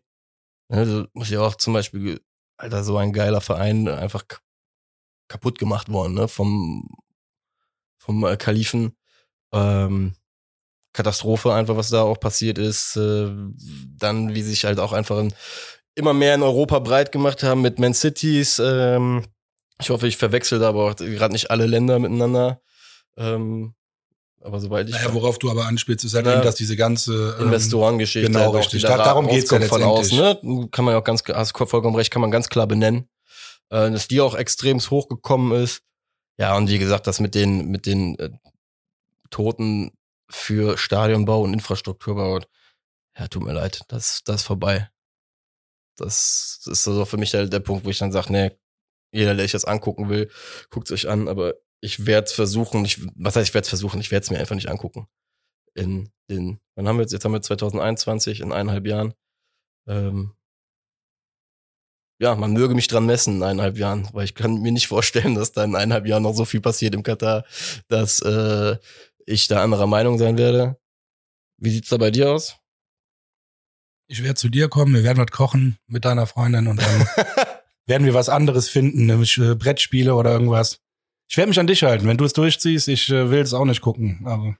ne, 0.69 1.07
muss 1.13 1.29
ich 1.29 1.37
auch 1.37 1.55
zum 1.55 1.73
Beispiel, 1.73 2.21
Alter, 2.57 2.83
so 2.83 2.97
ein 2.97 3.13
geiler 3.13 3.41
Verein, 3.41 3.87
einfach 3.87 4.23
kaputt 5.27 5.59
gemacht 5.59 5.89
worden, 5.89 6.13
ne, 6.13 6.27
vom, 6.27 6.87
vom 7.97 8.23
äh, 8.25 8.37
Kalifen. 8.37 8.95
Ähm, 9.53 10.15
Katastrophe 10.93 11.53
einfach, 11.53 11.77
was 11.77 11.89
da 11.89 12.01
auch 12.01 12.19
passiert 12.19 12.57
ist. 12.57 12.95
Äh, 12.95 13.29
dann, 13.97 14.33
wie 14.33 14.41
sich 14.41 14.65
halt 14.65 14.79
auch 14.79 14.93
einfach 14.93 15.19
in, 15.19 15.33
immer 15.95 16.13
mehr 16.13 16.33
in 16.33 16.41
Europa 16.41 16.79
breit 16.79 17.11
gemacht 17.11 17.43
haben 17.43 17.61
mit 17.61 17.77
Man 17.79 17.93
Cities. 17.93 18.59
Ähm, 18.59 19.23
ich 19.79 19.91
hoffe, 19.91 20.07
ich 20.07 20.17
verwechsel 20.17 20.59
da 20.59 20.69
aber 20.69 20.89
auch 20.89 20.95
gerade 20.95 21.33
nicht 21.33 21.51
alle 21.51 21.67
Länder 21.67 21.99
miteinander. 21.99 22.61
Ähm, 23.15 23.75
aber 24.47 24.59
sobald 24.59 24.89
ich. 24.89 24.95
Naja, 24.95 25.13
worauf 25.13 25.37
du 25.37 25.51
aber 25.51 25.65
anspielst, 25.65 26.05
ist 26.05 26.15
halt 26.15 26.25
eben, 26.25 26.41
dass 26.41 26.55
diese 26.55 26.75
ganze 26.75 27.35
ähm, 27.37 27.45
Investorengeschichte. 27.45 28.31
Genau, 28.31 28.53
halt 28.53 28.55
richtig. 28.55 28.81
Da, 28.81 28.97
darum 28.97 29.27
geht's 29.27 29.51
ja 29.51 29.59
von 29.61 29.83
aus, 29.83 30.11
ne? 30.11 30.39
Kann 30.71 30.85
man 30.85 30.93
ja 30.93 30.99
auch 30.99 31.03
ganz, 31.03 31.23
hast 31.27 31.55
vollkommen 31.55 31.95
recht, 31.95 32.11
kann 32.11 32.21
man 32.21 32.31
ganz 32.31 32.49
klar 32.49 32.65
benennen. 32.65 33.07
Äh, 33.69 33.91
dass 33.91 34.07
die 34.07 34.21
auch 34.21 34.35
extrem 34.35 34.79
hochgekommen 34.79 35.61
ist. 35.61 35.83
Ja, 36.39 36.55
und 36.55 36.69
wie 36.69 36.79
gesagt, 36.79 37.07
das 37.07 37.19
mit 37.19 37.35
den, 37.35 37.67
mit 37.67 37.85
den 37.85 38.17
äh, 38.19 38.29
Toten 39.29 39.91
für 40.29 40.77
Stadionbau 40.77 41.41
und 41.41 41.53
Infrastrukturbau, 41.53 42.39
ja, 43.17 43.27
tut 43.27 43.43
mir 43.43 43.53
leid, 43.53 43.81
das, 43.87 44.21
das 44.23 44.37
ist 44.37 44.43
vorbei. 44.43 44.89
Das 45.97 46.61
ist 46.65 46.87
also 46.87 47.05
für 47.05 47.17
mich 47.17 47.31
der, 47.31 47.47
der 47.47 47.59
Punkt, 47.59 47.85
wo 47.85 47.89
ich 47.89 47.97
dann 47.97 48.11
sage, 48.11 48.31
nee, 48.31 48.51
jeder, 49.11 49.33
der 49.33 49.45
sich 49.45 49.53
das 49.53 49.65
angucken 49.65 50.09
will, 50.09 50.29
guckt 50.69 50.89
es 50.89 50.93
euch 50.93 51.09
an, 51.09 51.27
aber 51.27 51.55
ich 51.81 52.05
werde 52.05 52.25
es 52.25 52.33
versuchen, 52.33 52.85
ich, 52.85 53.05
was 53.15 53.35
heißt, 53.35 53.49
ich 53.49 53.53
werde 53.53 53.65
es 53.65 53.69
versuchen, 53.69 53.99
ich 53.99 54.11
werde 54.11 54.23
es 54.23 54.29
mir 54.31 54.39
einfach 54.39 54.55
nicht 54.55 54.69
angucken. 54.69 55.07
In 55.75 56.09
den, 56.29 56.59
wann 56.75 56.87
haben 56.87 56.97
wir 56.97 57.03
jetzt, 57.03 57.13
jetzt 57.13 57.23
haben 57.23 57.33
wir 57.33 57.41
2021, 57.41 58.41
in 58.41 58.51
eineinhalb 58.51 58.87
Jahren. 58.87 59.13
Ähm, 59.87 60.33
ja, 62.19 62.35
man 62.35 62.53
möge 62.53 62.73
mich 62.73 62.87
dran 62.87 63.05
messen 63.05 63.37
in 63.37 63.43
eineinhalb 63.43 63.77
Jahren, 63.77 64.09
weil 64.11 64.25
ich 64.25 64.33
kann 64.33 64.61
mir 64.61 64.71
nicht 64.71 64.87
vorstellen, 64.87 65.35
dass 65.35 65.51
da 65.51 65.63
in 65.63 65.75
eineinhalb 65.75 66.07
Jahren 66.07 66.23
noch 66.23 66.33
so 66.33 66.45
viel 66.45 66.61
passiert 66.61 66.95
im 66.95 67.03
Katar, 67.03 67.45
dass 67.87 68.19
äh, 68.21 68.77
ich 69.25 69.47
da 69.47 69.63
anderer 69.63 69.87
Meinung 69.87 70.17
sein 70.17 70.37
werde. 70.37 70.77
Wie 71.57 71.69
sieht's 71.69 71.89
da 71.89 71.97
bei 71.97 72.11
dir 72.11 72.31
aus? 72.31 72.57
Ich 74.07 74.23
werde 74.23 74.35
zu 74.35 74.49
dir 74.49 74.69
kommen, 74.69 74.95
wir 74.95 75.03
werden 75.03 75.17
was 75.17 75.31
kochen 75.31 75.77
mit 75.85 76.05
deiner 76.05 76.27
Freundin 76.27 76.67
und 76.67 76.81
dann 76.81 77.07
werden 77.85 78.05
wir 78.05 78.13
was 78.13 78.29
anderes 78.29 78.69
finden, 78.69 79.05
nämlich 79.05 79.37
äh, 79.37 79.53
Brettspiele 79.53 80.15
oder 80.15 80.31
irgendwas. 80.31 80.81
Ich 81.27 81.37
werde 81.37 81.49
mich 81.49 81.59
an 81.59 81.67
dich 81.67 81.83
halten. 81.83 82.07
Wenn 82.07 82.17
du 82.17 82.25
es 82.25 82.33
durchziehst, 82.33 82.87
ich 82.87 83.09
äh, 83.09 83.29
will 83.29 83.41
es 83.41 83.53
auch 83.53 83.65
nicht 83.65 83.81
gucken. 83.81 84.21
Aber 84.25 84.55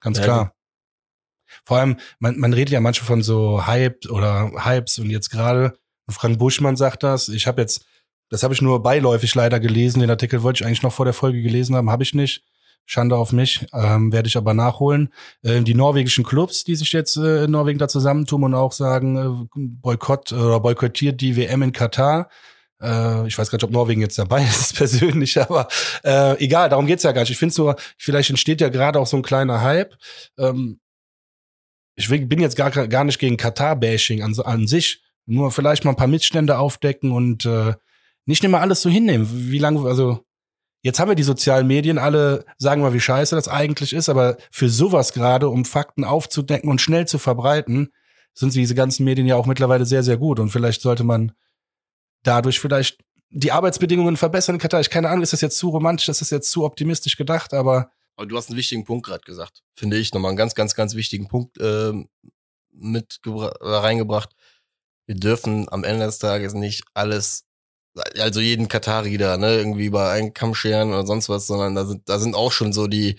ganz 0.00 0.18
ja, 0.18 0.24
klar. 0.24 0.54
Vor 1.64 1.78
allem, 1.78 1.96
man, 2.18 2.38
man 2.38 2.52
redet 2.52 2.72
ja 2.72 2.80
manchmal 2.80 3.06
von 3.06 3.22
so 3.22 3.66
Hype 3.66 4.10
oder 4.10 4.50
Hypes 4.64 4.98
und 4.98 5.10
jetzt 5.10 5.30
gerade, 5.30 5.78
Frank 6.08 6.38
Buschmann 6.38 6.76
sagt 6.76 7.02
das. 7.02 7.28
Ich 7.28 7.46
habe 7.46 7.60
jetzt, 7.60 7.86
das 8.28 8.42
habe 8.42 8.54
ich 8.54 8.62
nur 8.62 8.82
beiläufig 8.82 9.34
leider 9.34 9.60
gelesen. 9.60 10.00
Den 10.00 10.10
Artikel 10.10 10.42
wollte 10.42 10.62
ich 10.62 10.66
eigentlich 10.66 10.82
noch 10.82 10.92
vor 10.92 11.04
der 11.04 11.14
Folge 11.14 11.42
gelesen 11.42 11.76
haben, 11.76 11.90
habe 11.90 12.02
ich 12.02 12.14
nicht. 12.14 12.44
Schande 12.86 13.16
auf 13.16 13.32
mich, 13.32 13.66
ähm, 13.72 14.12
werde 14.12 14.28
ich 14.28 14.36
aber 14.36 14.52
nachholen. 14.52 15.10
Äh, 15.42 15.62
die 15.62 15.74
norwegischen 15.74 16.22
Clubs, 16.22 16.64
die 16.64 16.74
sich 16.74 16.92
jetzt 16.92 17.16
äh, 17.16 17.44
in 17.44 17.50
Norwegen 17.50 17.78
da 17.78 17.88
zusammentun 17.88 18.44
und 18.44 18.54
auch 18.54 18.72
sagen, 18.72 19.16
äh, 19.16 19.48
Boykott 19.54 20.32
oder 20.32 20.60
boykottiert 20.60 21.20
die 21.20 21.36
WM 21.36 21.62
in 21.62 21.72
Katar, 21.72 22.28
äh, 22.82 23.26
ich 23.26 23.38
weiß 23.38 23.50
gar 23.50 23.56
nicht, 23.56 23.64
ob 23.64 23.70
Norwegen 23.70 24.00
jetzt 24.00 24.18
dabei 24.18 24.42
ist 24.48 24.76
persönlich, 24.76 25.40
aber 25.40 25.68
äh, 26.04 26.38
egal, 26.42 26.68
darum 26.68 26.86
geht's 26.86 27.02
ja 27.02 27.12
gar 27.12 27.22
nicht. 27.22 27.30
Ich 27.30 27.38
finde 27.38 27.54
so, 27.54 27.74
vielleicht 27.98 28.30
entsteht 28.30 28.60
ja 28.60 28.68
gerade 28.68 28.98
auch 28.98 29.06
so 29.06 29.16
ein 29.16 29.22
kleiner 29.22 29.62
Hype. 29.62 29.94
Ähm, 30.38 30.80
ich 31.96 32.08
bin 32.08 32.40
jetzt 32.40 32.56
gar, 32.56 32.70
gar 32.70 33.04
nicht 33.04 33.18
gegen 33.18 33.36
Katar-Bashing 33.36 34.22
an, 34.22 34.34
an 34.40 34.66
sich, 34.66 35.02
nur 35.26 35.52
vielleicht 35.52 35.84
mal 35.84 35.92
ein 35.92 35.96
paar 35.96 36.08
Missstände 36.08 36.58
aufdecken 36.58 37.12
und 37.12 37.46
äh, 37.46 37.74
nicht 38.26 38.42
immer 38.42 38.60
alles 38.60 38.82
so 38.82 38.90
hinnehmen. 38.90 39.28
Wie 39.30 39.58
lange, 39.58 39.86
also 39.86 40.24
jetzt 40.82 40.98
haben 40.98 41.10
wir 41.10 41.14
die 41.14 41.22
sozialen 41.22 41.66
Medien, 41.66 41.98
alle 41.98 42.44
sagen 42.58 42.82
mal, 42.82 42.94
wie 42.94 43.00
scheiße 43.00 43.36
das 43.36 43.48
eigentlich 43.48 43.92
ist, 43.92 44.08
aber 44.08 44.36
für 44.50 44.68
sowas 44.68 45.12
gerade, 45.12 45.48
um 45.48 45.64
Fakten 45.64 46.04
aufzudecken 46.04 46.68
und 46.68 46.80
schnell 46.80 47.06
zu 47.06 47.18
verbreiten, 47.18 47.90
sind 48.34 48.54
diese 48.54 48.74
ganzen 48.74 49.04
Medien 49.04 49.26
ja 49.26 49.36
auch 49.36 49.46
mittlerweile 49.46 49.86
sehr, 49.86 50.02
sehr 50.02 50.16
gut. 50.16 50.40
Und 50.40 50.50
vielleicht 50.50 50.82
sollte 50.82 51.04
man 51.04 51.32
dadurch 52.24 52.60
vielleicht 52.60 52.98
die 53.30 53.52
Arbeitsbedingungen 53.52 54.16
verbessern 54.16 54.56
in 54.56 54.60
Katar. 54.60 54.80
Ich 54.80 54.90
keine 54.90 55.08
Ahnung, 55.08 55.22
ist 55.22 55.32
das 55.32 55.40
jetzt 55.40 55.58
zu 55.58 55.68
romantisch, 55.70 56.08
ist 56.08 56.20
das 56.20 56.30
jetzt 56.30 56.50
zu 56.50 56.64
optimistisch 56.64 57.16
gedacht, 57.16 57.52
aber. 57.52 57.90
Aber 58.16 58.26
du 58.26 58.36
hast 58.36 58.48
einen 58.48 58.58
wichtigen 58.58 58.84
Punkt 58.84 59.06
gerade 59.06 59.24
gesagt, 59.24 59.62
finde 59.74 59.96
ich. 59.98 60.12
Nochmal 60.12 60.30
einen 60.30 60.36
ganz, 60.36 60.54
ganz, 60.54 60.74
ganz 60.74 60.94
wichtigen 60.94 61.26
Punkt 61.26 61.58
äh, 61.58 61.92
mit 62.70 63.20
reingebracht. 63.24 64.30
Wir 65.06 65.16
dürfen 65.16 65.68
am 65.70 65.84
Ende 65.84 66.06
des 66.06 66.18
Tages 66.18 66.54
nicht 66.54 66.84
alles, 66.94 67.44
also 68.18 68.40
jeden 68.40 68.68
Katari 68.68 69.18
da, 69.18 69.36
ne, 69.36 69.56
irgendwie 69.56 69.86
über 69.86 70.10
einen 70.10 70.32
Kamm 70.32 70.54
scheren 70.54 70.90
oder 70.90 71.06
sonst 71.06 71.28
was, 71.28 71.46
sondern 71.48 71.74
da 71.74 71.84
sind, 71.84 72.08
da 72.08 72.18
sind 72.20 72.36
auch 72.36 72.52
schon 72.52 72.72
so 72.72 72.86
die, 72.86 73.16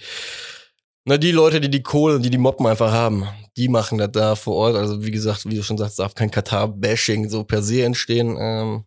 na, 1.03 1.17
die 1.17 1.31
Leute, 1.31 1.59
die 1.59 1.69
die 1.69 1.83
Kohle, 1.83 2.19
die 2.19 2.29
die 2.29 2.37
Moppen 2.37 2.65
einfach 2.65 2.91
haben, 2.91 3.27
die 3.57 3.67
machen 3.67 3.97
das 3.97 4.11
da 4.13 4.35
vor 4.35 4.55
Ort. 4.55 4.75
Also 4.75 5.03
wie 5.05 5.11
gesagt, 5.11 5.45
wie 5.45 5.55
du 5.55 5.63
schon 5.63 5.77
sagst, 5.77 5.99
darf 5.99 6.15
kein 6.15 6.31
Katar-Bashing 6.31 7.29
so 7.29 7.43
per 7.43 7.61
se 7.61 7.83
entstehen. 7.83 8.37
Ähm, 8.39 8.85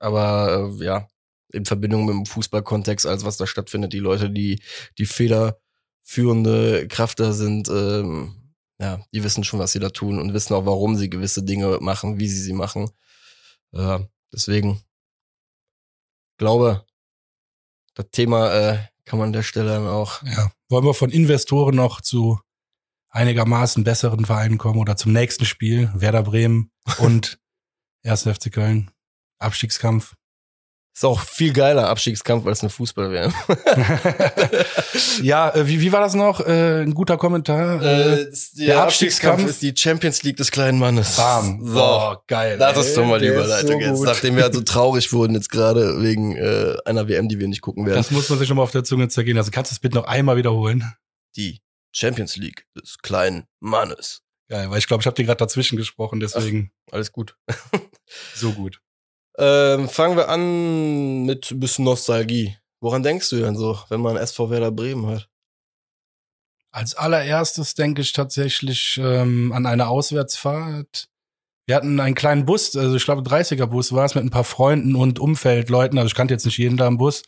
aber 0.00 0.72
äh, 0.80 0.84
ja, 0.84 1.08
in 1.52 1.64
Verbindung 1.64 2.06
mit 2.06 2.14
dem 2.14 2.26
Fußballkontext, 2.26 3.06
als 3.06 3.24
was 3.24 3.36
da 3.36 3.46
stattfindet, 3.46 3.92
die 3.92 3.98
Leute, 3.98 4.30
die 4.30 4.60
die 4.98 5.06
federführende 5.06 6.88
Kraft 6.88 7.20
da 7.20 7.32
sind, 7.32 7.68
ähm, 7.68 8.34
ja, 8.80 9.00
die 9.12 9.24
wissen 9.24 9.44
schon, 9.44 9.60
was 9.60 9.72
sie 9.72 9.78
da 9.78 9.88
tun 9.90 10.18
und 10.18 10.34
wissen 10.34 10.54
auch, 10.54 10.66
warum 10.66 10.96
sie 10.96 11.08
gewisse 11.08 11.42
Dinge 11.42 11.78
machen, 11.80 12.18
wie 12.18 12.28
sie 12.28 12.42
sie 12.42 12.52
machen. 12.52 12.90
Äh, 13.72 14.00
deswegen 14.32 14.82
glaube, 16.36 16.84
das 17.94 18.06
Thema 18.12 18.52
äh, 18.52 18.78
kann 19.04 19.18
man 19.18 19.28
an 19.28 19.32
der 19.32 19.42
Stelle 19.42 19.70
dann 19.70 19.86
auch. 19.86 20.22
Ja, 20.22 20.50
wollen 20.68 20.84
wir 20.84 20.94
von 20.94 21.10
Investoren 21.10 21.74
noch 21.74 22.00
zu 22.00 22.40
einigermaßen 23.08 23.84
besseren 23.84 24.26
Vereinen 24.26 24.58
kommen 24.58 24.78
oder 24.78 24.96
zum 24.96 25.12
nächsten 25.12 25.46
Spiel, 25.46 25.90
Werder 25.94 26.22
Bremen 26.22 26.70
und 26.98 27.38
1. 28.04 28.22
FC 28.24 28.52
Köln. 28.52 28.90
Abstiegskampf. 29.38 30.14
Ist 30.96 31.04
auch 31.04 31.20
viel 31.20 31.52
geiler 31.52 31.88
Abstiegskampf 31.88 32.46
als 32.46 32.62
eine 32.62 32.70
Fußball 32.70 33.10
wäre. 33.10 33.30
ja, 35.22 35.54
äh, 35.54 35.68
wie, 35.68 35.82
wie 35.82 35.92
war 35.92 36.00
das 36.00 36.14
noch? 36.14 36.40
Äh, 36.40 36.84
ein 36.84 36.94
guter 36.94 37.18
Kommentar. 37.18 37.82
Äh, 37.82 38.22
äh 38.22 38.32
der 38.54 38.82
Abstiegskampf, 38.82 39.44
ist 39.44 39.60
die 39.60 39.74
Champions 39.76 40.22
League 40.22 40.38
des 40.38 40.50
kleinen 40.50 40.78
Mannes. 40.78 41.16
Bam. 41.16 41.60
So, 41.62 41.82
oh, 41.82 42.16
geil. 42.26 42.56
Das 42.56 42.78
ist 42.78 42.96
doch 42.96 43.04
mal 43.04 43.20
die 43.20 43.26
Überleitung 43.26 43.78
so 43.82 43.86
jetzt, 43.86 44.04
nachdem 44.04 44.36
wir 44.36 44.44
halt 44.44 44.54
so 44.54 44.62
traurig 44.62 45.12
wurden 45.12 45.34
jetzt 45.34 45.50
gerade 45.50 46.00
wegen 46.00 46.34
äh, 46.34 46.78
einer 46.86 47.06
WM, 47.08 47.28
die 47.28 47.38
wir 47.38 47.48
nicht 47.48 47.60
gucken 47.60 47.84
werden. 47.84 47.98
Das 47.98 48.10
muss 48.10 48.30
man 48.30 48.38
sich 48.38 48.48
nochmal 48.48 48.62
auf 48.62 48.70
der 48.70 48.84
Zunge 48.84 49.08
zergehen. 49.08 49.36
Also 49.36 49.50
kannst 49.50 49.70
du 49.70 49.74
es 49.74 49.80
bitte 49.80 49.96
noch 49.96 50.04
einmal 50.04 50.38
wiederholen? 50.38 50.94
Die 51.36 51.60
Champions 51.92 52.36
League 52.36 52.64
des 52.74 52.96
kleinen 53.02 53.44
Mannes. 53.60 54.22
Geil, 54.48 54.70
weil 54.70 54.78
ich 54.78 54.86
glaube, 54.86 55.02
ich 55.02 55.06
habe 55.06 55.14
dir 55.14 55.26
gerade 55.26 55.38
dazwischen 55.38 55.76
gesprochen, 55.76 56.20
deswegen 56.20 56.70
Alles 56.90 57.12
gut. 57.12 57.36
so 58.34 58.52
gut. 58.52 58.80
Ähm, 59.38 59.88
fangen 59.88 60.16
wir 60.16 60.28
an 60.28 61.24
mit 61.24 61.50
ein 61.50 61.60
bisschen 61.60 61.84
Nostalgie. 61.84 62.56
Woran 62.80 63.02
denkst 63.02 63.30
du 63.30 63.36
denn 63.36 63.56
so, 63.56 63.78
wenn 63.88 64.00
man 64.00 64.16
SV 64.16 64.50
Werder 64.50 64.70
Bremen 64.70 65.06
hört? 65.06 65.28
Als 66.70 66.94
allererstes 66.94 67.74
denke 67.74 68.02
ich 68.02 68.12
tatsächlich 68.12 69.00
ähm, 69.02 69.52
an 69.52 69.66
eine 69.66 69.88
Auswärtsfahrt. 69.88 71.08
Wir 71.66 71.74
hatten 71.74 71.98
einen 72.00 72.14
kleinen 72.14 72.44
Bus, 72.44 72.76
also 72.76 72.94
ich 72.94 73.04
glaube 73.04 73.22
30er 73.22 73.66
Bus 73.66 73.92
war 73.92 74.04
es 74.04 74.14
mit 74.14 74.24
ein 74.24 74.30
paar 74.30 74.44
Freunden 74.44 74.94
und 74.94 75.18
Umfeldleuten. 75.18 75.98
Also 75.98 76.08
ich 76.08 76.14
kannte 76.14 76.34
jetzt 76.34 76.44
nicht 76.44 76.58
jeden 76.58 76.76
da 76.76 76.86
im 76.86 76.98
Bus, 76.98 77.22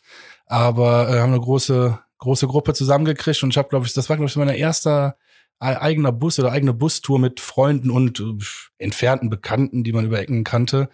aber 0.47 1.09
äh, 1.09 1.21
haben 1.21 1.33
eine 1.33 1.41
große 1.41 1.99
große 2.19 2.47
Gruppe 2.47 2.75
zusammengekriegt 2.75 3.43
und 3.43 3.51
ich 3.51 3.59
habe 3.59 3.69
glaube 3.69 3.87
ich, 3.87 3.93
das 3.95 4.09
war 4.09 4.17
glaube 4.17 4.29
ich 4.29 4.37
mein 4.37 4.49
erster 4.49 5.17
eigener 5.61 6.13
Bus 6.13 6.39
oder 6.39 6.53
eigene 6.53 6.73
Bustour 6.73 7.19
mit 7.19 7.41
Freunden 7.41 7.91
und 7.91 8.21
äh, 8.21 8.37
entfernten 8.79 9.31
Bekannten, 9.31 9.83
die 9.83 9.93
man 9.93 10.05
über 10.05 10.21
Ecken 10.21 10.45
kannte. 10.45 10.89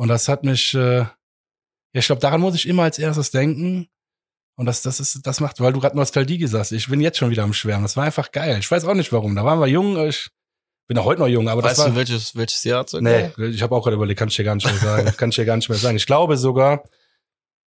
Und 0.00 0.08
das 0.08 0.28
hat 0.28 0.44
mich, 0.44 0.72
äh, 0.72 1.00
ja, 1.00 1.10
ich 1.92 2.06
glaube, 2.06 2.22
daran 2.22 2.40
muss 2.40 2.54
ich 2.54 2.66
immer 2.66 2.84
als 2.84 2.98
erstes 2.98 3.32
denken. 3.32 3.86
Und 4.56 4.64
das, 4.64 4.80
das 4.80 4.98
ist, 4.98 5.26
das 5.26 5.40
macht, 5.40 5.60
weil 5.60 5.74
du 5.74 5.80
gerade 5.80 5.94
Nostalgie 5.94 6.38
gesagt 6.38 6.62
hast. 6.62 6.72
Ich 6.72 6.88
bin 6.88 7.02
jetzt 7.02 7.18
schon 7.18 7.28
wieder 7.28 7.42
am 7.42 7.52
Schwärmen. 7.52 7.82
Das 7.82 7.98
war 7.98 8.04
einfach 8.04 8.32
geil. 8.32 8.56
Ich 8.58 8.70
weiß 8.70 8.86
auch 8.86 8.94
nicht 8.94 9.12
warum. 9.12 9.36
Da 9.36 9.44
waren 9.44 9.60
wir 9.60 9.66
jung. 9.66 10.02
Ich 10.08 10.30
bin 10.88 10.96
auch 10.96 11.04
heute 11.04 11.20
noch 11.20 11.28
jung, 11.28 11.50
aber 11.50 11.62
weißt 11.62 11.80
das 11.80 11.84
war. 11.84 11.90
du, 11.90 11.96
welches, 11.96 12.34
welches 12.34 12.64
Jahr? 12.64 12.88
circa? 12.88 13.30
nee, 13.36 13.44
ich 13.48 13.60
habe 13.60 13.76
auch 13.76 13.82
gerade 13.82 13.96
überlegt, 13.96 14.18
kann 14.18 14.28
ich 14.28 14.36
dir 14.36 14.44
gar 14.44 14.54
nicht 14.54 14.64
mehr 14.64 14.78
sagen. 14.78 15.12
kann 15.18 15.28
ich 15.28 15.36
dir 15.36 15.44
gar 15.44 15.56
nicht 15.56 15.68
mehr 15.68 15.76
sagen. 15.76 15.98
Ich 15.98 16.06
glaube 16.06 16.38
sogar, 16.38 16.82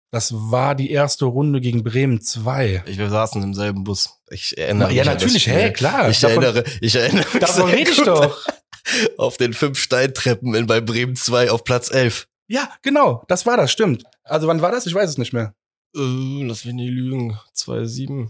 das 0.09 0.33
war 0.33 0.73
die 0.73 0.89
erste 0.89 1.25
Runde 1.25 1.61
gegen 1.61 1.83
Bremen 1.83 2.19
2. 2.19 2.81
Ich, 2.87 2.97
wir 2.97 3.11
saßen 3.11 3.43
im 3.43 3.53
selben 3.53 3.83
Bus. 3.83 4.09
Ich 4.31 4.57
erinnere 4.57 4.87
mich. 4.87 4.97
Ja, 4.97 5.05
natürlich, 5.05 5.45
hä, 5.45 5.71
klar. 5.71 6.09
Ich 6.09 6.19
Davon- 6.19 6.41
erinnere, 6.41 6.63
ich 6.81 6.95
erinnere 6.95 7.27
mich. 7.31 7.41
Davon 7.41 7.69
rede 7.69 7.91
ich 7.91 8.01
doch. 8.01 8.43
Auf 9.17 9.37
den 9.37 9.53
fünf 9.53 9.79
Steintreppen 9.79 10.55
in 10.55 10.67
bei 10.67 10.81
Bremen 10.81 11.15
2 11.15 11.51
auf 11.51 11.63
Platz 11.63 11.91
11. 11.91 12.27
Ja, 12.47 12.69
genau. 12.81 13.23
Das 13.27 13.45
war 13.45 13.57
das, 13.57 13.71
stimmt. 13.71 14.03
Also 14.23 14.47
wann 14.47 14.61
war 14.61 14.71
das? 14.71 14.85
Ich 14.85 14.93
weiß 14.93 15.09
es 15.09 15.17
nicht 15.17 15.33
mehr. 15.33 15.55
Äh, 15.95 16.43
lass 16.43 16.65
mich 16.65 16.73
nicht 16.73 16.91
lügen. 16.91 17.37
2,7. 17.55 18.29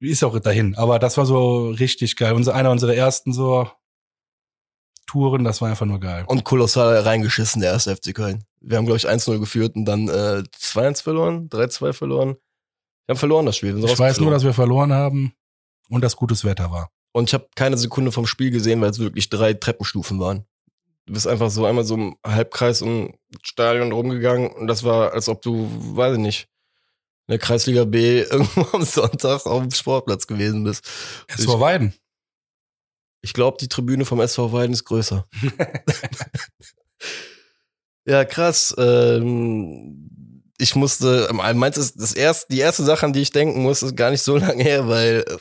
Ist 0.00 0.24
auch 0.24 0.38
dahin. 0.38 0.74
Aber 0.76 0.98
das 0.98 1.18
war 1.18 1.26
so 1.26 1.68
richtig 1.68 2.16
geil. 2.16 2.32
Unser, 2.32 2.54
einer 2.54 2.70
unserer 2.70 2.94
ersten 2.94 3.34
so 3.34 3.70
Touren, 5.06 5.44
das 5.44 5.60
war 5.60 5.68
einfach 5.68 5.86
nur 5.86 6.00
geil. 6.00 6.24
Und 6.26 6.44
kolossal 6.44 7.00
reingeschissen, 7.00 7.60
der 7.60 7.72
erste 7.72 7.94
FC 7.94 8.14
Köln. 8.14 8.44
Wir 8.60 8.78
haben, 8.78 8.86
glaube 8.86 8.96
ich, 8.96 9.08
1-0 9.08 9.38
geführt 9.38 9.74
und 9.76 9.84
dann 9.84 10.08
äh, 10.08 10.44
2-1 10.58 11.02
verloren, 11.02 11.48
3-2 11.50 11.92
verloren. 11.92 12.36
Wir 13.06 13.14
haben 13.14 13.18
verloren 13.18 13.46
das 13.46 13.56
Spiel. 13.56 13.76
Ich 13.84 13.98
weiß 13.98 14.20
nur, 14.20 14.30
dass 14.30 14.44
wir 14.44 14.54
verloren 14.54 14.92
haben 14.92 15.34
und 15.88 16.02
dass 16.02 16.16
gutes 16.16 16.44
Wetter 16.44 16.70
war. 16.70 16.90
Und 17.12 17.28
ich 17.28 17.34
habe 17.34 17.48
keine 17.56 17.76
Sekunde 17.76 18.12
vom 18.12 18.26
Spiel 18.26 18.50
gesehen, 18.50 18.80
weil 18.80 18.90
es 18.90 18.98
wirklich 18.98 19.30
drei 19.30 19.54
Treppenstufen 19.54 20.20
waren. 20.20 20.44
Du 21.06 21.14
bist 21.14 21.26
einfach 21.26 21.50
so 21.50 21.66
einmal 21.66 21.84
so 21.84 21.94
im 21.94 22.16
Halbkreis 22.24 22.82
um 22.82 23.14
Stadion 23.42 23.90
rumgegangen 23.90 24.50
und 24.50 24.68
das 24.68 24.84
war, 24.84 25.12
als 25.12 25.28
ob 25.28 25.42
du, 25.42 25.68
weiß 25.96 26.14
ich 26.14 26.20
nicht, 26.20 26.48
in 27.26 27.32
der 27.32 27.38
Kreisliga 27.38 27.84
B 27.84 28.20
irgendwo 28.30 28.76
am 28.76 28.84
Sonntag 28.84 29.46
auf 29.46 29.62
dem 29.62 29.70
Sportplatz 29.70 30.26
gewesen 30.26 30.64
bist. 30.64 30.88
War 31.46 31.60
Weiden. 31.60 31.94
Ich 33.22 33.32
glaube, 33.32 33.58
die 33.60 33.68
Tribüne 33.68 34.04
vom 34.04 34.20
SV 34.20 34.52
Weiden 34.52 34.72
ist 34.72 34.84
größer. 34.84 35.26
ja, 38.06 38.24
krass. 38.24 38.74
Ähm, 38.78 40.42
ich 40.58 40.74
musste, 40.74 41.28
meinst 41.32 41.78
du, 41.78 42.00
das 42.00 42.14
erste, 42.14 42.46
die 42.50 42.60
erste 42.60 42.84
Sache, 42.84 43.06
an 43.06 43.12
die 43.12 43.20
ich 43.20 43.30
denken 43.30 43.62
muss, 43.62 43.82
ist 43.82 43.96
gar 43.96 44.10
nicht 44.10 44.22
so 44.22 44.36
lange 44.36 44.62
her, 44.62 44.88
weil 44.88 45.24
äh, 45.26 45.38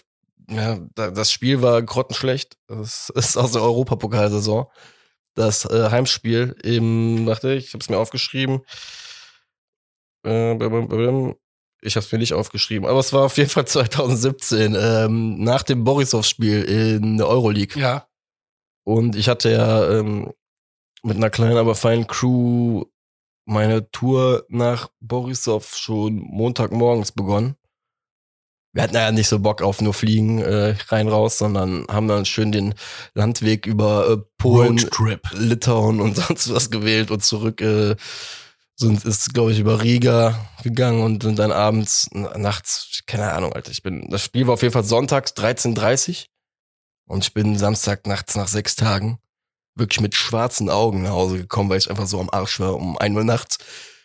ja, 0.49 0.79
da- 0.95 1.11
das 1.11 1.31
Spiel 1.31 1.61
war 1.61 1.81
grottenschlecht. 1.81 2.57
Das 2.67 3.09
ist 3.15 3.37
aus 3.37 3.53
der 3.53 3.61
Europapokalsaison. 3.61 4.65
Das 5.35 5.65
äh, 5.65 5.89
Heimspiel 5.91 6.55
im, 6.63 7.25
warte, 7.25 7.53
ich 7.53 7.73
habe 7.73 7.81
es 7.81 7.89
mir 7.89 7.97
aufgeschrieben. 7.97 8.61
Äh. 10.25 10.53
Ich 11.81 11.95
habe 11.95 12.05
es 12.05 12.11
mir 12.11 12.17
nicht 12.19 12.33
aufgeschrieben, 12.33 12.87
aber 12.87 12.99
es 12.99 13.13
war 13.13 13.23
auf 13.25 13.37
jeden 13.37 13.49
Fall 13.49 13.65
2017 13.65 14.75
ähm, 14.77 15.41
nach 15.41 15.63
dem 15.63 15.85
Borisov-Spiel 15.85 16.63
in 16.63 17.17
der 17.17 17.27
Euroleague. 17.27 17.81
Ja. 17.81 18.07
Und 18.83 19.15
ich 19.15 19.29
hatte 19.29 19.51
ja 19.51 19.89
ähm, 19.99 20.33
mit 21.03 21.15
einer 21.15 21.29
kleinen, 21.29 21.57
aber 21.57 21.75
feinen 21.75 22.07
Crew 22.07 22.83
meine 23.45 23.89
Tour 23.91 24.45
nach 24.49 24.89
Borisov 24.99 25.75
schon 25.75 26.15
Montagmorgens 26.17 27.11
begonnen. 27.13 27.55
Wir 28.79 28.83
hatten 28.83 28.95
ja 28.95 29.11
nicht 29.11 29.27
so 29.27 29.39
Bock 29.39 29.61
auf 29.61 29.81
nur 29.81 29.93
Fliegen 29.93 30.39
äh, 30.39 30.73
rein 30.87 31.09
raus, 31.09 31.37
sondern 31.37 31.85
haben 31.89 32.07
dann 32.07 32.23
schön 32.23 32.53
den 32.53 32.75
Landweg 33.13 33.65
über 33.65 34.09
äh, 34.09 34.17
Polen. 34.37 34.77
Litauen 35.33 35.99
und 35.99 36.15
sonst 36.27 36.53
was 36.53 36.71
gewählt 36.71 37.11
und 37.11 37.21
zurück 37.21 37.59
äh, 37.59 37.97
sind 38.77 39.03
ist 39.03 39.33
glaube 39.33 39.51
ich 39.51 39.59
über 39.59 39.83
Riga 39.83 40.47
gegangen 40.63 41.03
und 41.03 41.23
sind 41.23 41.39
dann 41.39 41.51
abends 41.51 42.07
nachts 42.13 43.01
keine 43.05 43.33
Ahnung 43.33 43.51
Alter 43.51 43.69
ich 43.69 43.83
bin 43.83 44.09
das 44.09 44.23
Spiel 44.23 44.47
war 44.47 44.53
auf 44.53 44.61
jeden 44.61 44.71
Fall 44.71 44.85
sonntags 44.85 45.33
13:30 45.33 46.27
und 47.05 47.25
ich 47.25 47.33
bin 47.33 47.57
Samstag 47.57 48.07
nachts 48.07 48.37
nach 48.37 48.47
sechs 48.47 48.77
Tagen 48.77 49.19
wirklich 49.75 49.99
mit 49.99 50.15
schwarzen 50.15 50.69
Augen 50.69 51.03
nach 51.03 51.11
Hause 51.11 51.37
gekommen 51.37 51.69
weil 51.69 51.79
ich 51.79 51.89
einfach 51.89 52.07
so 52.07 52.21
am 52.21 52.29
Arsch 52.29 52.61
war 52.61 52.77
um 52.77 52.97
ein 52.97 53.13
Uhr 53.13 53.25
nachts 53.25 53.57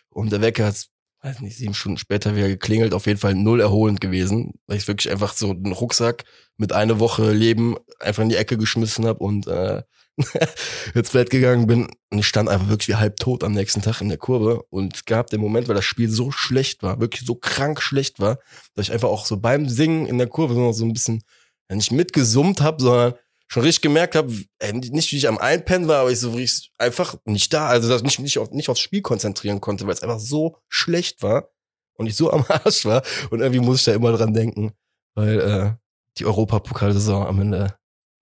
und 0.09 0.33
der 0.33 0.41
Wecker 0.41 0.65
hat 0.65 0.85
weiß 1.25 1.41
nicht 1.41 1.57
sieben 1.57 1.73
Stunden 1.73 1.97
später 1.97 2.35
wieder 2.35 2.47
geklingelt 2.47 2.93
auf 2.93 3.07
jeden 3.07 3.19
Fall 3.19 3.35
null 3.35 3.59
erholend 3.59 3.99
gewesen 3.99 4.53
weil 4.67 4.77
ich 4.77 4.87
wirklich 4.87 5.11
einfach 5.11 5.33
so 5.33 5.51
einen 5.51 5.71
Rucksack 5.71 6.23
mit 6.57 6.71
einer 6.71 6.99
Woche 6.99 7.31
Leben 7.31 7.75
einfach 7.99 8.23
in 8.23 8.29
die 8.29 8.35
Ecke 8.35 8.57
geschmissen 8.57 9.05
habe 9.05 9.19
und 9.19 9.47
äh, 9.47 9.83
ins 10.93 11.09
Bett 11.11 11.29
gegangen 11.29 11.67
bin. 11.67 11.87
Und 12.09 12.19
ich 12.19 12.27
stand 12.27 12.49
einfach 12.49 12.69
wirklich 12.69 12.87
wie 12.87 12.95
halb 12.95 13.17
tot 13.17 13.43
am 13.43 13.51
nächsten 13.51 13.81
Tag 13.81 14.01
in 14.01 14.09
der 14.09 14.17
Kurve. 14.17 14.63
Und 14.69 15.05
gab 15.05 15.27
den 15.27 15.41
Moment, 15.41 15.67
weil 15.67 15.75
das 15.75 15.85
Spiel 15.85 16.09
so 16.09 16.31
schlecht 16.31 16.83
war, 16.83 16.99
wirklich 16.99 17.25
so 17.25 17.35
krank 17.35 17.81
schlecht 17.81 18.19
war, 18.19 18.39
dass 18.75 18.87
ich 18.87 18.93
einfach 18.93 19.09
auch 19.09 19.25
so 19.25 19.37
beim 19.37 19.67
Singen 19.67 20.05
in 20.05 20.17
der 20.17 20.27
Kurve 20.27 20.73
so 20.73 20.85
ein 20.85 20.93
bisschen 20.93 21.23
ja, 21.69 21.75
nicht 21.75 21.91
mitgesummt 21.91 22.61
habe, 22.61 22.81
sondern 22.81 23.13
schon 23.47 23.63
richtig 23.63 23.81
gemerkt 23.81 24.15
habe, 24.15 24.31
nicht 24.71 25.11
wie 25.11 25.17
ich 25.17 25.27
am 25.27 25.37
Einpennen 25.37 25.87
war, 25.87 26.01
aber 26.01 26.11
ich 26.11 26.19
so 26.19 26.31
richtig 26.31 26.71
einfach 26.77 27.15
nicht 27.25 27.53
da, 27.53 27.67
also 27.67 27.89
dass 27.89 28.01
ich 28.01 28.05
mich 28.05 28.19
nicht, 28.19 28.39
auf, 28.39 28.51
nicht 28.51 28.69
aufs 28.69 28.79
Spiel 28.79 29.01
konzentrieren 29.01 29.61
konnte, 29.61 29.85
weil 29.85 29.93
es 29.93 30.03
einfach 30.03 30.19
so 30.19 30.57
schlecht 30.67 31.21
war 31.21 31.49
und 31.97 32.07
ich 32.07 32.15
so 32.15 32.31
am 32.33 32.45
Arsch 32.47 32.85
war 32.85 33.03
und 33.29 33.41
irgendwie 33.41 33.61
muss 33.61 33.79
ich 33.79 33.85
da 33.85 33.93
immer 33.93 34.11
dran 34.11 34.33
denken, 34.33 34.73
weil 35.15 35.39
äh, 35.39 35.71
die 36.17 36.25
Europapokalsaison 36.25 37.25
am 37.25 37.41
Ende 37.41 37.75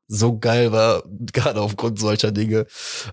so 0.07 0.37
geil 0.37 0.71
war, 0.71 1.03
gerade 1.31 1.61
aufgrund 1.61 1.97
solcher 1.97 2.31
Dinge. 2.31 2.65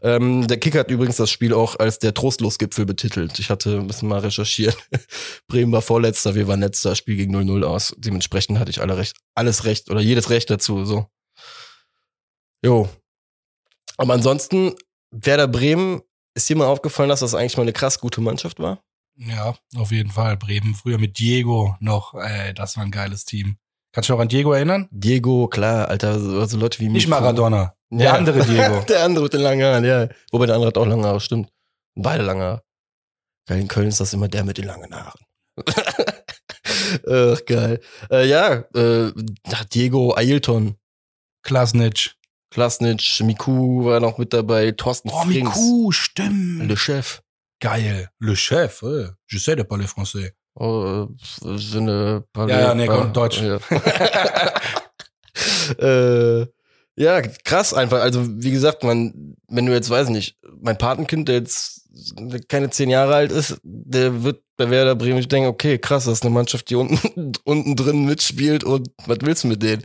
Ähm, 0.03 0.47
der 0.49 0.59
Kicker 0.59 0.81
hat 0.81 0.91
übrigens 0.91 1.17
das 1.17 1.31
Spiel 1.31 1.55
auch 1.55 1.79
als 1.79 1.99
der 1.99 2.15
Trostlosgipfel 2.15 2.85
betitelt. 2.85 3.39
Ich 3.39 3.49
hatte 3.49 3.79
ein 3.79 3.87
bisschen 3.87 4.09
mal 4.09 4.19
recherchiert. 4.19 4.77
Bremen 5.49 5.73
war 5.73 5.83
vorletzter, 5.83 6.35
wir 6.35 6.49
waren 6.49 6.61
letzter, 6.61 6.97
Spiel 6.97 7.17
gegen 7.17 7.35
0-0 7.35 7.65
aus. 7.65 7.95
Dementsprechend 7.97 8.59
hatte 8.59 8.71
ich 8.71 8.81
alle 8.81 8.97
recht, 8.97 9.17
alles 9.35 9.65
recht 9.65 9.89
oder 9.89 10.01
jedes 10.01 10.31
Recht 10.31 10.51
dazu. 10.51 10.85
So. 10.85 11.07
Jo. 12.65 12.89
Aber 13.97 14.15
ansonsten, 14.15 14.75
Werder 15.11 15.49
Bremen, 15.49 16.03
ist 16.35 16.49
dir 16.49 16.57
mal 16.57 16.67
aufgefallen, 16.67 17.09
dass 17.09 17.21
das 17.21 17.35
eigentlich 17.35 17.57
mal 17.57 17.63
eine 17.65 17.73
krass 17.73 17.99
gute 18.01 18.21
Mannschaft 18.21 18.61
war? 18.61 18.83
Ja, 19.17 19.55
auf 19.77 19.91
jeden 19.91 20.11
Fall. 20.11 20.37
Bremen 20.37 20.75
früher 20.75 20.99
mit 20.99 21.19
Diego 21.19 21.77
noch, 21.81 22.15
ey, 22.15 22.55
das 22.55 22.77
war 22.77 22.85
ein 22.85 22.91
geiles 22.91 23.25
Team. 23.25 23.57
Kannst 23.93 24.09
du 24.09 24.13
dich 24.13 24.17
noch 24.17 24.23
an 24.23 24.29
Diego 24.29 24.53
erinnern? 24.53 24.89
Diego, 24.93 25.49
klar, 25.49 25.89
Alter, 25.89 26.19
so, 26.21 26.45
so 26.47 26.57
Leute 26.57 26.79
wie 26.79 26.89
Nicht 26.89 27.09
Miku. 27.09 27.21
Maradona. 27.21 27.75
Der 27.91 28.07
Ja. 28.07 28.13
andere 28.15 28.45
Diego. 28.47 28.81
der 28.89 29.05
andere 29.05 29.25
mit 29.25 29.33
den 29.33 29.41
langen 29.41 29.65
Haaren, 29.65 29.85
ja. 29.85 30.09
Wobei 30.31 30.47
der 30.47 30.55
andere 30.55 30.69
hat 30.69 30.79
auch 30.79 30.87
lange 30.87 31.05
Haare, 31.05 31.21
stimmt. 31.21 31.51
Beide 31.97 32.23
lange 32.23 32.43
Haare. 32.45 32.63
Geil, 33.49 33.61
in 33.61 33.69
Köln 33.69 33.89
ist 33.89 33.99
das 34.01 34.13
immer 34.15 34.29
der 34.29 34.45
mit 34.45 34.59
den 34.59 34.67
langen 34.67 34.95
Haaren. 34.95 35.21
Ach, 37.09 37.45
geil. 37.47 37.81
Äh, 38.11 38.27
ja, 38.29 38.53
äh, 38.75 39.13
Diego, 39.73 40.15
Ailton, 40.15 40.77
Klasnitsch. 41.43 42.15
Klasnitsch, 42.51 43.23
Miku 43.23 43.85
war 43.85 44.01
noch 44.01 44.19
mit 44.19 44.33
dabei, 44.33 44.73
Thorsten 44.73 45.11
Oh, 45.11 45.23
Frings, 45.23 45.57
Miku, 45.57 45.93
stimmt. 45.93 46.69
Le 46.69 46.77
Chef. 46.77 47.23
Geil. 47.61 48.09
Le 48.19 48.35
Chef, 48.35 48.83
äh. 48.83 49.11
Je 49.29 49.39
sais 49.39 49.55
de 49.57 49.63
parler 49.63 49.87
français. 49.87 50.33
Oh, 50.55 51.07
äh, 51.45 51.57
je 51.57 51.81
ne 51.81 52.25
parle 52.33 52.53
Ja, 52.53 52.61
ja, 52.61 52.75
nee, 52.75 52.87
komm, 52.87 53.13
Deutsch. 53.13 53.41
Ja. 53.41 53.59
äh, 56.41 56.47
ja, 56.97 57.23
krass 57.45 57.73
einfach. 57.73 58.01
Also, 58.01 58.27
wie 58.43 58.51
gesagt, 58.51 58.83
man, 58.83 59.37
wenn 59.49 59.67
du 59.67 59.73
jetzt, 59.73 59.89
weiß 59.89 60.09
nicht, 60.09 60.37
mein 60.61 60.77
Patenkind, 60.77 61.29
der 61.29 61.37
jetzt 61.37 61.89
keine 62.49 62.71
zehn 62.71 62.91
Jahre 62.91 63.15
alt 63.15 63.33
ist, 63.33 63.61
der 63.63 64.23
wird 64.23 64.43
bei 64.57 64.71
Werder 64.71 64.95
Bremen, 64.97 65.19
ich 65.19 65.29
denke, 65.29 65.49
okay, 65.49 65.79
krass, 65.79 66.05
das 66.05 66.15
ist 66.15 66.25
eine 66.25 66.35
Mannschaft, 66.35 66.69
die 66.71 66.75
unten, 66.75 67.33
unten 67.45 67.77
drin 67.77 68.05
mitspielt 68.05 68.65
und 68.65 68.91
was 69.07 69.19
willst 69.23 69.45
du 69.45 69.49
mit 69.49 69.63
denen? 69.63 69.85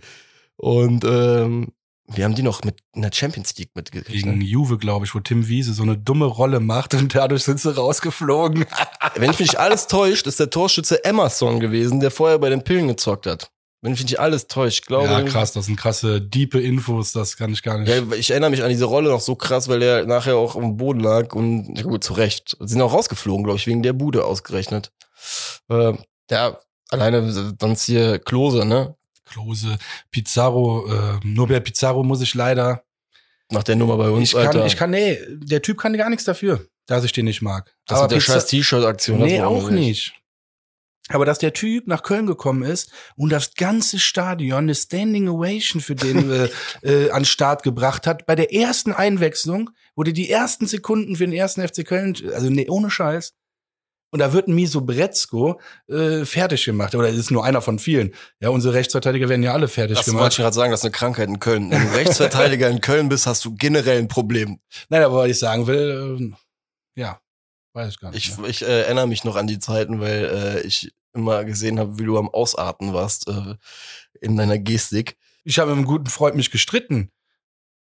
Und 0.57 1.03
ähm, 1.05 1.71
wir 2.07 2.23
haben 2.23 2.35
die 2.35 2.43
noch 2.43 2.63
mit 2.63 2.77
in 2.93 3.01
der 3.01 3.11
Champions 3.11 3.57
League 3.57 3.71
mitgekriegt. 3.73 4.23
Gegen 4.23 4.37
Ne? 4.37 4.43
Juve, 4.43 4.77
glaube 4.77 5.05
ich, 5.05 5.15
wo 5.15 5.19
Tim 5.19 5.47
Wiese 5.47 5.73
so 5.73 5.83
eine 5.83 5.97
dumme 5.97 6.25
Rolle 6.25 6.59
macht 6.59 6.93
und 6.93 7.15
dadurch 7.15 7.43
sind 7.43 7.59
sie 7.59 7.75
rausgeflogen. 7.75 8.65
Wenn 9.15 9.29
mich 9.29 9.39
nicht 9.39 9.57
alles 9.59 9.87
täuscht, 9.87 10.27
ist 10.27 10.39
der 10.39 10.49
Torschütze 10.49 11.03
Emerson 11.03 11.59
gewesen, 11.59 11.99
der 11.99 12.11
vorher 12.11 12.37
bei 12.37 12.49
den 12.49 12.63
Pillen 12.63 12.87
gezockt 12.87 13.25
hat. 13.25 13.49
wenn 13.81 13.91
mich 13.91 14.03
nicht 14.03 14.19
alles 14.19 14.47
täuscht, 14.47 14.81
ich 14.81 14.85
glaube. 14.85 15.07
Ja, 15.07 15.21
krass, 15.23 15.53
das 15.53 15.65
sind 15.65 15.77
krasse, 15.77 16.21
diepe 16.21 16.59
Infos, 16.59 17.11
das 17.11 17.37
kann 17.37 17.53
ich 17.53 17.63
gar 17.63 17.77
nicht. 17.79 17.89
Ja, 17.89 18.01
ich 18.15 18.29
erinnere 18.31 18.51
mich 18.51 18.63
an 18.63 18.69
diese 18.69 18.85
Rolle 18.85 19.09
noch 19.09 19.21
so 19.21 19.35
krass, 19.35 19.67
weil 19.67 19.81
er 19.81 20.05
nachher 20.05 20.37
auch 20.37 20.55
am 20.55 20.77
Boden 20.77 20.99
lag 20.99 21.33
und 21.33 21.81
gut, 21.83 22.03
zu 22.03 22.13
Recht. 22.13 22.55
Sie 22.59 22.67
sind 22.73 22.81
auch 22.81 22.93
rausgeflogen, 22.93 23.43
glaube 23.43 23.57
ich, 23.57 23.67
wegen 23.67 23.81
der 23.83 23.93
Bude 23.93 24.25
ausgerechnet. 24.25 24.91
Äh, 25.69 25.93
ja, 26.29 26.57
alleine 26.89 27.55
sonst 27.59 27.85
hier 27.85 28.19
Klose, 28.19 28.65
ne? 28.65 28.95
Klose, 29.25 29.77
Pizarro, 30.11 30.87
äh, 30.91 31.19
nur 31.23 31.47
bei 31.47 31.59
Pizarro 31.59 32.03
muss 32.03 32.21
ich 32.21 32.33
leider. 32.33 32.83
Nach 33.51 33.63
der 33.63 33.75
Nummer 33.75 33.97
bei 33.97 34.09
uns, 34.09 34.29
Ich 34.29 34.33
kann, 34.33 34.47
Alter. 34.47 34.65
ich 34.65 34.75
kann, 34.75 34.89
nee, 34.89 35.19
der 35.29 35.61
Typ 35.61 35.77
kann 35.77 35.95
gar 35.97 36.09
nichts 36.09 36.25
dafür, 36.25 36.65
dass 36.87 37.03
ich 37.03 37.11
den 37.11 37.25
nicht 37.25 37.41
mag. 37.43 37.75
das 37.85 38.01
mit 38.01 38.11
der 38.11 38.17
Pizza- 38.17 38.33
scheiß 38.33 38.47
T-Shirt-Aktion. 38.47 39.19
Nee, 39.19 39.41
auch 39.41 39.69
nicht. 39.69 40.13
Aber 41.09 41.25
dass 41.25 41.37
der 41.37 41.53
Typ 41.53 41.85
nach 41.85 42.01
Köln 42.01 42.25
gekommen 42.25 42.63
ist 42.63 42.91
und 43.15 43.29
das 43.29 43.53
ganze 43.53 43.99
Stadion 43.99 44.57
eine 44.63 44.73
Standing 44.73 45.27
Ovation 45.29 45.79
für 45.79 45.93
den 45.93 46.31
äh, 46.31 46.49
äh, 46.81 47.11
an 47.11 47.25
Start 47.25 47.61
gebracht 47.61 48.07
hat, 48.07 48.25
bei 48.25 48.33
der 48.35 48.51
ersten 48.51 48.91
Einwechslung 48.91 49.69
wurde 49.95 50.13
die 50.13 50.31
ersten 50.31 50.65
Sekunden 50.65 51.15
für 51.15 51.25
den 51.27 51.33
ersten 51.33 51.61
FC 51.67 51.85
Köln, 51.85 52.15
also 52.33 52.49
nee, 52.49 52.67
ohne 52.69 52.89
Scheiß. 52.89 53.35
Und 54.11 54.19
da 54.19 54.31
wird 54.31 54.47
ein 54.47 54.55
Miso 54.55 54.81
Brezko 54.81 55.59
äh, 55.89 56.23
fertig 56.25 56.63
gemacht. 56.63 56.95
Oder 56.95 57.09
ist 57.09 57.31
nur 57.31 57.43
einer 57.43 57.61
von 57.61 57.79
vielen. 57.79 58.13
Ja, 58.39 58.49
unsere 58.49 58.73
Rechtsverteidiger 58.73 59.27
werden 59.27 59.43
ja 59.43 59.53
alle 59.53 59.67
fertig 59.67 59.97
Das 59.97 60.07
wollte 60.07 60.17
gemacht. 60.17 60.31
ich 60.33 60.37
gerade 60.37 60.53
sagen, 60.55 60.71
das 60.71 60.81
ist 60.81 60.85
eine 60.85 60.91
Krankheit 60.91 61.27
in 61.27 61.39
Köln. 61.39 61.69
Wenn 61.71 61.81
du 61.81 61.93
Rechtsverteidiger 61.95 62.69
in 62.69 62.79
Köln 62.81 63.09
bist, 63.09 63.27
hast 63.27 63.43
du 63.43 63.55
generell 63.55 63.99
ein 63.99 64.07
Problem. 64.07 64.59
Nein, 64.89 65.03
aber 65.03 65.17
was 65.17 65.29
ich 65.29 65.39
sagen 65.39 65.67
will, 65.67 66.33
äh, 66.95 67.01
ja, 67.01 67.19
weiß 67.73 67.89
ich 67.89 67.99
gar 67.99 68.11
nicht. 68.11 68.37
Ich, 68.39 68.47
ich 68.47 68.61
äh, 68.61 68.83
erinnere 68.83 69.07
mich 69.07 69.23
noch 69.25 69.35
an 69.35 69.47
die 69.47 69.59
Zeiten, 69.59 69.99
weil 69.99 70.25
äh, 70.25 70.61
ich 70.61 70.91
immer 71.13 71.43
gesehen 71.43 71.79
habe, 71.79 71.99
wie 71.99 72.05
du 72.05 72.17
am 72.17 72.29
Ausarten 72.29 72.93
warst 72.93 73.27
äh, 73.27 73.55
in 74.21 74.37
deiner 74.37 74.59
Gestik. 74.59 75.17
Ich 75.43 75.59
habe 75.59 75.71
mit 75.71 75.77
einem 75.77 75.87
guten 75.87 76.07
Freund 76.07 76.35
mich 76.35 76.51
gestritten, 76.51 77.11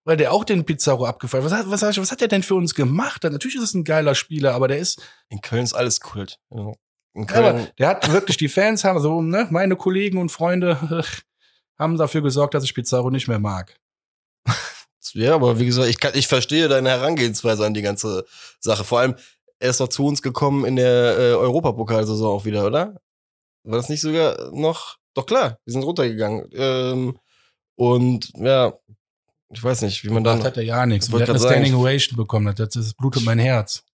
weil 0.04 0.16
der 0.16 0.32
auch 0.32 0.44
den 0.44 0.64
Pizarro 0.64 1.06
abgefallen. 1.06 1.44
Was 1.44 1.52
hat, 1.52 1.70
was, 1.70 1.82
hat- 1.82 1.96
was 1.98 2.10
hat 2.12 2.20
der 2.20 2.28
denn 2.28 2.42
für 2.42 2.54
uns 2.54 2.74
gemacht? 2.74 3.22
Natürlich 3.24 3.56
ist 3.56 3.62
es 3.62 3.74
ein 3.74 3.84
geiler 3.84 4.14
Spieler, 4.14 4.54
aber 4.54 4.68
der 4.68 4.78
ist, 4.78 5.02
In 5.28 5.40
Köln 5.40 5.64
ist 5.64 5.74
alles 5.74 6.00
Kult. 6.00 6.38
Ja. 6.50 6.72
In 7.14 7.26
Köln, 7.26 7.44
aber 7.44 7.66
der 7.78 7.88
hat 7.88 8.12
wirklich 8.12 8.36
die 8.36 8.48
Fans 8.48 8.84
haben 8.84 9.00
so, 9.00 9.22
ne, 9.22 9.46
meine 9.50 9.76
Kollegen 9.76 10.18
und 10.18 10.30
Freunde 10.30 11.04
haben 11.78 11.96
dafür 11.96 12.22
gesorgt, 12.22 12.54
dass 12.54 12.64
ich 12.64 12.74
Pizarro 12.74 13.10
nicht 13.10 13.28
mehr 13.28 13.38
mag. 13.38 13.78
ja, 15.12 15.34
aber 15.34 15.58
wie 15.58 15.66
gesagt, 15.66 15.88
ich, 15.88 15.98
kann, 16.00 16.12
ich 16.14 16.26
verstehe 16.28 16.68
deine 16.68 16.90
Herangehensweise 16.90 17.64
an 17.64 17.74
die 17.74 17.82
ganze 17.82 18.24
Sache. 18.60 18.84
Vor 18.84 19.00
allem, 19.00 19.14
er 19.58 19.70
ist 19.70 19.80
doch 19.80 19.88
zu 19.88 20.04
uns 20.06 20.22
gekommen 20.22 20.64
in 20.64 20.76
der 20.76 21.16
äh, 21.18 21.32
Europapokalsaison 21.34 22.26
auch 22.40 22.44
wieder, 22.44 22.66
oder? 22.66 23.00
War 23.64 23.78
das 23.78 23.88
nicht 23.88 24.00
sogar 24.02 24.50
noch? 24.52 24.96
Doch 25.14 25.24
klar, 25.26 25.58
wir 25.64 25.72
sind 25.72 25.84
runtergegangen. 25.84 26.48
Ähm, 26.52 27.18
und 27.76 28.30
ja, 28.36 28.74
ich 29.54 29.64
weiß 29.64 29.82
nicht, 29.82 30.04
wie 30.04 30.10
man 30.10 30.24
dann. 30.24 30.42
hat 30.42 30.56
er 30.56 30.62
ja 30.62 30.86
nichts. 30.86 31.08
Ich 31.08 31.12
Wir 31.12 31.20
hat 31.20 31.30
eine 31.30 31.38
sagen, 31.38 31.52
Standing 31.54 31.74
Ovation 31.74 32.16
bekommen. 32.16 32.54
Das, 32.54 32.70
das 32.70 32.94
blutet 32.94 33.24
mein 33.24 33.38
Herz. 33.38 33.84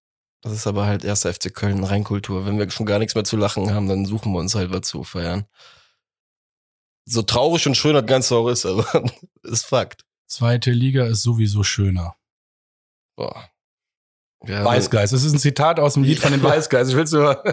Das 0.41 0.53
ist 0.53 0.65
aber 0.65 0.85
halt 0.85 1.03
erster 1.03 1.33
FC 1.33 1.53
Köln 1.53 1.83
Reinkultur. 1.83 2.45
Wenn 2.45 2.57
wir 2.57 2.69
schon 2.71 2.85
gar 2.85 2.99
nichts 2.99 3.13
mehr 3.15 3.23
zu 3.23 3.37
lachen 3.37 3.73
haben, 3.73 3.87
dann 3.87 4.05
suchen 4.05 4.33
wir 4.33 4.39
uns 4.39 4.55
halt 4.55 4.73
was 4.73 4.81
zu 4.81 5.03
feiern. 5.03 5.45
So 7.05 7.21
traurig 7.21 7.67
und 7.67 7.75
schön 7.75 7.93
das 7.93 8.05
Ganze 8.05 8.35
auch 8.35 8.47
ist, 8.47 8.65
aber 8.65 8.85
ist 9.43 9.65
Fakt. 9.65 10.05
Zweite 10.27 10.71
Liga 10.71 11.05
ist 11.05 11.23
sowieso 11.23 11.63
schöner. 11.63 12.15
Boah. 13.15 13.49
Ja, 14.47 14.65
Weißgeist. 14.65 15.13
Das 15.13 15.23
ist 15.23 15.33
ein 15.33 15.39
Zitat 15.39 15.79
aus 15.79 15.93
dem 15.93 16.03
Lied 16.03 16.19
von 16.19 16.31
den 16.31 16.41
Weißgeist. 16.41 16.91
Ich 16.91 16.95
will's 16.95 17.11
nur. 17.11 17.43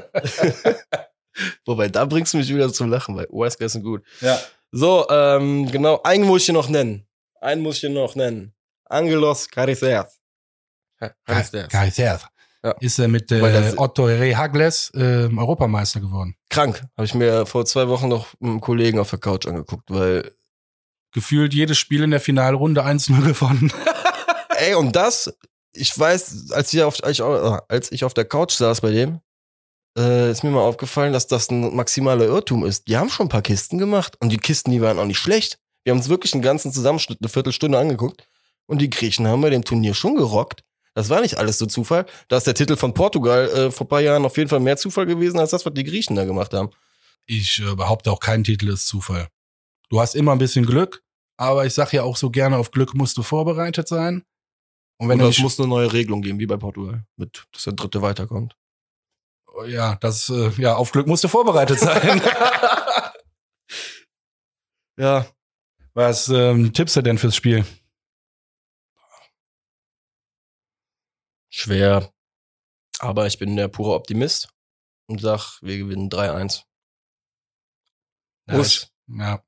Wobei, 1.67 1.89
da 1.89 2.07
bringst 2.07 2.33
du 2.33 2.39
mich 2.39 2.49
wieder 2.49 2.73
zum 2.73 2.89
Lachen, 2.89 3.17
weil 3.17 3.27
Weißgeist 3.31 3.75
sind 3.75 3.83
gut. 3.83 4.03
ja. 4.21 4.39
So, 4.71 5.09
ähm, 5.09 5.71
genau, 5.71 6.03
einen 6.03 6.25
muss 6.25 6.43
ich 6.43 6.47
hier 6.47 6.55
noch 6.55 6.69
nennen. 6.69 7.08
Einen 7.41 7.63
muss 7.63 7.77
ich 7.77 7.81
hier 7.81 7.91
noch 7.91 8.15
nennen. 8.15 8.55
Angelos 8.85 9.49
Cariceas. 9.49 10.21
Cariceas. 11.25 11.69
Caricer. 11.69 12.21
Ja. 12.65 12.73
Ist 12.81 12.99
er 12.99 13.07
mit 13.07 13.31
äh, 13.31 13.75
Otto 13.77 14.05
Rehagles 14.07 14.91
äh, 14.95 15.29
Europameister 15.29 16.01
geworden. 16.01 16.35
Krank. 16.51 16.83
Habe 16.97 17.05
ich 17.05 17.15
mir 17.15 17.47
vor 17.47 17.65
zwei 17.67 17.87
Wochen 17.87 18.09
noch 18.09 18.35
mit 18.41 18.51
einem 18.51 18.61
Kollegen 18.61 18.99
auf 18.99 19.11
der 19.11 19.21
Couch 19.21 19.47
angeguckt, 19.47 19.91
weil 19.91 20.33
Gefühlt 21.13 21.55
jedes 21.55 21.79
Spiel 21.79 22.03
in 22.03 22.11
der 22.11 22.21
Finalrunde 22.21 22.85
1-0 22.85 23.23
gewonnen. 23.27 23.73
Ey, 24.57 24.75
und 24.75 24.95
das, 24.95 25.35
ich 25.73 25.97
weiß, 25.99 26.51
als 26.53 26.73
ich 26.73 26.83
auf, 26.83 26.99
ich, 27.09 27.23
als 27.23 27.93
ich 27.93 28.05
auf 28.05 28.15
der 28.15 28.25
Couch 28.25 28.53
saß 28.53 28.81
bei 28.81 28.91
dem, 28.91 29.21
äh, 29.97 30.31
ist 30.31 30.45
mir 30.45 30.51
mal 30.51 30.61
aufgefallen, 30.63 31.13
dass 31.13 31.27
das 31.27 31.51
ein 31.51 31.75
maximaler 31.75 32.27
Irrtum 32.27 32.65
ist. 32.65 32.89
Die 32.89 32.97
haben 32.97 33.09
schon 33.09 33.27
ein 33.27 33.31
paar 33.31 33.43
Kisten 33.43 33.79
gemacht 33.79 34.17
und 34.21 34.31
die 34.31 34.39
Kisten, 34.39 34.71
die 34.71 34.83
waren 34.83 34.99
auch 34.99 35.07
nicht 35.07 35.19
schlecht. 35.19 35.59
Wir 35.89 35.93
haben 35.93 36.01
uns 36.01 36.11
wirklich 36.11 36.35
einen 36.35 36.43
ganzen 36.43 36.71
Zusammenschnitt, 36.71 37.17
eine 37.23 37.31
Viertelstunde 37.31 37.79
angeguckt 37.79 38.29
und 38.67 38.83
die 38.83 38.91
Griechen 38.91 39.27
haben 39.27 39.41
bei 39.41 39.49
dem 39.49 39.65
Turnier 39.65 39.95
schon 39.95 40.17
gerockt. 40.17 40.63
Das 40.93 41.09
war 41.09 41.23
nicht 41.23 41.39
alles 41.39 41.57
so 41.57 41.65
Zufall. 41.65 42.05
Da 42.29 42.37
ist 42.37 42.47
der 42.47 42.53
Titel 42.53 42.77
von 42.77 42.93
Portugal 42.93 43.49
äh, 43.49 43.71
vor 43.71 43.87
ein 43.87 43.89
paar 43.89 44.03
Jahren 44.03 44.27
auf 44.27 44.37
jeden 44.37 44.51
Fall 44.51 44.61
mehr 44.61 44.77
Zufall 44.77 45.07
gewesen, 45.07 45.39
als 45.41 45.53
das, 45.53 45.65
was 45.65 45.73
die 45.73 45.85
Griechen 45.85 46.15
da 46.15 46.27
gemacht 46.27 46.53
haben. 46.53 46.69
Ich 47.25 47.61
äh, 47.61 47.75
behaupte 47.75 48.13
auch, 48.13 48.21
kein 48.21 48.45
Titel 48.45 48.69
ist 48.69 48.87
Zufall. 48.87 49.29
Du 49.89 49.99
hast 49.99 50.15
immer 50.15 50.33
ein 50.33 50.39
bisschen 50.39 50.67
Glück, 50.67 51.03
aber 51.39 51.65
ich 51.65 51.73
sag 51.73 51.95
ja 51.95 52.03
auch 52.03 52.19
so 52.19 52.29
gerne, 52.29 52.59
auf 52.59 52.71
Glück 52.71 52.93
musst 52.93 53.17
du 53.17 53.23
vorbereitet 53.23 53.89
sein. 53.89 54.25
Und 54.99 55.09
wenn 55.09 55.19
du 55.19 55.27
es 55.27 55.39
muss 55.39 55.59
eine 55.59 55.71
neue 55.71 55.91
Regelung 55.91 56.21
geben, 56.21 56.39
wie 56.39 56.47
bei 56.47 56.59
Portugal, 56.59 57.03
mit, 57.17 57.47
dass 57.51 57.65
der 57.65 57.73
Dritte 57.73 58.03
weiterkommt. 58.03 58.55
ja, 59.69 59.95
das, 59.95 60.29
äh, 60.29 60.51
ja, 60.59 60.77
auf 60.77 60.93
Glück 60.93 61.07
musst 61.07 61.25
du 61.25 61.29
vorbereitet 61.29 61.81
sein. 61.81 62.21
Ja, 65.01 65.25
Was 65.99 66.29
ähm, 66.29 66.73
tippst 66.73 66.95
du 66.95 67.03
denn 67.03 67.19
fürs 67.19 67.35
Spiel? 67.35 67.65
Schwer. 71.51 72.13
Aber 73.01 73.27
ich 73.27 73.41
bin 73.41 73.57
der 73.57 73.67
pure 73.67 73.97
Optimist 73.97 74.49
und 75.09 75.21
sag, 75.21 75.61
wir 75.61 75.77
gewinnen 75.77 76.09
3-1. 76.09 76.63
Ja, 78.47 78.61
ich, 78.61 78.89
ja. 79.09 79.43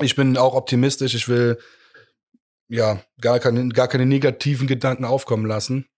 Ich 0.00 0.16
bin 0.16 0.36
auch 0.36 0.54
optimistisch. 0.54 1.14
Ich 1.14 1.28
will 1.28 1.62
ja 2.66 3.00
gar 3.20 3.38
keine, 3.38 3.68
gar 3.68 3.86
keine 3.86 4.04
negativen 4.04 4.66
Gedanken 4.66 5.04
aufkommen 5.04 5.46
lassen. 5.46 5.88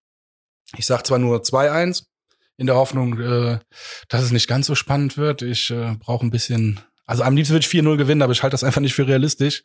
Ich 0.77 0.85
sag 0.85 1.07
zwar 1.07 1.19
nur 1.19 1.41
2-1, 1.41 2.05
in 2.59 2.67
der 2.67 2.77
Hoffnung, 2.77 3.19
äh, 3.19 3.61
dass 4.09 4.25
es 4.25 4.31
nicht 4.31 4.47
ganz 4.47 4.67
so 4.67 4.75
spannend 4.75 5.17
wird. 5.17 5.41
Ich 5.41 5.71
äh, 5.71 5.97
brauche 5.99 6.27
ein 6.27 6.31
bisschen, 6.31 6.81
also 7.11 7.25
am 7.25 7.35
liebsten 7.35 7.55
würde 7.55 7.67
ich 7.67 7.73
4-0 7.73 7.97
gewinnen, 7.97 8.23
aber 8.23 8.31
ich 8.31 8.45
halte 8.45 8.55
das 8.55 8.63
einfach 8.63 8.81
nicht 8.81 8.95
für 8.95 9.09
realistisch. 9.09 9.65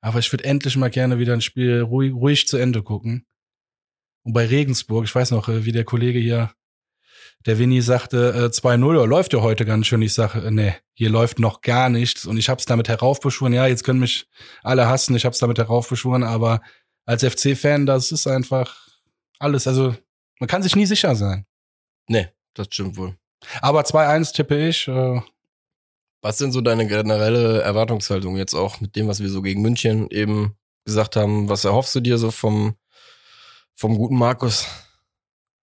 Aber 0.00 0.18
ich 0.18 0.32
würde 0.32 0.42
endlich 0.42 0.76
mal 0.76 0.90
gerne 0.90 1.20
wieder 1.20 1.32
ein 1.32 1.40
Spiel 1.40 1.80
ruhig, 1.80 2.12
ruhig 2.12 2.48
zu 2.48 2.56
Ende 2.56 2.82
gucken. 2.82 3.24
Und 4.24 4.32
bei 4.32 4.46
Regensburg, 4.46 5.04
ich 5.04 5.14
weiß 5.14 5.30
noch, 5.30 5.48
äh, 5.48 5.64
wie 5.64 5.70
der 5.70 5.84
Kollege 5.84 6.18
hier, 6.18 6.50
der 7.46 7.60
Winnie 7.60 7.82
sagte, 7.82 8.32
äh, 8.32 8.50
2-0, 8.50 9.06
läuft 9.06 9.32
ja 9.32 9.42
heute 9.42 9.64
ganz 9.64 9.86
schön. 9.86 10.02
Ich 10.02 10.12
sage, 10.12 10.40
äh, 10.40 10.50
nee, 10.50 10.74
hier 10.92 11.08
läuft 11.08 11.38
noch 11.38 11.60
gar 11.60 11.88
nichts. 11.88 12.26
Und 12.26 12.36
ich 12.36 12.48
habe 12.48 12.58
es 12.58 12.66
damit 12.66 12.88
heraufbeschworen. 12.88 13.52
Ja, 13.52 13.68
jetzt 13.68 13.84
können 13.84 14.00
mich 14.00 14.26
alle 14.64 14.88
hassen, 14.88 15.14
ich 15.14 15.24
habe 15.24 15.34
es 15.34 15.38
damit 15.38 15.58
heraufbeschworen, 15.58 16.24
aber 16.24 16.62
als 17.04 17.22
FC-Fan, 17.22 17.86
das 17.86 18.10
ist 18.10 18.26
einfach 18.26 18.88
alles. 19.38 19.68
Also 19.68 19.94
man 20.40 20.48
kann 20.48 20.64
sich 20.64 20.74
nie 20.74 20.86
sicher 20.86 21.14
sein. 21.14 21.46
Nee, 22.08 22.26
das 22.54 22.66
stimmt 22.72 22.96
wohl. 22.96 23.16
Aber 23.60 23.82
2-1 23.82 24.34
tippe 24.34 24.68
ich. 24.68 24.88
Äh, 24.88 25.20
Was 26.22 26.38
sind 26.38 26.52
so 26.52 26.60
deine 26.60 26.86
generelle 26.86 27.60
Erwartungshaltung 27.60 28.36
jetzt 28.36 28.54
auch 28.54 28.80
mit 28.80 28.96
dem, 28.96 29.08
was 29.08 29.20
wir 29.20 29.28
so 29.28 29.42
gegen 29.42 29.60
München 29.60 30.08
eben 30.10 30.56
gesagt 30.84 31.16
haben? 31.16 31.48
Was 31.48 31.64
erhoffst 31.64 31.94
du 31.94 32.00
dir 32.00 32.16
so 32.16 32.30
vom, 32.30 32.76
vom 33.74 33.98
guten 33.98 34.16
Markus? 34.16 34.66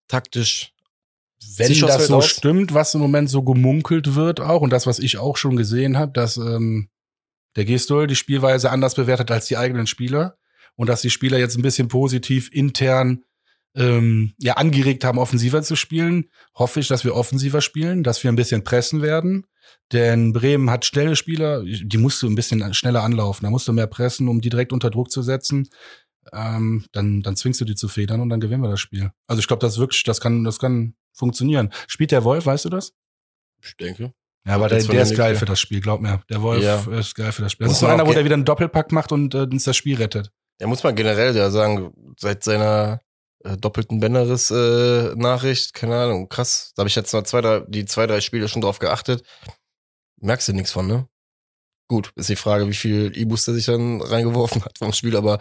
Taktisch? 0.08 0.74
wenn 1.58 1.68
Sicher 1.68 1.88
das 1.88 2.08
so 2.08 2.18
aus? 2.18 2.28
stimmt, 2.28 2.74
was 2.74 2.94
im 2.94 3.02
Moment 3.02 3.30
so 3.30 3.42
gemunkelt 3.42 4.16
wird 4.16 4.42
auch 4.42 4.62
und 4.62 4.72
das, 4.72 4.88
was 4.88 5.00
ich 5.00 5.18
auch 5.18 5.38
schon 5.38 5.56
gesehen 5.56 5.98
habe, 5.98 6.12
dass 6.12 6.38
ähm, 6.38 6.90
der 7.56 7.66
Gestol 7.66 8.08
die 8.08 8.16
Spielweise 8.16 8.72
anders 8.72 8.96
bewertet 8.96 9.32
als 9.32 9.48
die 9.48 9.58
eigenen 9.58 9.88
Spieler 9.88 10.38
und 10.76 10.88
dass 10.88 11.02
die 11.02 11.10
Spieler 11.10 11.38
jetzt 11.38 11.58
ein 11.58 11.62
bisschen 11.62 11.88
positiv 11.88 12.50
intern 12.52 13.24
ähm, 13.76 14.34
ja 14.38 14.54
angeregt 14.54 15.04
haben, 15.04 15.18
offensiver 15.18 15.62
zu 15.62 15.76
spielen, 15.76 16.30
hoffe 16.56 16.80
ich, 16.80 16.88
dass 16.88 17.06
wir 17.06 17.16
offensiver 17.16 17.62
spielen, 17.62 18.04
dass 18.04 18.24
wir 18.24 18.32
ein 18.32 18.36
bisschen 18.36 18.64
pressen 18.64 19.02
werden. 19.02 19.46
Denn 19.92 20.34
Bremen 20.34 20.70
hat 20.70 20.86
schnelle 20.86 21.16
Spieler, 21.16 21.64
die 21.64 21.98
musst 21.98 22.22
du 22.22 22.28
ein 22.28 22.36
bisschen 22.36 22.74
schneller 22.74 23.04
anlaufen, 23.04 23.46
da 23.46 23.50
musst 23.50 23.68
du 23.68 23.74
mehr 23.74 23.88
pressen, 23.88 24.28
um 24.28 24.40
die 24.42 24.50
direkt 24.50 24.72
unter 24.72 24.90
Druck 24.90 25.12
zu 25.12 25.22
setzen. 25.24 25.70
Ähm, 26.32 26.86
dann, 26.92 27.22
dann 27.22 27.36
zwingst 27.36 27.60
du 27.60 27.66
die 27.66 27.76
zu 27.76 27.88
federn 27.88 28.22
und 28.22 28.30
dann 28.30 28.40
gewinnen 28.40 28.62
wir 28.62 28.70
das 28.70 28.80
Spiel. 28.80 29.12
Also 29.28 29.40
ich 29.40 29.48
glaube, 29.48 29.62
das 29.62 29.80
wirklich, 29.80 30.04
das 30.04 30.22
kann, 30.22 30.44
das 30.44 30.60
kann 30.60 30.94
funktionieren. 31.14 31.72
Spielt 31.88 32.12
der 32.12 32.24
Wolf, 32.24 32.46
weißt 32.46 32.66
du 32.66 32.70
das? 32.70 32.94
Ich 33.64 33.76
denke. 33.78 34.14
Ja, 34.46 34.56
aber 34.56 34.70
der, 34.70 34.80
der 34.80 34.88
der 34.88 35.02
ist 35.04 35.16
geil 35.16 35.36
für 35.36 35.46
das 35.46 35.60
Spiel, 35.60 35.82
glaub 35.82 36.02
mir. 36.02 36.22
Der 36.30 36.42
Wolf 36.42 36.64
Ja. 36.64 36.80
ist 36.98 37.16
geil 37.16 37.32
für 37.32 37.42
das 37.42 37.52
Spiel. 37.52 37.66
Das 37.66 37.72
Muss 37.72 37.78
ist 37.78 37.82
so 37.82 37.88
einer, 37.88 38.06
wo 38.08 38.14
der 38.14 38.24
wieder 38.26 38.36
einen 38.36 38.46
Doppelpack 38.46 38.92
macht 38.92 39.12
und 39.12 39.34
äh, 39.34 39.40
uns 39.40 39.64
das 39.64 39.76
Spiel 39.76 39.98
rettet. 39.98 40.32
Da 40.60 40.68
muss 40.68 40.84
man 40.84 40.96
generell 40.96 41.36
ja 41.36 41.50
sagen, 41.50 41.92
seit 42.18 42.44
seiner 42.44 43.02
äh, 43.44 43.58
doppelten 43.58 44.00
Benneris-Nachricht, 44.00 45.74
keine 45.74 45.96
Ahnung, 45.98 46.30
krass. 46.30 46.74
Da 46.76 46.82
habe 46.82 46.90
ich 46.90 46.96
jetzt 46.96 47.14
mal 47.14 47.24
zwei, 47.24 47.42
drei, 47.42 47.62
die 47.68 47.86
zwei, 47.86 48.08
drei 48.08 48.22
Spiele 48.22 48.48
schon 48.48 48.62
drauf 48.62 48.80
geachtet. 48.80 49.24
Merkst 50.22 50.48
du 50.48 50.54
nichts 50.54 50.72
von, 50.72 50.88
ne? 50.88 51.08
Gut, 51.88 52.12
ist 52.16 52.30
die 52.30 52.36
Frage, 52.36 52.68
wie 52.68 52.74
viel 52.74 53.12
E-Booster 53.16 53.54
sich 53.54 53.66
dann 53.66 54.02
reingeworfen 54.02 54.64
hat 54.64 54.78
vom 54.78 54.94
Spiel, 54.94 55.16
aber 55.18 55.40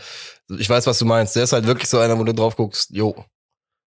ich 0.49 0.68
weiß, 0.68 0.87
was 0.87 0.99
du 0.99 1.05
meinst. 1.05 1.37
Der 1.37 1.45
ist 1.45 1.53
halt 1.53 1.66
wirklich 1.66 1.91
so 1.91 1.99
einer, 1.99 2.18
wo 2.18 2.24
du 2.24 2.33
drauf 2.33 2.57
guckst, 2.57 2.91
jo, 2.91 3.24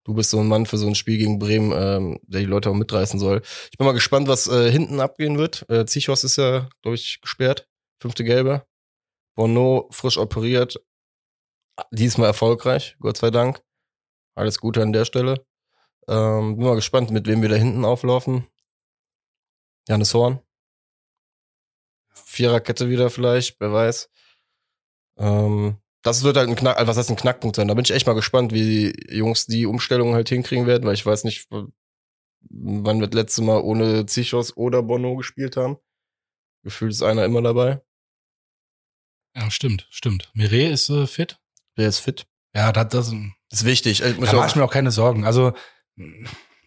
du 0.05 0.15
bist 0.15 0.31
so 0.31 0.39
ein 0.39 0.47
Mann 0.47 0.65
für 0.65 0.77
so 0.77 0.87
ein 0.87 0.95
Spiel 0.95 1.19
gegen 1.19 1.37
Bremen, 1.37 1.71
ähm, 1.71 2.19
der 2.23 2.39
die 2.41 2.47
Leute 2.47 2.71
auch 2.71 2.73
mitreißen 2.73 3.19
soll. 3.19 3.41
Ich 3.71 3.77
bin 3.77 3.85
mal 3.85 3.93
gespannt, 3.93 4.27
was 4.27 4.47
äh, 4.47 4.71
hinten 4.71 4.99
abgehen 4.99 5.37
wird. 5.37 5.69
Äh, 5.69 5.85
Zichos 5.85 6.23
ist 6.23 6.37
ja, 6.37 6.67
glaube 6.81 6.95
ich, 6.95 7.21
gesperrt. 7.21 7.67
Fünfte 8.01 8.23
Gelbe. 8.23 8.65
Bono 9.35 9.87
frisch 9.91 10.17
operiert. 10.17 10.81
Diesmal 11.91 12.27
erfolgreich, 12.27 12.95
Gott 12.99 13.17
sei 13.17 13.29
Dank. 13.29 13.61
Alles 14.35 14.59
Gute 14.59 14.81
an 14.81 14.93
der 14.93 15.05
Stelle. 15.05 15.45
Ähm, 16.07 16.57
bin 16.57 16.65
mal 16.65 16.75
gespannt, 16.75 17.11
mit 17.11 17.27
wem 17.27 17.41
wir 17.41 17.49
da 17.49 17.55
hinten 17.55 17.85
auflaufen. 17.85 18.47
Janis 19.87 20.13
Horn. 20.13 20.46
Viererkette 22.25 22.89
wieder 22.89 23.09
vielleicht, 23.09 23.59
wer 23.59 23.71
weiß. 23.71 24.09
Ähm, 25.17 25.77
das 26.03 26.23
wird 26.23 26.37
halt 26.37 26.49
ein 26.49 26.55
Knack, 26.55 26.77
also 26.77 26.87
was 26.87 26.97
heißt 26.97 27.09
ein 27.09 27.15
Knackpunkt 27.15 27.55
sein. 27.55 27.67
Da 27.67 27.73
bin 27.73 27.83
ich 27.83 27.91
echt 27.91 28.07
mal 28.07 28.13
gespannt, 28.13 28.53
wie 28.53 28.93
die 28.93 29.17
Jungs 29.17 29.45
die 29.45 29.65
Umstellung 29.65 30.13
halt 30.13 30.29
hinkriegen 30.29 30.67
werden, 30.67 30.85
weil 30.85 30.93
ich 30.93 31.05
weiß 31.05 31.23
nicht, 31.23 31.47
wann 31.49 32.99
wir 32.99 33.07
das 33.07 33.15
letzte 33.15 33.41
Mal 33.41 33.59
ohne 33.61 34.05
Zichos 34.05 34.55
oder 34.55 34.83
Bono 34.83 35.15
gespielt 35.15 35.57
haben. 35.57 35.77
Gefühlt 36.63 36.91
ist 36.91 37.03
einer 37.03 37.25
immer 37.25 37.41
dabei. 37.41 37.81
Ja, 39.35 39.51
stimmt, 39.51 39.87
stimmt. 39.89 40.31
Mire 40.33 40.67
ist 40.67 40.89
äh, 40.89 41.07
fit. 41.07 41.39
Der 41.77 41.89
ist 41.89 41.99
fit. 41.99 42.25
Ja, 42.55 42.71
das, 42.71 42.87
das, 42.89 43.13
ist 43.51 43.65
wichtig. 43.65 43.99
da 43.99 44.13
mache 44.13 44.47
ich 44.47 44.55
mir 44.55 44.63
auch 44.63 44.71
keine 44.71 44.91
Sorgen. 44.91 45.25
Also 45.25 45.53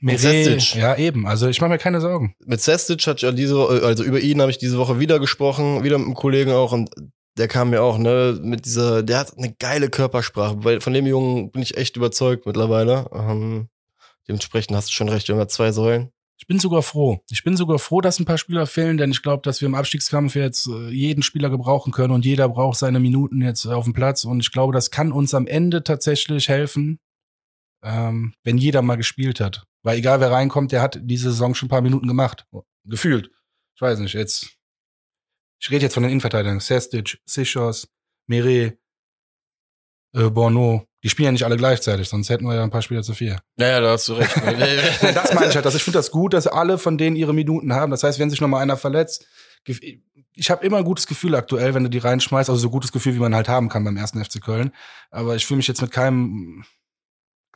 Mire, 0.01 0.57
ja 0.57 0.97
eben. 0.97 1.27
Also 1.27 1.49
ich 1.49 1.61
mache 1.61 1.71
mir 1.71 1.79
keine 1.79 2.01
Sorgen. 2.01 2.35
Mit 2.45 2.61
Sestic 2.61 3.07
hat 3.07 3.21
ja 3.21 3.33
diese, 3.33 3.59
also 3.59 4.03
über 4.03 4.19
ihn 4.19 4.41
habe 4.41 4.51
ich 4.51 4.59
diese 4.59 4.79
Woche 4.79 4.99
wieder 4.99 5.21
gesprochen, 5.21 5.85
wieder 5.85 5.99
mit 5.99 6.07
einem 6.07 6.15
Kollegen 6.15 6.53
auch 6.53 6.73
und 6.73 6.91
der 7.37 7.49
kam 7.49 7.71
mir 7.71 7.83
auch, 7.83 7.99
ne, 7.99 8.39
mit 8.43 8.67
dieser, 8.67 9.03
der 9.03 9.19
hat 9.19 9.37
eine 9.37 9.55
geile 9.59 9.89
Körpersprache. 9.89 10.65
Weil 10.65 10.81
von 10.81 10.93
dem 10.93 11.07
Jungen 11.07 11.51
bin 11.51 11.63
ich 11.63 11.77
echt 11.77 11.97
überzeugt 11.97 12.47
mittlerweile. 12.47 13.09
Ähm, 13.13 13.69
dementsprechend 14.29 14.77
hast 14.77 14.89
du 14.89 14.93
schon 14.93 15.09
recht, 15.09 15.29
wir 15.29 15.35
haben 15.35 15.41
ja 15.41 15.49
zwei 15.49 15.73
Säulen. 15.73 16.11
Ich 16.39 16.47
bin 16.47 16.59
sogar 16.59 16.83
froh. 16.83 17.21
Ich 17.31 17.45
bin 17.45 17.57
sogar 17.57 17.79
froh, 17.79 18.01
dass 18.01 18.19
ein 18.19 18.25
paar 18.25 18.39
Spieler 18.39 18.67
fehlen, 18.67 18.97
denn 18.97 19.11
ich 19.11 19.23
glaube, 19.23 19.43
dass 19.43 19.61
wir 19.61 19.67
im 19.67 19.75
Abstiegskampf 19.75 20.35
jetzt 20.37 20.67
äh, 20.69 20.89
jeden 20.89 21.23
Spieler 21.23 21.51
gebrauchen 21.51 21.93
können 21.93 22.15
und 22.15 22.25
jeder 22.25 22.49
braucht 22.49 22.79
seine 22.79 22.99
Minuten 22.99 23.43
jetzt 23.43 23.67
auf 23.67 23.85
dem 23.85 23.93
Platz. 23.93 24.25
Und 24.25 24.41
ich 24.41 24.51
glaube, 24.51 24.73
das 24.73 24.91
kann 24.91 25.13
uns 25.13 25.35
am 25.35 25.47
Ende 25.47 25.85
tatsächlich 25.85 26.49
helfen, 26.49 26.99
ähm, 27.83 28.33
wenn 28.43 28.57
jeder 28.57 28.81
mal 28.81 28.97
gespielt 28.97 29.39
hat. 29.39 29.67
Weil 29.83 29.99
egal 29.99 30.21
wer 30.21 30.31
reinkommt, 30.31 30.73
der 30.73 30.83
hat 30.83 30.99
diese 31.03 31.31
Saison 31.31 31.55
schon 31.55 31.67
ein 31.67 31.71
paar 31.71 31.81
Minuten 31.81 32.07
gemacht. 32.07 32.47
Gefühlt. 32.85 33.31
Ich 33.75 33.81
weiß 33.81 33.99
nicht, 33.99 34.15
jetzt 34.15 34.61
ich 35.61 35.71
rede 35.71 35.83
jetzt 35.83 35.95
von 35.95 36.03
den 36.03 36.11
Innenverteidigern, 36.11 36.59
Sestic, 36.59 37.21
Sichos, 37.27 37.89
Mire, 38.27 38.79
äh, 40.15 40.31
Borno, 40.31 40.87
die 41.03 41.11
spielen 41.11 41.27
ja 41.27 41.33
nicht 41.33 41.45
alle 41.45 41.57
gleichzeitig, 41.57 42.09
sonst 42.09 42.31
hätten 42.31 42.47
wir 42.47 42.55
ja 42.55 42.63
ein 42.63 42.71
paar 42.71 42.83
Spieler 42.83 43.03
zu 43.03 43.15
viel. 43.15 43.37
Naja, 43.57 43.81
da 43.81 43.91
hast 43.93 44.09
du 44.09 44.15
recht. 44.15 44.35
das 45.15 45.35
meine 45.35 45.49
ich 45.49 45.55
halt, 45.55 45.67
dass 45.67 45.75
ich 45.75 45.83
finde 45.83 45.99
das 45.99 46.11
gut, 46.11 46.33
dass 46.33 46.47
alle 46.47 46.79
von 46.79 46.97
denen 46.97 47.15
ihre 47.15 47.35
Minuten 47.35 47.75
haben. 47.75 47.91
Das 47.91 48.03
heißt, 48.03 48.19
wenn 48.19 48.31
sich 48.31 48.41
noch 48.41 48.49
mal 48.49 48.61
einer 48.61 48.77
verletzt, 48.77 49.27
ich 49.67 50.51
habe 50.51 50.65
immer 50.65 50.79
ein 50.79 50.85
gutes 50.85 51.07
Gefühl 51.07 51.35
aktuell, 51.35 51.75
wenn 51.75 51.85
du 51.85 51.91
die 51.91 51.99
reinschmeißt, 51.99 52.49
also 52.49 52.61
so 52.61 52.71
gutes 52.71 52.93
Gefühl, 52.93 53.15
wie 53.15 53.21
man 53.21 53.35
halt 53.35 53.49
haben 53.49 53.69
kann 53.69 53.85
beim 53.85 53.99
ersten 53.99 54.23
FC 54.25 54.41
Köln. 54.43 54.73
Aber 55.11 55.37
ich 55.37 55.47
fühle 55.47 55.59
mich 55.59 55.69
jetzt 55.69 55.83
mit 55.83 55.91
keinem 55.91 56.65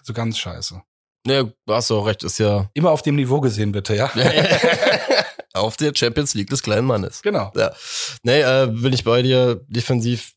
so 0.03 0.12
ganz 0.12 0.39
scheiße. 0.39 0.83
Ja, 1.27 1.45
du 1.45 1.75
hast 1.75 1.91
auch 1.91 2.07
recht, 2.07 2.22
ist 2.22 2.39
ja. 2.39 2.70
Immer 2.75 2.91
auf 2.91 3.03
dem 3.03 3.16
Niveau 3.16 3.41
gesehen, 3.41 3.72
bitte, 3.72 3.97
ja. 3.97 4.11
auf 5.55 5.77
der 5.77 5.93
Champions 5.95 6.35
League 6.35 6.51
des 6.51 6.62
kleinen 6.62 6.87
Mannes. 6.87 7.22
Genau. 7.22 7.51
Ja. 7.57 7.72
Nee, 8.22 8.41
äh, 8.41 8.66
bin 8.66 8.93
ich 8.93 9.05
bei 9.05 9.22
dir. 9.22 9.64
Defensiv 9.68 10.35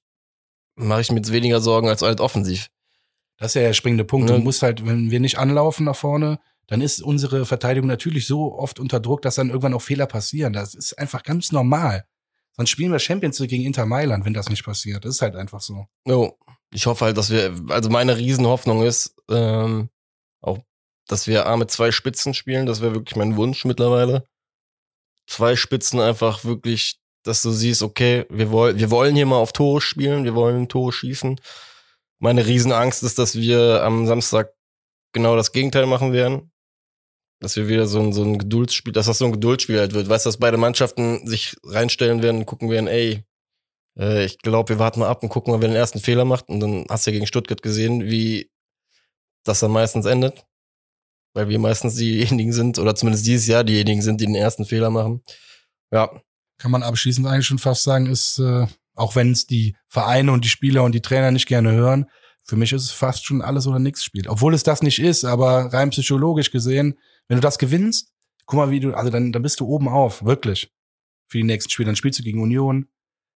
mache 0.76 1.02
ich 1.02 1.12
mir 1.12 1.18
jetzt 1.18 1.32
weniger 1.32 1.60
Sorgen 1.60 1.90
als 1.90 2.02
halt 2.02 2.22
offensiv. 2.22 2.70
Das 3.38 3.52
ist 3.52 3.56
ja 3.56 3.62
der 3.62 3.74
springende 3.74 4.06
Punkt. 4.06 4.30
Ja. 4.30 4.38
Du 4.38 4.42
musst 4.44 4.62
halt, 4.64 4.86
wenn 4.86 5.12
wir 5.12 5.20
nicht 5.20 5.38
anlaufen 5.38 5.86
nach 5.86 5.96
vorne, 5.96 6.40
dann 6.68 6.82
ist 6.82 7.02
unsere 7.02 7.46
Verteidigung 7.46 7.88
natürlich 7.88 8.28
so 8.28 8.58
oft 8.58 8.80
unter 8.80 9.00
Druck, 9.00 9.22
dass 9.22 9.36
dann 9.36 9.50
irgendwann 9.50 9.74
auch 9.74 9.82
Fehler 9.82 10.06
passieren. 10.06 10.54
Das 10.54 10.74
ist 10.74 10.98
einfach 10.98 11.24
ganz 11.24 11.52
normal. 11.52 12.06
Sonst 12.54 12.72
spielen 12.72 12.92
wir 12.92 13.00
Champions 13.00 13.40
League 13.40 13.52
gegen 13.52 13.64
Inter 13.64 13.86
Mailand, 13.86 14.26
wenn 14.26 14.34
das 14.34 14.50
nicht 14.50 14.66
passiert. 14.66 15.06
Das 15.06 15.16
ist 15.16 15.22
halt 15.22 15.36
einfach 15.36 15.62
so. 15.62 15.86
Jo. 16.08 16.38
Ich 16.74 16.86
hoffe 16.86 17.06
halt, 17.06 17.18
dass 17.18 17.30
wir, 17.30 17.56
also 17.70 17.90
meine 17.90 18.18
Riesenhoffnung 18.18 18.84
ist, 18.84 19.16
ähm, 19.30 19.90
auch, 20.42 20.60
dass 21.08 21.28
wir 21.28 21.48
A 21.48 21.58
mit 21.58 21.72
zwei 21.72 21.92
Spitzen 21.92 22.34
spielen. 22.34 22.66
Das 22.66 22.82
wäre 22.82 22.94
wirklich 22.94 23.16
mein 23.16 23.38
Wunsch 23.38 23.66
mittlerweile 23.66 24.24
zwei 25.28 25.56
Spitzen 25.56 26.00
einfach 26.00 26.44
wirklich, 26.46 27.00
dass 27.24 27.42
du 27.42 27.52
siehst, 27.52 27.84
okay, 27.84 28.26
wir 28.30 28.50
wollen, 28.50 28.80
wir 28.80 28.90
wollen 28.90 29.16
hier 29.16 29.26
mal 29.26 29.38
auf 29.38 29.54
Tore 29.54 29.82
spielen, 29.82 30.24
wir 30.24 30.34
wollen 30.34 30.70
Tore 30.70 30.92
schießen. 30.92 31.40
Meine 32.20 32.48
Riesenangst 32.48 33.04
ist, 33.04 33.20
dass 33.20 33.36
wir 33.36 33.84
am 33.84 34.08
Samstag 34.08 34.54
genau 35.14 35.36
das 35.36 35.52
Gegenteil 35.52 35.86
machen 35.86 36.14
werden. 36.14 36.52
Dass 37.40 37.56
wir 37.56 37.68
wieder 37.68 37.86
so 37.86 38.00
ein, 38.00 38.14
so 38.14 38.24
ein 38.24 38.40
Geduldsspiel, 38.40 38.94
dass 38.94 39.06
das 39.06 39.20
so 39.20 39.26
ein 39.26 39.32
Geduldsspiel 39.32 39.78
halt 39.78 39.94
wird. 39.94 40.10
Weißt 40.10 40.26
du, 40.26 40.30
dass 40.30 40.38
beide 40.38 40.58
Mannschaften 40.58 41.28
sich 41.28 41.56
reinstellen 41.64 42.24
werden 42.24 42.38
und 42.38 42.46
gucken 42.48 42.72
werden, 42.72 42.88
ey, 42.88 43.24
äh, 44.00 44.26
ich 44.26 44.40
glaube, 44.40 44.70
wir 44.70 44.80
warten 44.80 45.02
mal 45.02 45.10
ab 45.10 45.22
und 45.22 45.30
gucken 45.30 45.54
mal, 45.54 45.62
wer 45.62 45.68
den 45.68 45.76
ersten 45.76 46.00
Fehler 46.00 46.26
macht. 46.26 46.50
Und 46.50 46.62
dann 46.62 46.86
hast 46.90 47.06
du 47.06 47.12
ja 47.12 47.16
gegen 47.16 47.28
Stuttgart 47.28 47.62
gesehen, 47.62 48.06
wie 48.06 48.50
das 49.44 49.60
dann 49.60 49.72
meistens 49.72 50.08
endet 50.08 50.48
weil 51.38 51.50
wir 51.50 51.60
meistens 51.60 51.94
diejenigen 51.96 52.52
sind, 52.52 52.80
oder 52.80 52.96
zumindest 52.96 53.28
dieses 53.28 53.46
Jahr 53.46 53.64
diejenigen 53.64 54.02
sind, 54.02 54.20
die 54.20 54.26
den 54.26 54.34
ersten 54.34 54.66
Fehler 54.66 54.90
machen. 54.90 55.22
Ja. 55.92 56.10
Kann 56.58 56.72
man 56.72 56.82
abschließend 56.82 57.28
eigentlich 57.28 57.46
schon 57.46 57.60
fast 57.60 57.84
sagen, 57.84 58.08
ist, 58.08 58.40
äh, 58.40 58.66
auch 58.96 59.16
wenn 59.16 59.34
es 59.34 59.46
die 59.46 59.76
Vereine 59.88 60.32
und 60.32 60.44
die 60.44 60.50
Spieler 60.50 60.84
und 60.84 60.96
die 60.96 61.02
Trainer 61.02 61.30
nicht 61.30 61.46
gerne 61.46 61.72
hören, 61.72 62.08
für 62.44 62.56
mich 62.56 62.74
ist 62.74 62.82
es 62.82 62.92
fast 62.92 63.24
schon 63.24 63.44
alles 63.44 63.68
oder 63.68 63.78
nichts 63.78 64.04
Spiel. 64.04 64.28
Obwohl 64.28 64.56
es 64.56 64.64
das 64.64 64.82
nicht 64.82 64.98
ist, 64.98 65.26
aber 65.26 65.72
rein 65.72 65.92
psychologisch 65.92 66.50
gesehen, 66.50 66.98
wenn 67.28 67.38
du 67.38 67.42
das 67.42 67.60
gewinnst, 67.60 68.12
guck 68.48 68.58
mal, 68.58 68.72
wie 68.72 68.80
du, 68.80 68.96
also 68.96 69.12
dann, 69.12 69.32
dann 69.32 69.44
bist 69.44 69.60
du 69.60 69.68
oben 69.68 69.88
auf, 69.88 70.26
wirklich. 70.26 70.74
Für 71.28 71.38
die 71.38 71.44
nächsten 71.44 71.70
Spiele. 71.70 71.86
Dann 71.86 71.96
spielst 71.96 72.18
du 72.18 72.24
gegen 72.24 72.42
Union. 72.42 72.88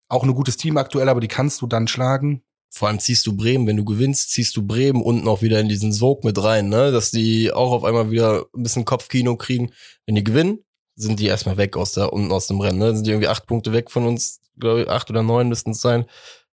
Auch 0.08 0.24
ein 0.24 0.34
gutes 0.36 0.58
Team 0.58 0.78
aktuell, 0.78 1.10
aber 1.10 1.22
die 1.22 1.28
kannst 1.28 1.62
du 1.64 1.68
dann 1.68 1.88
schlagen. 1.88 2.44
Vor 2.70 2.88
allem 2.88 3.00
ziehst 3.00 3.26
du 3.26 3.36
Bremen, 3.36 3.66
wenn 3.66 3.78
du 3.78 3.86
gewinnst, 3.86 4.32
ziehst 4.32 4.56
du 4.56 4.66
Bremen 4.66 5.02
unten 5.02 5.28
auch 5.28 5.42
wieder 5.42 5.60
in 5.60 5.70
diesen 5.70 5.94
Sog 5.94 6.24
mit 6.24 6.42
rein, 6.42 6.70
ne? 6.70 6.92
Dass 6.92 7.12
die 7.12 7.52
auch 7.52 7.72
auf 7.72 7.84
einmal 7.84 8.12
wieder 8.12 8.46
ein 8.56 8.64
bisschen 8.64 8.86
Kopfkino 8.86 9.36
kriegen. 9.38 9.72
Wenn 10.06 10.16
die 10.16 10.24
gewinnen, 10.24 10.64
sind 10.96 11.20
die 11.20 11.28
erstmal 11.28 11.58
weg 11.58 11.78
aus 11.78 11.94
der, 11.94 12.12
unten 12.14 12.32
aus 12.32 12.48
dem 12.48 12.60
Rennen, 12.60 12.80
ne? 12.80 12.94
Sind 12.96 13.08
die 13.08 13.12
irgendwie 13.12 13.30
acht 13.30 13.48
Punkte 13.48 13.72
weg 13.74 13.90
von 13.90 14.06
uns, 14.06 14.42
glaube 14.60 14.82
ich, 14.82 14.90
acht 14.90 15.10
oder 15.10 15.24
neun 15.24 15.50
müssten 15.50 15.72
es 15.72 15.82
sein. 15.82 16.06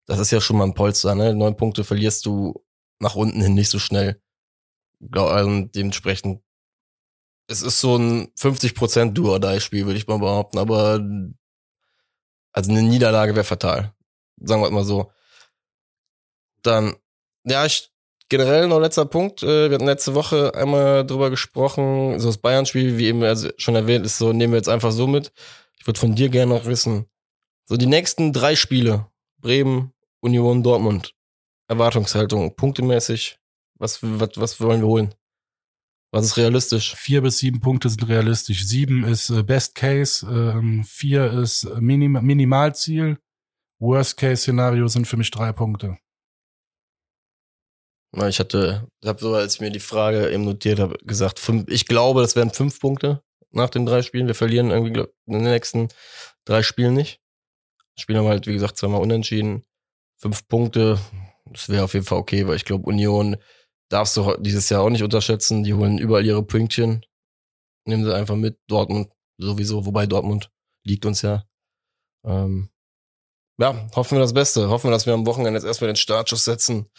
Das 0.06 0.18
ist 0.18 0.30
ja 0.30 0.40
schon 0.40 0.58
mal 0.58 0.64
ein 0.64 0.74
Polster, 0.74 1.14
ne? 1.14 1.34
Neun 1.34 1.56
Punkte 1.56 1.84
verlierst 1.84 2.26
du 2.26 2.62
nach 2.98 3.14
unten 3.14 3.40
hin 3.40 3.54
nicht 3.54 3.70
so 3.70 3.78
schnell. 3.78 4.20
Also 5.12 5.64
dementsprechend, 5.74 6.42
es 7.48 7.62
ist 7.62 7.80
so 7.80 7.96
ein 7.96 8.28
50% 8.38 9.12
Do-or-Die-Spiel, 9.12 9.86
würde 9.86 9.98
ich 9.98 10.06
mal 10.06 10.18
behaupten, 10.18 10.58
aber 10.58 11.00
also 12.52 12.70
eine 12.70 12.82
Niederlage 12.82 13.34
wäre 13.34 13.44
fatal. 13.44 13.94
Sagen 14.40 14.62
wir 14.62 14.70
mal 14.70 14.84
so. 14.84 15.10
Dann, 16.62 16.96
ja, 17.44 17.66
ich, 17.66 17.90
generell 18.28 18.66
noch 18.66 18.80
letzter 18.80 19.04
Punkt. 19.04 19.42
Äh, 19.42 19.68
wir 19.68 19.74
hatten 19.74 19.86
letzte 19.86 20.14
Woche 20.14 20.54
einmal 20.54 21.06
drüber 21.06 21.30
gesprochen, 21.30 22.18
so 22.18 22.28
das 22.28 22.38
Bayern-Spiel, 22.38 22.96
wie 22.98 23.06
eben 23.06 23.22
also 23.22 23.50
schon 23.58 23.74
erwähnt, 23.74 24.06
ist 24.06 24.18
so, 24.18 24.32
nehmen 24.32 24.52
wir 24.52 24.58
jetzt 24.58 24.68
einfach 24.68 24.92
so 24.92 25.06
mit. 25.06 25.32
Ich 25.78 25.86
würde 25.86 26.00
von 26.00 26.14
dir 26.14 26.28
gerne 26.28 26.54
noch 26.54 26.66
wissen, 26.66 27.06
so 27.64 27.76
die 27.76 27.86
nächsten 27.86 28.32
drei 28.32 28.56
Spiele, 28.56 29.06
Bremen, 29.38 29.92
Union, 30.20 30.62
Dortmund, 30.62 31.14
Erwartungshaltung, 31.68 32.54
punktemäßig, 32.56 33.38
was, 33.74 33.98
was, 34.02 34.30
was 34.36 34.60
wollen 34.60 34.80
wir 34.80 34.88
holen? 34.88 35.14
Was 36.12 36.26
ist 36.26 36.36
realistisch? 36.36 36.94
Vier 36.94 37.22
bis 37.22 37.38
sieben 37.38 37.60
Punkte 37.60 37.88
sind 37.88 38.06
realistisch. 38.06 38.66
Sieben 38.66 39.02
ist 39.04 39.30
äh, 39.30 39.42
Best 39.42 39.74
Case, 39.74 40.26
ähm, 40.26 40.84
vier 40.84 41.32
ist 41.32 41.64
Minim 41.80 42.12
Minimalziel. 42.12 43.18
Worst 43.78 44.18
Case 44.18 44.42
Szenario 44.42 44.88
sind 44.88 45.06
für 45.06 45.16
mich 45.16 45.30
drei 45.30 45.52
Punkte. 45.52 45.96
Ich 48.14 48.38
hatte, 48.40 48.86
habe 49.04 49.20
so, 49.20 49.34
als 49.34 49.54
ich 49.54 49.60
mir 49.60 49.70
die 49.70 49.80
Frage 49.80 50.30
eben 50.30 50.44
notiert 50.44 50.78
habe, 50.78 50.98
gesagt, 51.04 51.38
fünf, 51.38 51.64
ich 51.68 51.86
glaube, 51.86 52.20
das 52.20 52.36
wären 52.36 52.50
fünf 52.50 52.78
Punkte 52.78 53.22
nach 53.50 53.70
den 53.70 53.86
drei 53.86 54.02
Spielen. 54.02 54.26
Wir 54.26 54.34
verlieren 54.34 54.70
irgendwie 54.70 54.92
glaub, 54.92 55.10
in 55.26 55.34
den 55.34 55.44
nächsten 55.44 55.88
drei 56.44 56.62
Spielen 56.62 56.92
nicht. 56.94 57.20
Spielen 57.98 58.18
haben 58.18 58.28
halt, 58.28 58.46
wie 58.46 58.52
gesagt, 58.52 58.76
zweimal 58.76 59.00
unentschieden. 59.00 59.64
Fünf 60.18 60.46
Punkte, 60.46 60.98
das 61.46 61.70
wäre 61.70 61.84
auf 61.84 61.94
jeden 61.94 62.04
Fall 62.04 62.18
okay, 62.18 62.46
weil 62.46 62.56
ich 62.56 62.66
glaube, 62.66 62.86
Union 62.86 63.36
darfst 63.88 64.16
du 64.16 64.36
dieses 64.38 64.68
Jahr 64.68 64.82
auch 64.82 64.90
nicht 64.90 65.02
unterschätzen. 65.02 65.64
Die 65.64 65.74
holen 65.74 65.98
überall 65.98 66.24
ihre 66.24 66.42
Pünktchen. 66.42 67.04
Nehmen 67.86 68.04
sie 68.04 68.14
einfach 68.14 68.36
mit. 68.36 68.58
Dortmund 68.68 69.10
sowieso, 69.38 69.86
wobei 69.86 70.06
Dortmund 70.06 70.50
liegt 70.84 71.06
uns 71.06 71.22
ja. 71.22 71.44
Ähm, 72.24 72.68
ja, 73.58 73.88
hoffen 73.94 74.16
wir 74.16 74.20
das 74.20 74.34
Beste. 74.34 74.68
Hoffen 74.68 74.88
wir, 74.88 74.92
dass 74.92 75.06
wir 75.06 75.14
am 75.14 75.26
Wochenende 75.26 75.58
jetzt 75.58 75.66
erstmal 75.66 75.90
den 75.90 75.96
Startschuss 75.96 76.44
setzen 76.44 76.90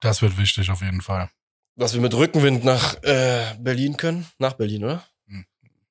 das 0.00 0.22
wird 0.22 0.38
wichtig 0.38 0.70
auf 0.70 0.82
jeden 0.82 1.00
Fall. 1.00 1.30
Dass 1.76 1.94
wir 1.94 2.00
mit 2.00 2.14
Rückenwind 2.14 2.64
nach 2.64 3.02
äh, 3.02 3.54
Berlin 3.58 3.96
können. 3.96 4.26
Nach 4.38 4.54
Berlin, 4.54 4.84
oder? 4.84 5.04
Hm. 5.26 5.44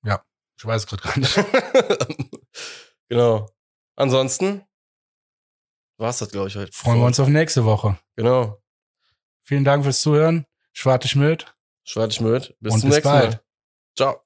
Ja, 0.04 0.24
ich 0.58 0.66
weiß 0.66 0.84
es 0.84 0.88
gerade 0.88 1.04
gar 1.04 1.20
nicht. 1.20 1.36
genau. 3.10 3.50
ansonsten 3.96 4.64
war's 5.98 6.18
das, 6.20 6.30
glaube 6.30 6.48
ich, 6.48 6.56
heute. 6.56 6.72
Freuen 6.72 7.00
wir 7.00 7.06
uns 7.06 7.20
auf 7.20 7.28
nächste 7.28 7.66
Woche. 7.66 7.98
Genau. 8.16 8.62
Vielen 9.44 9.64
Dank 9.64 9.84
fürs 9.84 10.02
Zuhören. 10.02 10.46
Schwarte 10.74 11.08
Schmidt. 11.08 11.56
Schwarte 11.84 12.16
Schmidt. 12.16 12.56
Bis 12.60 12.74
Und 12.74 12.80
zum 12.82 12.90
bis 12.90 12.98
nächsten 12.98 13.10
bald. 13.12 13.32
Mal. 13.32 13.42
Ciao. 13.96 14.25